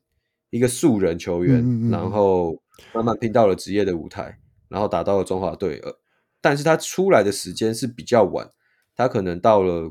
[0.50, 2.56] 一个素人球员，嗯嗯嗯，然后
[2.94, 4.38] 慢慢拼到了职业的舞台，
[4.68, 5.80] 然后打到了中华队。
[5.82, 5.92] 呃，
[6.42, 8.50] 但是他出来的时间是比较晚，
[8.94, 9.90] 他可能到了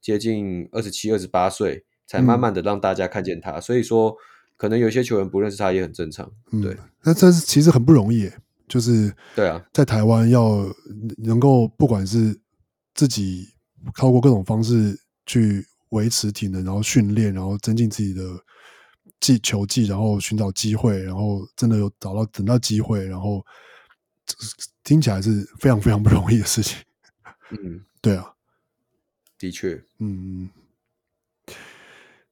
[0.00, 3.58] 接近二十七、二十八岁，才慢慢的让大家看见他。
[3.58, 4.16] 嗯、所以说，
[4.56, 6.32] 可能有些球员不认识他也很正常。
[6.62, 8.30] 对，嗯、那这是其实很不容易，
[8.66, 10.64] 就是对啊，在台湾要
[11.18, 12.40] 能够不管是
[12.94, 13.48] 自己
[13.94, 14.98] 透过各种方式。
[15.30, 18.22] 去维持体能，然后训练，然后增进自己的
[19.20, 23.44] 技球技，然后寻找机会，然后真的有找到等到机会，然后
[24.84, 26.78] 听起来是非常非常不容易的事情。
[27.50, 28.34] 嗯，对啊，
[29.38, 30.50] 的确，嗯，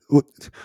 [0.09, 0.23] 我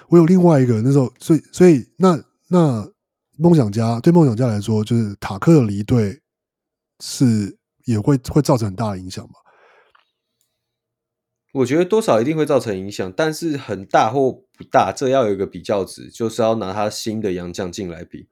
[0.10, 2.92] 我有另外一个那时候，所以所以那那
[3.38, 6.22] 梦想家对梦想家来说，就是塔克的离队
[7.00, 9.36] 是也会会造成很大的影响吧。
[11.54, 18.30] 我觉得多少一定会造成影响，但是很大或不大，这要有一个比较值，就是要拿他新的洋将进来比，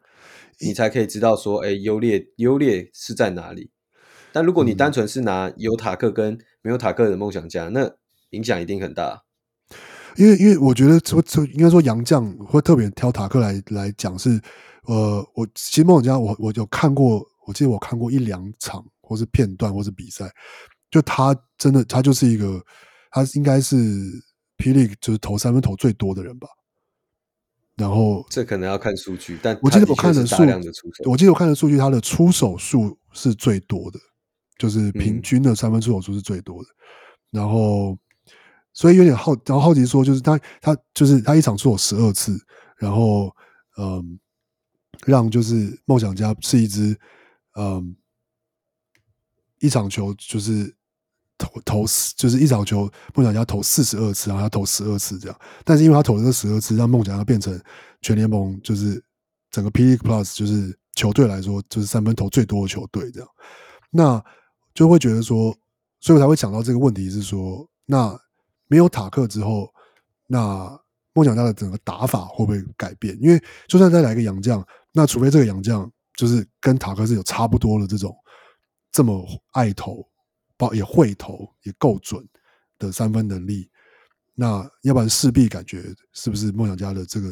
[0.59, 3.71] 你才可以知道说，哎，优劣优劣是在哪里。
[4.31, 7.91] 但如果你单纯是拿有塔克跟没有塔克的梦想家，那
[8.31, 9.23] 影响一定很大。
[10.15, 14.39] 因为因为我觉得说说应该说杨绛会特别挑塔克来来讲是，
[14.83, 20.29] 呃，我其实梦想家我我有看过，我记得我看过一两场或是片段或是比赛，
[20.91, 22.63] 就他真的他就是一个。
[23.11, 23.75] 他应该是
[24.55, 26.47] 霹雳就是投三分投最多的人吧，
[27.79, 30.43] 然后这可能要看数据，但我记得我看的数，
[31.05, 33.97] 我记得我看的数据，他的出手数是最多的，
[34.57, 36.69] 就是平均的三分出手数是最多的。
[37.31, 37.97] 然后
[38.73, 42.37] 所以有点好，然后好奇说，就是他他就是他一场出手十二次，
[42.77, 43.33] 然后
[43.77, 44.19] 嗯，
[45.05, 46.99] 让就是梦想家是一支
[47.57, 47.95] 嗯
[49.59, 50.75] 一场球就是
[51.39, 52.81] 投投四，就是一场球
[53.15, 57.59] 梦想家投四十二次，然后他投十二次这样，但是因为他投了这十二次，让梦想家变成
[58.01, 59.03] 全联盟就是
[59.49, 63.29] 整个 P D Plus 就是球队来说就是三分投最多的球队这样，
[63.89, 64.23] 那
[64.75, 65.57] 就会觉得说。
[66.01, 68.17] 所以我才会想到这个问题，是说，那
[68.67, 69.69] 没有塔克之后，
[70.27, 70.79] 那
[71.11, 73.17] 梦想家的整个打法会不会改变？
[73.21, 73.37] 因为
[73.67, 78.15] 就算再来一个洋将，那除非这个洋将就是跟塔克是有差不多的这种
[78.93, 80.01] 这么爱投、
[80.59, 82.21] 包也会投、也够准
[82.77, 83.69] 的三分能力，
[84.35, 87.29] 那要不然势必感觉是不是梦想家的这个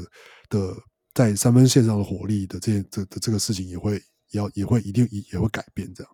[0.49, 0.74] 的
[1.14, 4.02] 在三分线上的火力的这件这的这个事情也会
[4.32, 6.14] 要也会一定也会改变这样。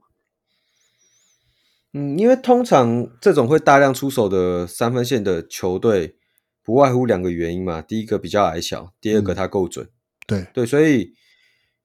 [1.93, 6.17] 嗯，因为通常这种会大量出手的三分线的球队，
[6.63, 7.83] 不外乎两个原因嘛。
[7.83, 9.85] 第一个比较矮小，第二个他够准。
[9.85, 9.91] 嗯、
[10.25, 11.13] 对对，所以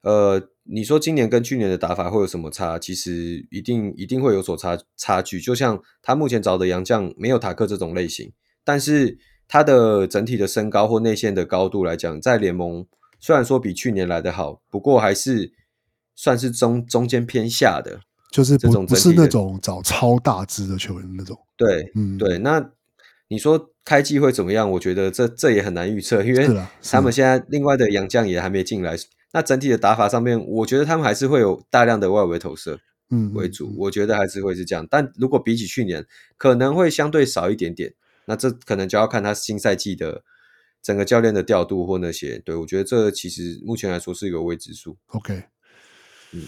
[0.08, 2.78] 呃，你说今年跟去年的打法会有什么差？
[2.78, 5.38] 其实一定一定会有所差差距。
[5.38, 8.32] 就像他目前找的洋将没有塔克这种类型，
[8.64, 12.86] 但是他的整体的身高或内线的高度来讲，在联盟
[13.20, 15.52] 虽然说比去年来的好，不过还是
[16.16, 18.00] 算是中中间偏下的。
[18.32, 22.38] 就是不不是那种找超大只的球员那种，对，嗯，对。
[22.38, 22.70] 那
[23.28, 24.70] 你说开季会怎么样？
[24.70, 26.48] 我觉得这这也很难预测，因为
[26.82, 28.96] 他们现在另外的洋将也还没进来。
[29.32, 32.80] 那整体的打法上面，我觉得他们还是会有大量的外围投射，
[33.10, 33.74] 嗯，为主。
[33.76, 34.86] 我觉得还是会是这样。
[34.90, 36.06] 但如果比起去年，
[36.36, 37.94] 可能会相对少一点点。
[38.24, 40.22] 那这可能就要看他新赛季的
[40.82, 42.38] 整个教练的调度或那些。
[42.38, 44.96] 对，我觉得这其实目前来说是一个未知数。
[45.08, 45.44] OK，
[46.32, 46.44] 嗯。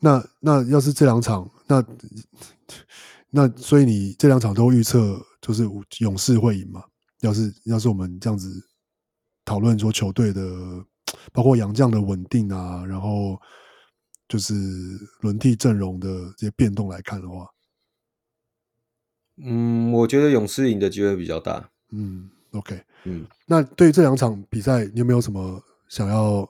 [0.00, 1.82] 那那要是这两场，那
[3.30, 5.68] 那所以你这两场都预测就是
[6.00, 6.84] 勇士会赢吗？
[7.20, 8.68] 要是要是我们这样子
[9.46, 10.42] 讨论说球队的，
[11.32, 13.40] 包括杨将的稳定啊，然后
[14.28, 14.54] 就是
[15.20, 17.46] 轮替阵容的这些变动来看的话，
[19.42, 21.70] 嗯，我觉得勇士赢的机会比较大。
[21.90, 26.48] 嗯，OK，嗯，那对于这两场比赛，你有没有什么想要？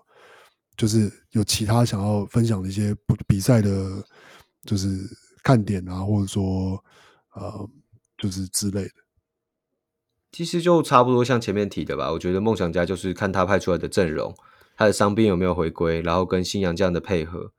[0.76, 2.92] 就是有其他想要分享的一些
[3.28, 4.04] 比赛的，
[4.64, 4.88] 就是
[5.44, 6.84] 看点啊，或者说
[7.36, 7.70] 呃，
[8.18, 8.90] 就是之类的。
[10.32, 12.10] 其实就差不多像前面提的吧。
[12.10, 14.34] 我觉得梦想家就是看他派出来的阵容，
[14.76, 17.52] 他的伤兵有没有回归，然后跟新洋将的配合。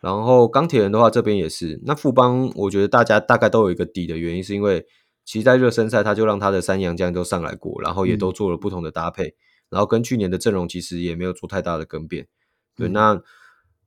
[0.00, 1.80] 然后钢铁人的话，这边也是。
[1.84, 4.86] 那富邦，我觉得大家大概都有一个底的原因，是因为
[5.24, 9.34] 其实在热身赛他就让他的三洋将都上来过，然后也都做了不同的搭配，嗯、
[9.70, 12.26] 然后跟去年的阵容其实也没有做太大的更变。
[12.76, 13.18] 对，那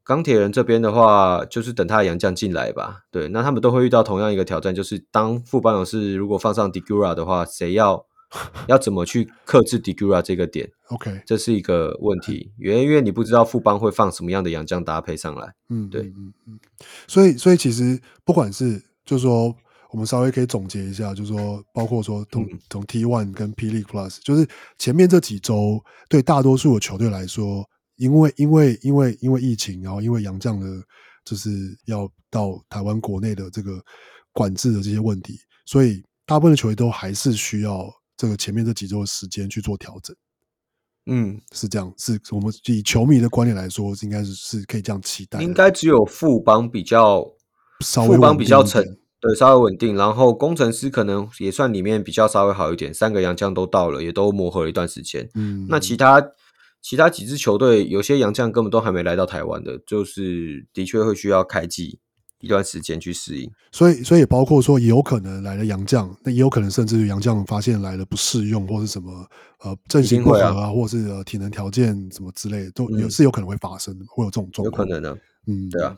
[0.04, 3.02] 钢铁人这边的话，就是等他的洋将进来吧。
[3.12, 8.08] 对，那他们都会遇到同样一个挑战，就是当富邦勇士如果放上 Digura 的话，谁要
[8.68, 15.54] 要怎么去克制 Digura 这个点？OK，这是一个问题，因为因为你不知道富邦会放什么样的洋将搭配上来。
[15.70, 16.60] 嗯，对，嗯嗯，
[17.08, 19.56] 所以所以其实不管是就是说，
[19.92, 24.48] 我们稍微可以总结一下，就是说，包括说从从 T1 跟 P League Plus，就是
[24.78, 27.68] 前面这几周对大多数的球队来说。
[27.98, 30.68] 因为因为因为因为疫情，然后因为洋将的，
[31.26, 31.50] 就是
[31.86, 33.84] 要到台湾国内的这个
[34.34, 40.16] 管制的这些问题，所以大部分的球队都还是需要这个前面这几周的时间去做调整。
[41.06, 45.42] 嗯，是这样，是我们以球迷的观点来说，应该是是可以这样期待。
[45.42, 47.24] 应该只有富邦比较，
[47.80, 48.84] 富邦比较沉，
[49.22, 49.96] 对，稍微稳定。
[49.96, 55.30] 然后工程师可能也算里面比较稍微好一点，三个洋将都到了，也都磨合了一段时间。
[55.36, 56.32] 嗯，那其他。
[56.80, 62.00] 其他几支球队有些洋将根本都还没来到台湾的，就是的确会需要开季
[62.40, 63.50] 一段时间去适应。
[63.72, 69.28] 所以，所以也包括说，也有可能来了洋将，那也有可能甚至于洋将发现来了不适用，或是什么
[69.60, 74.88] 呃阵型不合啊，啊或是呃体能条件什么之类的，都有是有可能会发生，会有这种状况。
[74.88, 75.96] 有可能的，嗯，对啊，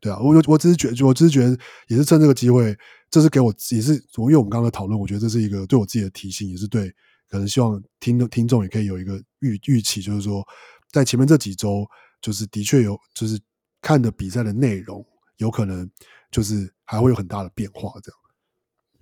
[0.00, 1.56] 对啊，我我只是觉得，我只是觉得，
[1.88, 2.76] 也是趁这个机会，
[3.10, 6.92] 这是给我也是，因为我们刚刚的讨论，我觉得这是一个对我自己的提醒，也是对。
[7.28, 10.44] 可能希望听的听众也可以有一个预预期，就是说，
[10.90, 11.86] 在前面这几周，
[12.20, 13.38] 就是的确有，就是
[13.80, 15.06] 看的比赛的内容，
[15.40, 15.90] 有可能
[16.30, 18.20] 就是还会有很大的变化，这样。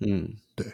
[0.00, 0.66] 嗯，对。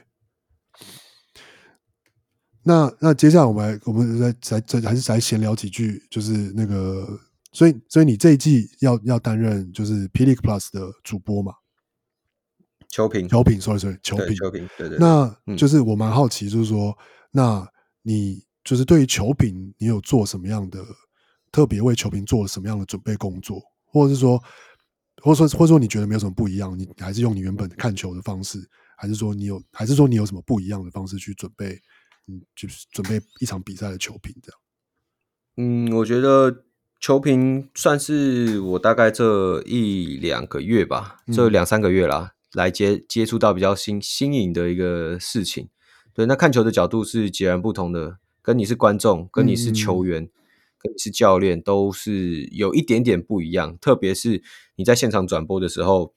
[2.62, 7.06] 那那接下来我们来我们再再再还是来闲聊几句，就是那个，
[7.52, 11.52] 所以所以你这一季要要担任就是 P League Plus 的主播嘛？
[12.88, 14.98] 球评，球评，sorry sorry，球评，球评，对对，对。
[14.98, 16.90] 那就是我蛮好奇，就是说。
[16.90, 17.04] 嗯
[17.36, 17.68] 那
[18.02, 20.78] 你就是对于球评，你有做什么样的
[21.50, 24.40] 特别为球评做了什么样的准备工作，或者是说，
[25.22, 28.58] 或者说或者说你觉得没有什么不一样，你还是用你原本看球的方式，
[28.96, 31.80] 还是说你有，还是说你有什么不一样的方式去准备，
[32.26, 34.60] 嗯，就是准备一场比赛的球评这样？
[35.56, 36.64] 嗯，我觉得
[37.00, 45.68] 球评算是我大概这一两个月吧，这两三个月啦，嗯、来接接触到比较新新颖的一个事情。
[46.12, 50.30] 对，那看球的角度是截然不同的，跟你是观众，跟你是球员，嗯、
[50.85, 53.77] 跟你是教练，都是有一点点不一样。
[53.81, 54.43] 特别是
[54.77, 56.12] 你在现场转播的时候，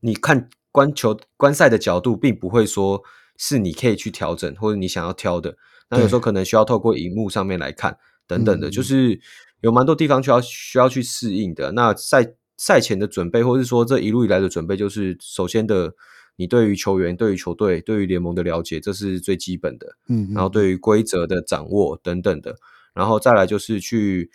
[0.00, 3.02] 你看观球观赛的角度，并不会说
[3.38, 5.56] 是你可以去调整或者你想要挑的。
[5.88, 7.96] 那有时候可能需要透过荧幕上面来看。
[8.28, 9.20] 等等的，就是
[9.60, 11.70] 有蛮多地方需要需要去适应的。
[11.70, 15.94] 那赛赛前的准备，或是说这一路以来的准备，就是首先的，
[16.34, 19.96] 你对于球员、对于球队、对于联盟的了解，这是最基本的。
[20.08, 22.56] 嗯，然后对于规则的掌握等等的，
[22.96, 24.30] 然后再来就是去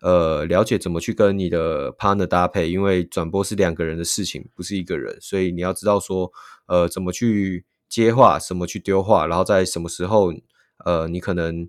[0.00, 6.32] 呃了解怎么去跟你的 partner 搭配，因为转播是两个人的事情，不是一个人，所以你要知道说
[6.66, 10.32] 呃怎么去接话，什么去丢话，然后在什么时候
[10.86, 11.68] 呃你可能。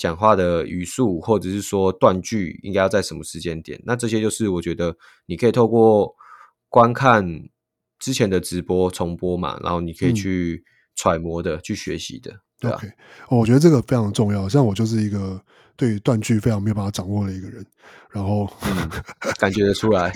[0.00, 3.78] 讲话的语速，或者是说断句，应该要在什么时间点？
[3.84, 4.96] 那这些就是我觉得
[5.26, 6.16] 你可以透过
[6.70, 7.50] 观看
[7.98, 12.40] 之前的直播重播嘛，然后你可以去揣摩的、嗯、去学习的。
[12.60, 12.92] 对、啊、OK，
[13.30, 14.48] 我觉得这个非常重要。
[14.48, 15.40] 像我就是一个
[15.76, 17.64] 对于断句非常没有办法掌握的一个人，
[18.10, 18.88] 然后、嗯、
[19.38, 20.12] 感觉得出来。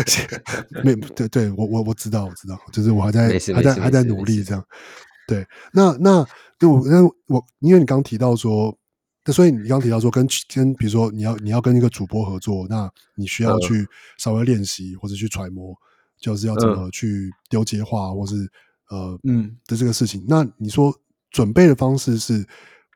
[0.84, 4.64] 没对对，我我我知道我知道，就是我还在还在还在努力这样。
[5.26, 6.26] 对，那那
[6.58, 8.76] 对我那我因为你刚刚提到说。
[9.22, 13.86] 那所以你刚提到说跟跟比如说你要你要跟一个主播合作，那你需要去
[14.16, 15.76] 稍微练习或者去揣摩，
[16.18, 18.50] 就是要怎么去丢接话，或是
[18.88, 20.24] 呃嗯的这个事情。
[20.26, 20.90] 那你说
[21.30, 22.46] 准备的方式是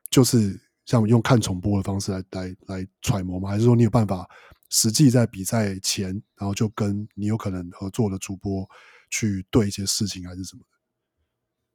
[0.09, 3.49] 就是像用看重播的方式来来来揣摩吗？
[3.49, 4.27] 还是说你有办法
[4.69, 8.67] 实际在比赛前，然后就跟你有可能合作的主播
[9.09, 10.61] 去对一些事情，还是什么？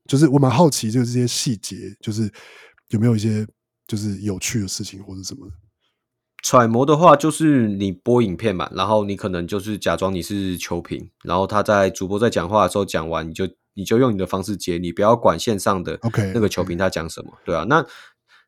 [0.07, 2.33] 就是我蛮好奇，就是这些细节，就是
[2.89, 3.47] 有没有一些。
[3.87, 5.53] 就是有趣的事情或者什么的
[6.45, 17.87] 揣摩的话，就是你播影片嘛，然后你可能就是假装你是球评，然后他在主播在讲话的时候讲完，你就你就用你的方式接，你不要管线上的 OK 那个球评他讲什么.对啊，那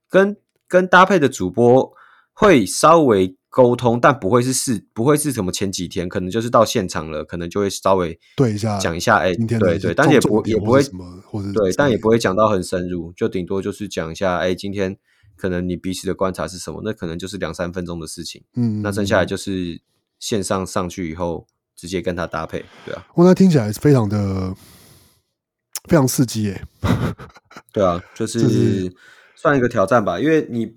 [0.08, 0.36] 跟
[0.68, 1.92] 跟搭配的主播
[2.32, 14.98] 会稍微沟通，但不会是事，不会是什么前几天，可能就是到现场了，可能就会稍微对一下讲一下，哎，对对，但也不也不会什么，或者对，但也不会讲到很深入，就顶多就是讲一下，哎，今天。
[15.34, 16.82] 可能你彼此的观察是什么？
[16.84, 18.44] 那可能就是两三分钟的事情。
[18.54, 19.80] 嗯，那剩下来就是
[20.20, 23.04] 线上上去以后直接跟他搭配，对啊。
[23.14, 24.54] 我那听起来是非常的
[25.88, 26.62] 非常刺激耶。
[27.72, 28.92] 对啊，就是
[29.34, 30.18] 算一个挑战吧。
[30.20, 30.76] 因为你，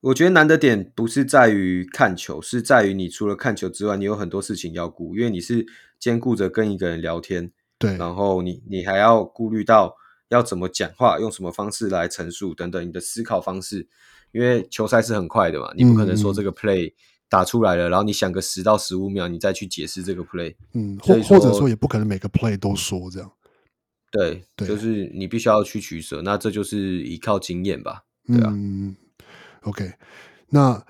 [0.00, 5.16] 我觉得难的点不是在于看球，是在于你除了看球之外，你有很多事情要顾。
[5.16, 5.66] 因为你是
[5.98, 9.94] 兼顾着跟一个人聊天，对，然后你你还要顾虑到。
[10.30, 13.88] 要怎么讲话，用什么方式来陈述等等，你的思考方式，
[14.30, 16.92] 因为球赛是很快的嘛，你不可能说这个 play
[17.30, 23.32] 打出来了，嗯、然后你想个十到十五秒，你再去解释这个 play，嗯，或或者说也不可能每个 play 都说这样，
[24.10, 28.96] 对，对，就是你必须要去取舍，那这就是依靠经验吧，对啊，嗯
[29.62, 29.92] ，OK，
[30.48, 30.82] 那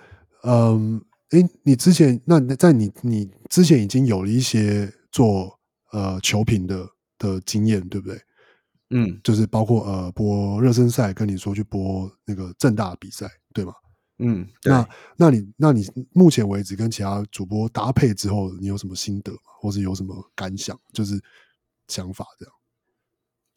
[0.43, 5.59] 嗯，诶，你之前那在你你之前已经有了一些做
[5.93, 6.89] 呃球评的
[7.19, 8.21] 的经验，对不对？
[8.91, 13.73] 嗯，就是包括呃播热身赛，跟你说去播那个正大比赛，对吗？
[14.21, 19.39] 嗯，那那你那你目前为止跟其他主播搭配之后，你有什么心得吗？
[19.61, 20.79] 或是有什么感想？
[20.93, 21.21] 就是
[21.89, 22.55] 想法这样。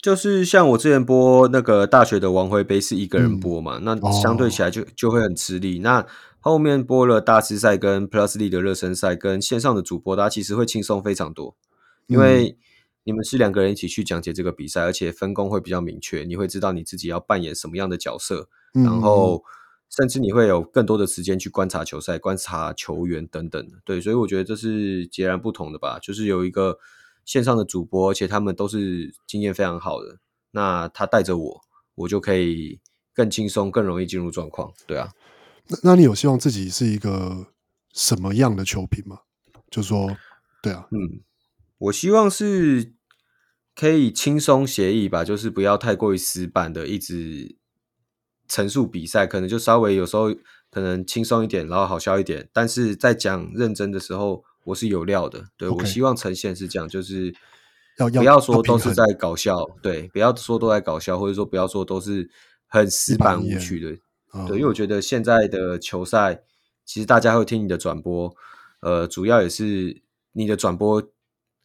[0.01, 5.79] 就是像我之前播那个大学的王辉杯是一个人播嘛，嗯、那相对起来就、哦、就会很吃力。
[5.79, 6.05] 那
[6.39, 11.55] 后面播了大师赛跟 Plus League 的热身赛，跟线上的主播，大家其实会轻松非常多，
[12.07, 12.49] 因为。
[12.49, 12.57] 嗯
[13.03, 19.43] 你们是两个人一起去讲解这个比赛，而且分工会比较明确，你会知道你自己要扮演什么样的角色，嗯、然后
[19.89, 23.67] 甚至你会有更多的时间去观察球赛、观察球员等等。
[23.83, 25.97] 对，所以我觉得这是截然不同的吧。
[25.99, 26.77] 就是有一个
[27.26, 30.19] 线上的主播，而且他们都是经验非常好的，
[30.52, 31.61] 那他带着我，
[31.95, 32.80] 我就可以
[33.14, 34.72] 更轻松、更容易进入状况。
[34.85, 35.10] 对啊，
[35.68, 37.48] 那那你有希望自己是一个
[37.93, 39.19] 什么样的球评吗？
[39.69, 40.15] 就说，
[40.61, 41.22] 对啊，嗯。
[41.77, 42.93] 我希望是
[43.73, 47.57] 可以轻松协议吧，就是不要太过于死板的一直
[48.48, 50.31] 陈述比赛，可能就稍微有时候
[50.69, 52.48] 可能轻松一点，然后好笑一点。
[52.53, 55.45] 但是在讲认真的时候，我是有料的。
[55.57, 55.73] 对，Okay.
[55.75, 57.33] 我希望呈现是这样，就是
[57.97, 62.29] 不要说都是在搞笑，对，不要说都在搞笑，或者说不要说都是
[62.67, 63.97] 很死板无趣的。
[64.47, 66.43] 对，因为我觉得现在的球赛，
[66.85, 68.33] 其实大家会听你的转播，
[68.81, 70.01] 呃，主要也是
[70.33, 71.03] 你的转播。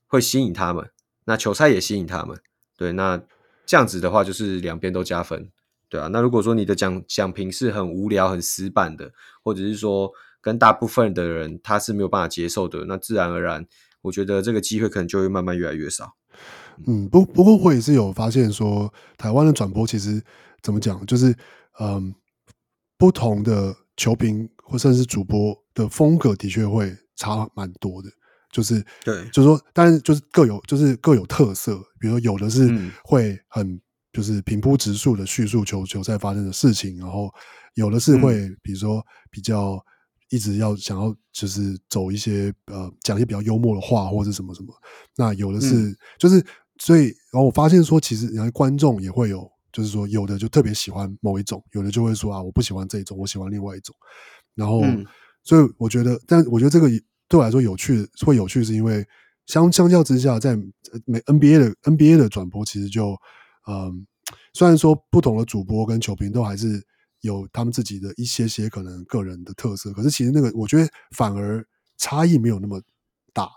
[0.08, 0.88] 会吸引他们，
[1.24, 2.38] 那球赛也吸引他们，
[2.76, 3.20] 对，那
[3.66, 5.50] 这样子的话就是两边都加分，
[5.88, 6.06] 对啊。
[6.12, 9.10] 那如果说你的讲讲评是很无聊、很死板的，
[9.42, 10.12] 或者是说
[10.46, 13.66] 跟大部分的人他是没有办法接受的，那自然而然，
[14.00, 16.12] 我觉得这个机会可能就会慢慢越来越少。
[16.86, 20.22] 嗯，不不过我也是有发现说，台湾的转播其实
[20.62, 21.34] 怎么讲，就是
[21.80, 22.14] 嗯，
[22.96, 28.08] 不同的球评或甚至是主播的风格的确会差蛮多的。
[28.52, 31.76] 就是对，就是说，但是就是各有就是各有特色。
[31.98, 33.80] 比如说，有的是会很
[34.12, 37.28] 就是平铺直述的叙述球球赛发生的事情，然后
[37.74, 39.84] 有的是会比如说比较
[40.30, 44.74] 一直要想要就是走一些呃讲一些比较幽默的话或者什么什么。
[45.16, 46.44] 那有的是就是
[46.78, 53.94] 所以，然后我发现说，其实然后观众也会有，就是说有的就特别喜欢某一种，有的就会说啊，我不喜欢这一种，我喜欢另外一种。
[54.54, 54.82] 然后，
[55.42, 56.88] 所以我觉得，但我觉得这个。
[57.28, 59.04] 对我来说有趣，会有趣，是因为
[59.46, 60.54] 相相较之下，在
[61.04, 63.16] 美 NBA 的 NBA 的转播，其实就
[63.66, 64.06] 嗯，
[64.52, 66.80] 虽然说不同的主播跟球评都还是
[67.26, 71.62] 有他们自己的一些些可能个人的特色，可是其实那个我觉得反而
[71.98, 72.80] 差异没有那么
[73.34, 73.50] 大，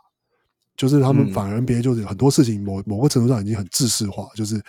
[0.75, 4.61] 就是他们反而 NBA 就是很多事情某某个程度上已经很制式化，就是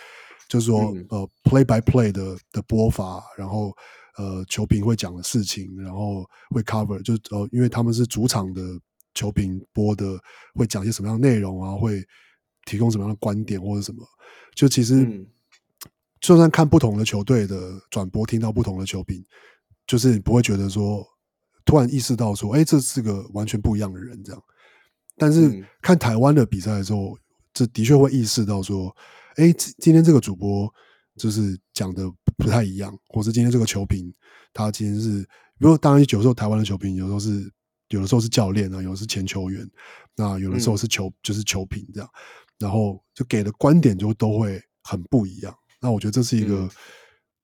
[0.47, 3.75] 就是说呃 play by play 的的播法，然后。
[4.17, 8.61] 呃，球评会讲的事情，然后会 cover，就呃，因为他们是主场的
[9.13, 10.19] 球评播的，
[10.53, 12.05] 会讲一些什么样的内容啊，会
[12.65, 14.05] 提供什么样的观点或者什么。
[14.53, 15.25] 就其实，嗯、
[16.21, 19.21] 就算看不同的球队的转播，听到不同的球评，
[19.85, 21.05] 就是你不会觉得说
[21.65, 24.41] 突然意识到说，哎，这是个完全不一样的人这样。
[25.17, 27.17] 但是看台湾的比赛的时候，
[27.53, 28.95] 这的确会意识到说，
[29.35, 30.73] 哎，今天这个主播
[31.17, 32.09] 就是讲的。
[32.37, 34.11] 不太一样，或是今天这个球评，
[34.51, 35.21] 他今天是，
[35.59, 37.53] 比如当然有时候台湾的球评，有时候是
[37.89, 39.69] 有的时候是教练啊，有的是前球员，
[40.15, 42.09] 那有的时候是球、嗯、就是球评这样，
[42.57, 45.55] 然后就给的观点就都会很不一样。
[45.81, 46.69] 那我觉得这是一个、嗯、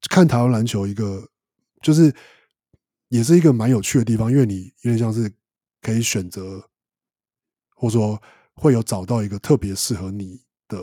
[0.10, 1.28] 看台湾篮球一个，
[1.82, 2.14] 就是
[3.10, 5.30] 也是一个蛮有趣的地方，因为你有点像是
[5.82, 6.70] 可以选择，
[7.76, 8.22] 或者说
[8.54, 10.80] 会有找到一个特别适合你的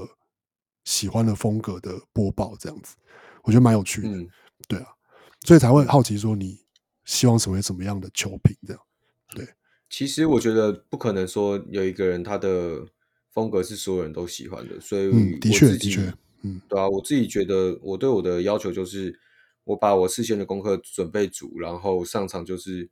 [0.84, 2.96] 喜欢的风格的播报这样子。
[3.42, 4.28] 我觉得蛮有趣的，嗯、
[4.66, 4.86] 对啊，
[5.46, 6.58] 所以才会好奇说你
[7.04, 8.82] 希望成为什么样的球评这样，
[9.34, 9.48] 对。
[9.90, 12.84] 其实我觉得不可能说有一个人他的
[13.32, 16.12] 风格是所有人都喜欢的，所以的确的确，
[16.44, 19.18] 嗯，对啊，我自己觉得我对我的要求就是
[19.64, 22.88] 我把我事先的功课准备足，然后上场就是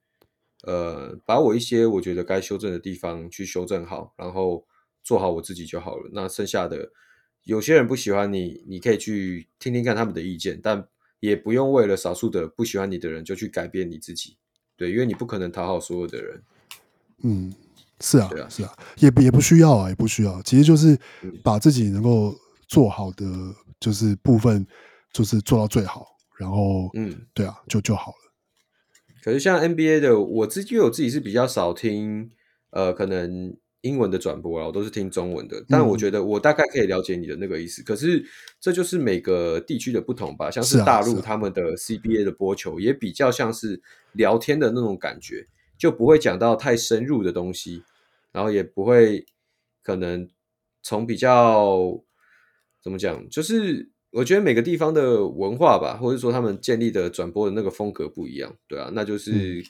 [0.65, 4.67] 呃把我一些我觉得该修正的地方去修正好，然后
[5.05, 6.11] 做好我自己就好了。
[6.13, 6.91] 那剩下的。
[7.45, 10.87] 有些人不喜欢你，你可以去听听看他们的意见，但
[11.19, 14.37] 也不用为了少数的不喜欢你的人就去改变你自己，
[14.77, 16.41] 对，因为你不可能讨好所有的人。
[17.25, 17.53] 嗯，
[17.99, 20.97] 是啊，啊是啊，也也不需要啊，也不需要，其实就是
[21.43, 22.33] 把自己能够
[22.73, 23.27] 做好的
[23.79, 24.67] 就是部分，
[25.13, 26.07] 就是做到最好，
[26.39, 28.33] 然后嗯，对啊，就就好了。
[29.23, 32.31] 可是像 NBA 的，我自己我自己是比较少听，
[32.71, 33.55] 呃，可能。
[33.83, 35.61] 英文的转播啊，我都是听中文的。
[35.69, 37.83] 但我觉得我大概可以了解你的那个意思。
[37.83, 38.25] 嗯、可是
[38.61, 40.49] 这就是每个地区的不同吧。
[40.49, 43.83] 像是大陆他们的 CBA 的播球也比较像是
[44.13, 47.83] 聊天的那种感觉，就不会讲到太深入的东西，
[48.31, 49.27] 然后也不会
[49.83, 50.29] 可能
[50.81, 52.01] 从比较
[52.83, 59.33] 怎么讲，就是我觉得每个地方的文化吧，或者说他们建立的转播的那个风格不一样，对啊，那就是。
[59.61, 59.65] 嗯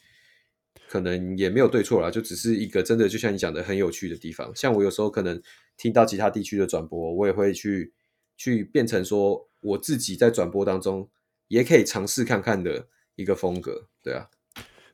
[0.89, 4.55] 可能也没有对错啦，就只是一个真的，就像你讲的很有趣的地方。
[4.55, 5.40] 像我有时候可能
[5.78, 7.94] 听到其他地区的转播，我也会去
[8.36, 11.09] 去变成说我自己在转播当中
[11.48, 13.89] 也可以尝试看看的一个风格。
[14.02, 14.28] 对啊，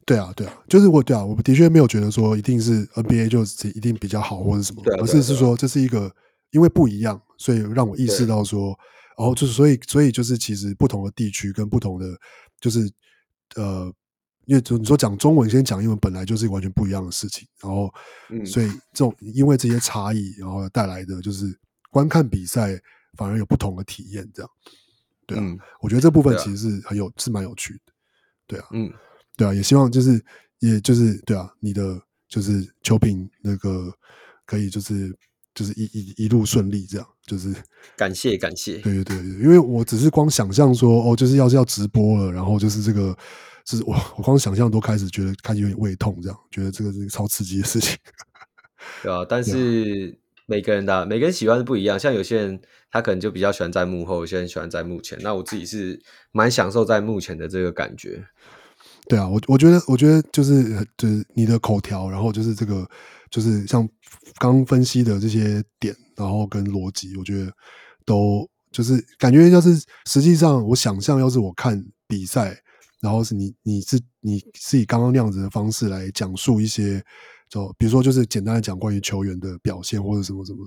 [0.07, 6.15] 对啊，对啊，就是我对啊，我的确没有觉得说一定是 NBA 就一定比较好或者什么，而是是说这是一个
[6.51, 8.79] 因为不一样，所以让我意识到说，
[9.17, 12.07] 然后就是所以所以就是其实不同的地区跟不同的
[12.61, 12.91] 就是
[13.57, 13.93] 呃。
[14.49, 17.47] 因为就你说讲中文，先讲英文，本来就是完全不一样的事情。
[17.61, 17.93] 然后，
[18.47, 21.55] 所以这种因为这些差异，然后带来的就是
[21.91, 22.81] 观看比赛
[23.19, 24.51] 反而有不同的体验，这样。
[25.27, 27.93] 对啊，嗯、我觉得这部分其实是很有，啊、是蛮有趣的。
[28.47, 28.91] 对啊，嗯，
[29.37, 30.19] 对啊，也希望就是，
[30.61, 33.93] 也就是对啊，你的就是球评那个
[34.47, 35.15] 可以就是
[35.59, 37.55] 就是一一一路顺利，这样就是
[37.97, 38.79] 感谢感谢。
[38.79, 43.17] 对对对，因为我只是光想象说，哦，就是要是要直播了，然后就是这个。
[43.71, 47.99] 是我，我光想象都开始觉得开始有点胃痛，这样觉得这个是超刺激的事情。
[49.05, 52.59] 对啊，但是每个人的、啊、每个人喜欢的不一样，像有些人
[52.91, 55.19] 他可能就比较喜欢在幕后，有些人喜欢在幕前。
[55.21, 56.01] 那我自己是
[56.33, 58.25] 蛮享受在幕前的这个感觉。
[59.07, 62.89] 对啊，我我觉得我觉得就是就是你的口条，然后就是这个
[63.31, 63.89] 就是像
[64.39, 67.53] 刚分析的这些点，然后跟逻辑，我觉得
[68.05, 72.61] 都就是感觉要是实际上我想象，要是我看比赛，
[73.01, 77.05] 然后是你你是你是以刚刚那样子的方式来讲述一些，
[77.49, 80.59] 就比如说就是简单的讲关于球员的表现或者什么什么，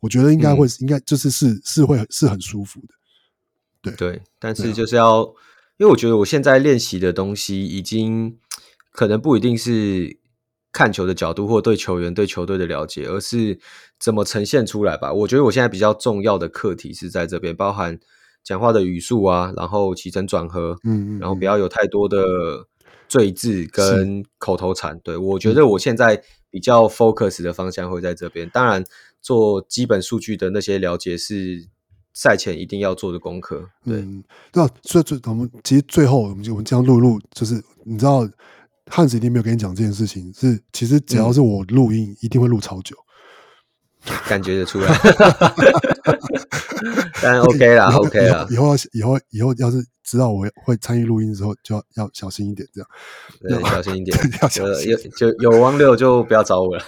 [0.00, 2.94] 我觉得应该会、嗯、应该就是是是会是很舒服的。
[3.82, 5.24] 对对，但是就是要，
[5.76, 8.38] 因为我觉得我现在练习的东西已经
[8.92, 10.18] 可能不一定是
[10.72, 13.58] 看球的角度或对球员对球队的了解，而是
[14.00, 15.12] 怎么呈现出来吧。
[15.12, 17.98] 我觉得我现在比较重要的课题是在这边，包含
[18.42, 22.24] 讲话的语速啊，然后起承转合，嗯，嗯，然后不要有太多的
[23.08, 24.98] 赘字跟口头禅。
[25.04, 28.48] 对，我觉得我现在比较 focus 的方向会在这边。
[28.50, 28.84] 当然，
[29.20, 31.68] 做基本数据的那些了解是。
[32.14, 34.02] 赛前一定要做的功课，对。
[34.02, 34.22] 嗯、
[34.52, 37.54] 那所以最我们其实最后我们就我们这样录录，就是
[37.84, 38.28] 你知道
[38.94, 42.94] 汉子一定没有跟你讲这件事情，是其实只要是我录音，一定会录超久，
[44.28, 44.92] 感觉得出来。
[47.22, 52.88] 但 OK 啦，OK 啦，以后以后以后要是知道我会参与录音的时候，就要要小心一点，这样。
[53.40, 54.90] 对，小心一点， 要小心。
[54.90, 56.84] 有就有汪六就不要找我了，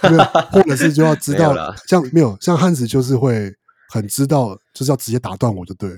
[0.51, 1.55] 或者是就要知道，
[1.87, 3.51] 像 没有像汉子就是会。
[3.87, 5.95] 很知道，就是要直接打断我就对了。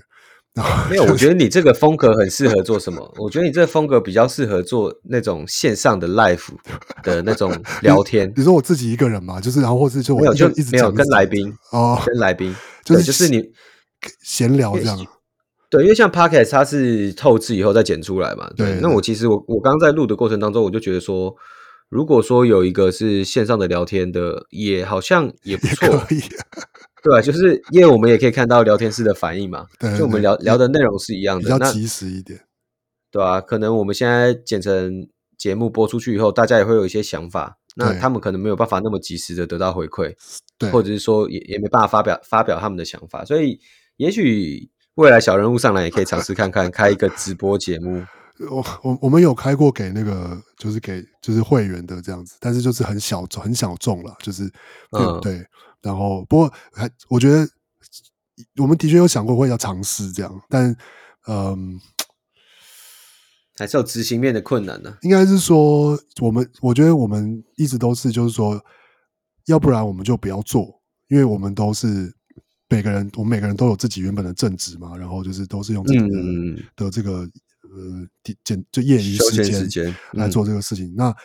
[0.90, 3.14] 没有，我觉得你这个风格很适合做什么？
[3.18, 6.48] 我觉得你这个风格比较适合做那种线上的 live
[7.04, 7.52] 的那种
[7.82, 8.28] 聊天。
[8.34, 13.44] 比如说我自己一个人嘛，就是然后或是就我没有就一直没有跟来宾哦，跟来宾 就是就是你
[14.24, 14.98] 闲聊这样。
[15.70, 18.50] 对，因为像 podcast 它是透支以后再剪出来嘛。
[18.56, 21.36] 对，那我其实我我刚刚在录的过程当中，我就觉得说，
[21.90, 26.04] 如果说有一个是线上的聊天的，也好像也不错。
[27.04, 32.40] 对，就是因为我们也可以看到聊天室的反应嘛，对，就我们聊聊的内容是一样的，比较及时一点，
[33.12, 35.08] 对啊，可能我们现在剪成
[35.38, 40.14] 节目播出去以后，大家也会有一些想法，那他们可能没有办法那么及时的得到回馈，
[40.58, 43.60] 对，或者是说也也没办法发表发表他们的想法，所以
[43.98, 48.04] 也许未来小人物上来也可以尝试看看开一个直播节目。
[48.52, 54.44] 我我我们有开过给那个就是给就是会员的这样子，但是就是很小众很小众了，就是
[54.98, 55.46] 嗯对。
[55.82, 57.48] 然后，不过还我觉得，
[58.58, 60.76] 我们的确有想过会要尝试这样，但
[61.28, 61.80] 嗯，
[63.58, 64.98] 还是有执行面的困难呢、啊。
[65.02, 68.64] 应该是说，我们我觉得我们一直都是，就是说，
[69.46, 72.14] 要不然我们就不要做，因为我们都是
[72.70, 80.88] 每个人，我们每个人都有自己原本的正职嘛，然后就是都是用自己的、嗯、的这个呃简就业余时间来做这个事情。
[80.88, 81.16] 嗯、那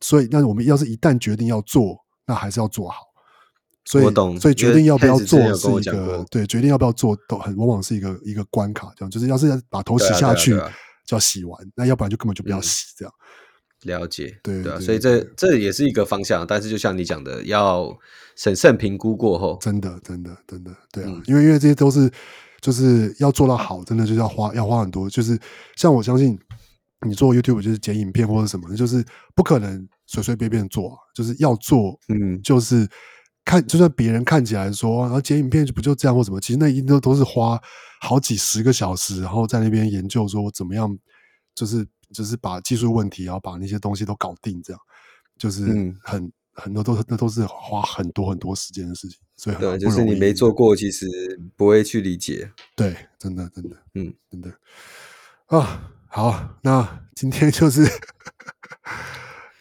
[0.00, 3.11] 所以，那我们要是一旦决定要做，那还是要做好。
[3.84, 10.52] 所以，所以决定要不要做是一个对，决定要不要做都很往往是一个一个关卡，这样就是要是要把头洗下去，
[11.04, 13.12] 就要洗完，那要不然就根本就不要洗，这样。
[13.82, 17.92] 了解，对对，所以这这也是一个方向，但是就像你讲的，要
[18.36, 22.08] 审慎评估过后，真的，真的，真的，对啊，因为因为这些都是
[22.60, 25.36] 就是要做到好，真的就是要花要花很多，就是
[25.74, 26.38] 像我相信
[27.04, 29.04] 你做 YouTube 就是剪影片或者什么，就是
[29.34, 32.88] 不可能随随便便做，就是要做，嗯，就是。
[33.44, 37.60] 看，就算别人看起来说，然后剪影片就不就这样或什么，其实那一定都都是花
[38.00, 40.96] 好几十个小时，然后在那边研究说怎么样，
[41.54, 44.80] 就是就是把技术问题，然后把那些东西都搞定，这样
[45.36, 45.64] 就是
[46.02, 51.06] 很、嗯、很多都是那都是花很多很多时间的事情，所以很对，就是你没做过，其实
[51.56, 52.50] 不会去理解。
[52.76, 54.52] 对，真的真的，嗯，真的
[55.46, 57.86] 啊，好，那今天就是。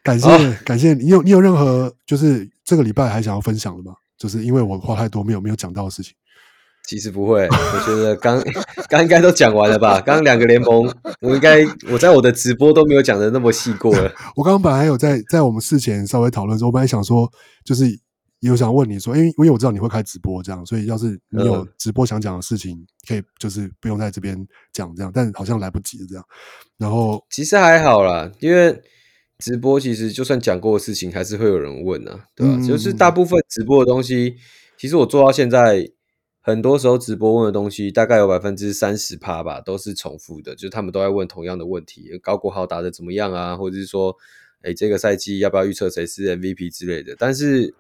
[0.04, 3.94] 感谢、哦、感谢你有你有任何就是这个礼拜还想要分享的吗？
[4.18, 6.14] 就是因为我话太多没有没有讲到的事情。
[6.88, 8.44] 其实不会，我觉得刚
[8.90, 10.02] 刚应该都讲完了吧？
[10.02, 10.92] 刚刚两个联盟，
[11.22, 11.60] 我应该
[11.92, 14.12] 我在我的直播都没有讲的那么细过了。
[14.36, 17.32] 我刚刚本来有在在我们事前稍微讨论的时候，我本来想说
[17.64, 17.86] 就是
[18.40, 22.76] 有想问你说，因为因为我知道你会开直播这样，所以要是你有直播想讲的事情，
[23.08, 24.36] 可以就是不用在这边
[24.74, 26.26] 讲这样，但好像来不及了这样。
[26.80, 28.82] 然后其实还好啦，因为。
[29.42, 32.56] 直播其实就算讲过的事情，还是会有人问啊，对吧？
[32.58, 34.36] 嗯、就是大部分直播的东西，
[34.78, 35.90] 其实我做到现在，
[36.40, 43.58] 很多时候直播问的东西，大概有百分之三十趴吧，都是重复的，就是他们都在问同样的问题：高国豪打的怎么样啊？
[43.58, 44.16] 或者是说，
[44.62, 47.16] 哎，这个赛季要不要预测谁是 MVP 之类的？
[47.18, 47.74] 但是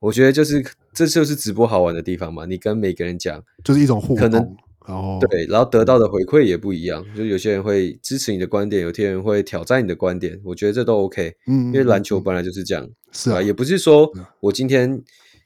[0.00, 4.16] 我觉得，就是这就是直播好玩的地方嘛，你跟每个人讲，就是一种互动。
[4.16, 15.02] 可能然后对，然后得到的回馈也不一样，就有些人会支持你的观点，有些人会挑战你的观点，我觉得这都 OK，嗯，因为篮球本来就是这样，是啊，也不是说我今天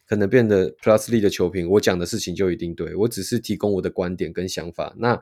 [0.09, 4.95] 可能变得 Plus League 的球评，我讲的事情就一定对，我只是提供我的观点跟想法。
[4.99, 5.21] 那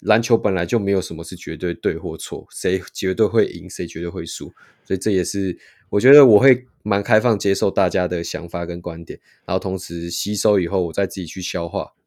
[0.00, 4.52] 篮球本来就没有什么是绝对对或错，谁绝对会赢，谁绝对会输，
[4.84, 5.56] 所以这也是
[5.88, 12.05] 我觉得我会蛮开放接受大家的想法跟观点，然后同时吸收以后，我再自己去消化，对。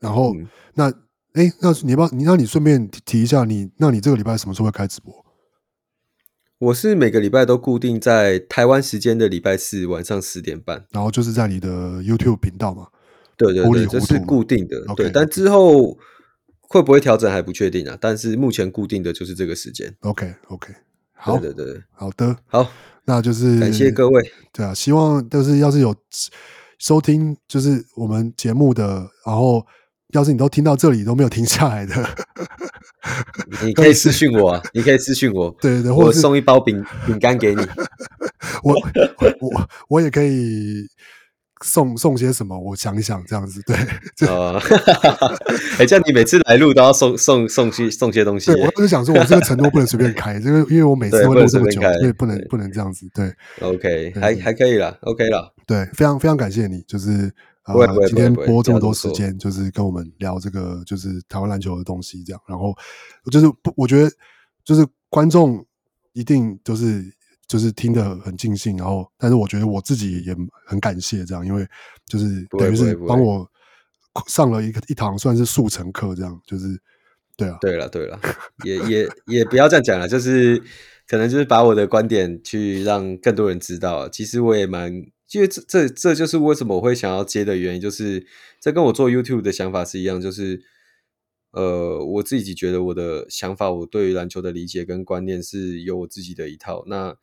[0.00, 0.90] 然后、嗯、那
[1.34, 5.14] 哎，那你要不要你那你顺便提一下你，那你这个礼拜什么时候会开直播？
[6.58, 12.88] 我是每个礼拜都固定在台湾时间的礼拜四晚上十点半，然后就是在你的 YouTube 频道嘛。
[13.36, 14.84] 对对对，这是固定的。
[14.86, 14.94] Okay.
[14.96, 15.96] 对，但之后
[16.60, 17.96] 会不会调整还不确定啊。
[18.00, 19.94] 但是目前固定的就是这个时间。
[20.00, 20.74] OK OK，
[21.14, 22.70] 好，对对对，好的，好，
[23.04, 24.32] 那就是感谢各位。
[24.52, 25.94] 对啊，希望就是要是有
[26.78, 29.64] 收听就是我们节目的，然后。
[30.12, 31.94] 要是你都听到这里都没有停下来的，
[33.62, 37.62] 你 可以私信我啊，你可以私信我，对对对，或者送一包饼饼干给你，
[38.62, 38.74] 我
[39.40, 40.86] 我我也可以
[41.64, 43.76] 送送些什么，我想一想这样子，对，
[44.28, 44.60] 啊，
[45.78, 57.32] 哎，这样你每次来录都要送送送些送些东西，我就是想说，我这个承诺不能随便开，因为因为我每次会录这么久，所以不能不能这样子，对，OK，还还可以了，OK 了，对，非常非常感谢你，就是。
[57.62, 57.74] 啊，
[58.06, 62.42] 今天播这么多时间，就是跟我们聊这个，就是台湾篮球的东西，这样。
[62.46, 62.74] 然后
[63.30, 64.10] 就是不，我觉得
[64.64, 65.64] 就是观众
[66.12, 67.04] 一定就是
[67.46, 68.76] 就是听得很尽兴。
[68.78, 70.34] 然后，但是我觉得我自己也
[70.66, 71.66] 很感谢这样，因为
[72.06, 73.48] 就是等于是帮我
[74.26, 76.80] 上了一个一堂算是速成课，这样就是
[77.36, 77.58] 对啊。
[77.60, 78.18] 对了，对了，
[78.64, 80.60] 也也也不要这样讲了，就是
[81.06, 84.08] 可能就是把我的观点去让更多人知道。
[84.08, 84.90] 其实我也蛮。
[85.32, 88.26] 因为这这这就是为什么我会想要接的原因，就是
[88.60, 90.62] 这跟我做 YouTube 的想法是一样，就是
[91.52, 96.82] 呃，我自己觉得我的想法，我对于篮球的理解跟观念是有我自己的一套。
[96.88, 97.16] 那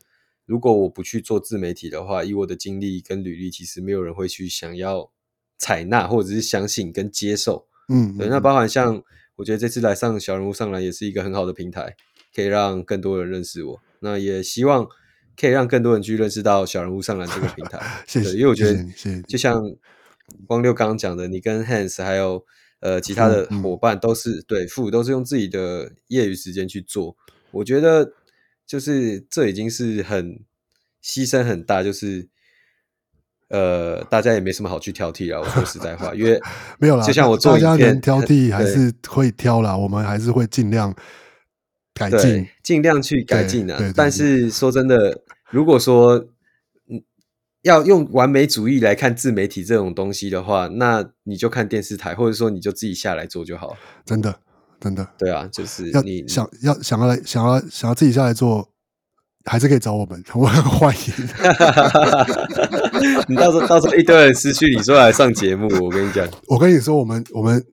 [0.46, 5.12] 如果我不去做自媒体的话，以我的经历跟履历，其实没有人会去想要
[5.58, 7.68] 采纳或者是相信跟接受。
[7.90, 8.30] 嗯，对。
[8.30, 9.04] 那包含像
[9.36, 11.98] 我觉得这次来上小人物上篮也是一个很好的平台，
[12.34, 13.82] 可以让更多人认识我。
[14.00, 14.88] 那也希望。
[15.40, 18.32] 可以让更多人去认识到小人物上篮这个平台， 谢谢。
[18.32, 18.84] 因为我觉得，
[19.28, 19.62] 就像
[20.48, 22.44] 光六刚刚讲的，你跟 Hans 还有
[22.80, 27.16] 呃其他的伙伴都是、嗯、对副都是用自己的业余时间去做，
[27.52, 28.14] 我觉得
[28.66, 30.40] 就是这已经是很
[31.04, 32.28] 牺牲很大，就是
[33.50, 35.40] 呃大家也没什么好去挑剔了。
[35.40, 36.42] 我说实在话， 因为
[36.80, 40.96] 没有啦，就像我做大家能挑剔 还是会挑啦，我们还是会尽量。
[41.98, 43.94] 改进，尽量去改进啊！
[43.96, 46.16] 但是说真的，如果说
[46.90, 47.02] 嗯
[47.64, 53.76] 要用完美主义来看自媒体这种东西的话，那你就看电视台，或者说你就自己下来做就好。
[54.06, 54.40] 真的，
[54.80, 58.70] 真的，对啊，就是要你想要想要来想要想要自己下来做，
[59.46, 61.02] 还是可以找我们，我很欢迎。
[63.28, 67.66] 你到时候到时候一堆人失去你说来上节目，我跟你讲，我跟你说，我们我们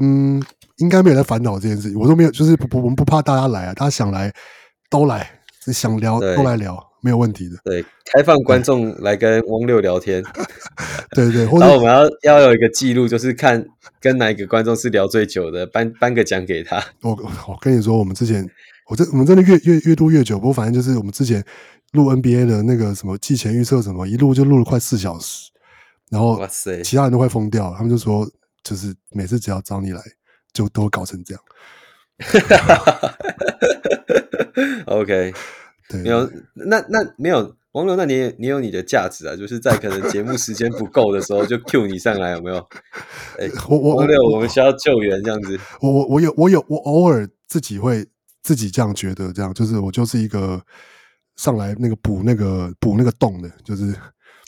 [0.00, 0.42] 嗯。
[0.78, 4.32] 应该没有在烦恼这件事情，我都没有，就是不不，我们不怕大家来啊，大家想来
[4.90, 5.40] 都来，
[5.72, 7.56] 想聊都来聊，没有问题的。
[7.64, 10.22] 对，开放观众来跟汪六聊天，
[11.14, 11.44] 对对。
[11.58, 13.64] 然后我们要要有一个记录，就是看
[14.00, 16.82] 跟哪一个观众是聊最久的，颁颁个奖给他。
[17.02, 17.10] 我
[17.46, 18.44] 我跟你说，我们之前，
[18.88, 21.44] 我这我们真的越越越录越久，不过反正就是我们之前
[21.92, 25.50] 录 NBA 的那个什么季前预测什么，一录就录了快四小时，
[26.10, 28.28] 然后哇塞，其他人都快疯掉了，他们就说，
[28.64, 30.00] 就是每次只要找你来。
[30.52, 31.42] 就都搞成这样，
[34.86, 35.32] OK，
[35.88, 42.58] 对，没有，那那没有王刘，那你也你有你的价值啊，就是在可能节目时间不够的时候就 Q 你上来，有没有？
[43.38, 45.58] 哎、 欸，我我王刘，我们需要救援这样子。
[45.80, 48.06] 我我我有我有我偶尔自己会
[48.42, 50.62] 自己这样觉得，这样就是我就是一个
[51.36, 53.94] 上来那个补那个补那个洞的，就是。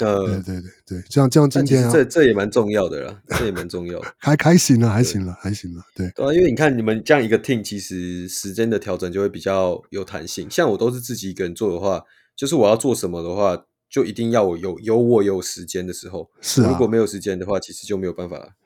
[0.00, 10.50] 呃，对对对对，这样这样今天、啊、这这也蛮重要的啦，这也蛮重要的， 还还行了，还行了，还行了，对对啊，因为你看你们这样一个 team，其实时间的调整就会比较有弹性。
[10.50, 12.02] 像我都是自己一个人做的话，
[12.36, 18.56] 就是我要做什么的话，就一定要我有有我有时间的时候，是啊，如果没有时间的话，其实就没有办法。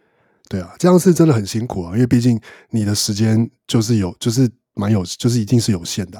[0.48, 2.40] 对啊，这样是真的很辛苦啊，因为毕竟
[2.70, 6.18] 你的时间就是有，就是蛮有，就是一定是有限的。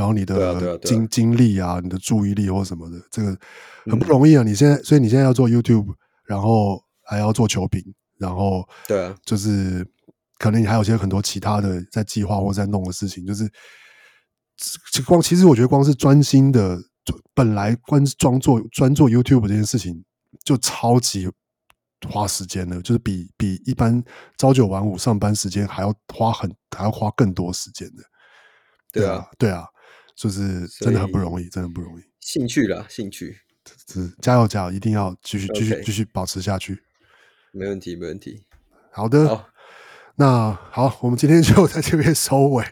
[0.00, 3.36] 然后你的精精力啊，你的注意力或什么的，这个
[3.84, 4.42] 很不容易啊。
[4.42, 5.92] 你现在，所以你现在要做 YouTube，
[6.24, 7.84] 然后还要做球评，
[8.16, 9.86] 然后对啊，就是
[10.38, 13.46] 可能你还有些很多其他的在计划或在弄的事情，就是
[15.04, 16.78] 光其实我觉得光是专心的，
[17.34, 20.02] 本来光装做专做 YouTube 这件事情
[20.42, 21.28] 就超级
[22.08, 24.02] 花时间的，就是比比一般
[24.38, 28.02] 朝九晚五上班时间还要花很还要花更多时间的。
[28.92, 29.66] 对啊，对啊。
[30.20, 32.02] 就是真的很不容易，真的不容易。
[32.20, 33.38] 兴趣啦，兴趣，
[33.88, 36.78] 是加油加油，一定要继续继续继续保持下去。
[37.52, 38.44] 没问题，没问题。
[38.92, 39.48] 好的，好，
[40.16, 42.62] 那好，我们今天就在这边收尾。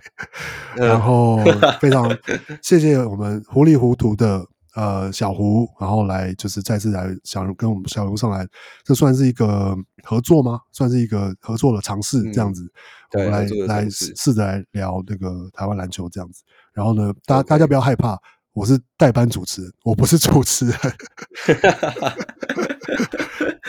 [0.76, 1.38] 然后
[1.80, 2.14] 非常
[2.60, 8.46] 谢谢我们糊里糊涂的呃小胡，然后来就是再次来想跟我们小人物上来，
[8.84, 10.60] 这算是一个合作吗？
[10.70, 12.70] 算是一个合作的尝试，这样子，
[13.12, 13.32] 嗯、我们
[13.66, 16.42] 来来试着来聊那个台湾篮球这样子。
[16.78, 18.16] 然后呢，大家大家不要害怕，
[18.52, 20.76] 我是代班主持人，我不是主持人。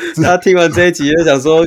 [0.23, 1.57] 他听完这一集就想说：“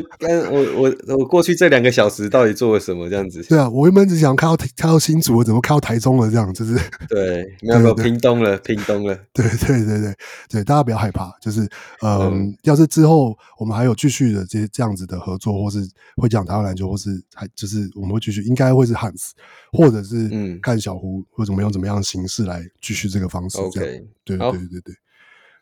[0.51, 3.43] 我我我过去这两个小时到底做了什么？”这样子。
[3.45, 6.31] 对啊，我原本只想看到看到新竹，我怎么看到台中了？
[6.31, 6.75] 这样就是
[7.09, 9.15] 对， 没有没有屏东了，屏东了。
[9.33, 10.15] 对对对对
[10.49, 11.63] 对，大家不要害怕，就是
[12.03, 15.79] 嗯，嗯要是之后我们还有继续的这些这样子的合作，或是
[16.17, 19.31] 会讲台湾篮球，或是还就是我们会继续，应该会是 Hans，
[19.73, 23.59] 或者是嗯看小胡或怎么用怎么样的形式来继续这个方式。
[23.59, 23.81] OK，
[24.25, 24.95] 对对对对对。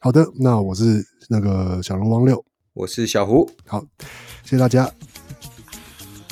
[0.03, 2.43] 好的，那我是那个小龙王六，
[2.73, 3.81] 我是小胡，好，
[4.45, 4.89] 谢谢大家，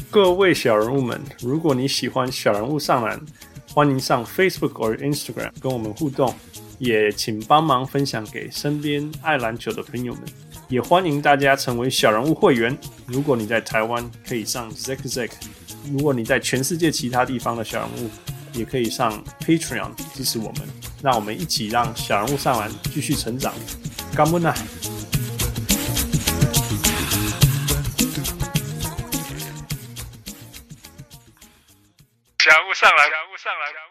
[0.09, 3.20] 各位小人物们，如果你喜欢小人物上篮，
[3.74, 6.32] 欢迎上 Facebook 或 Instagram 跟我们互动，
[6.78, 10.23] 也请帮忙分享给身边爱篮球的朋友们，
[10.69, 12.77] 也欢迎大家成为小人物会员。
[13.06, 15.31] 如果你在台湾，可以上 Zack Zack；
[15.90, 18.09] 如果你在全世界其他地方的小人物，
[18.56, 20.62] 也可以上 Patreon 支持我们。
[21.02, 23.52] 让我们一起让小人物上篮继续成长，
[24.15, 24.39] 干不
[32.49, 33.88] 感悟上来感悟上来。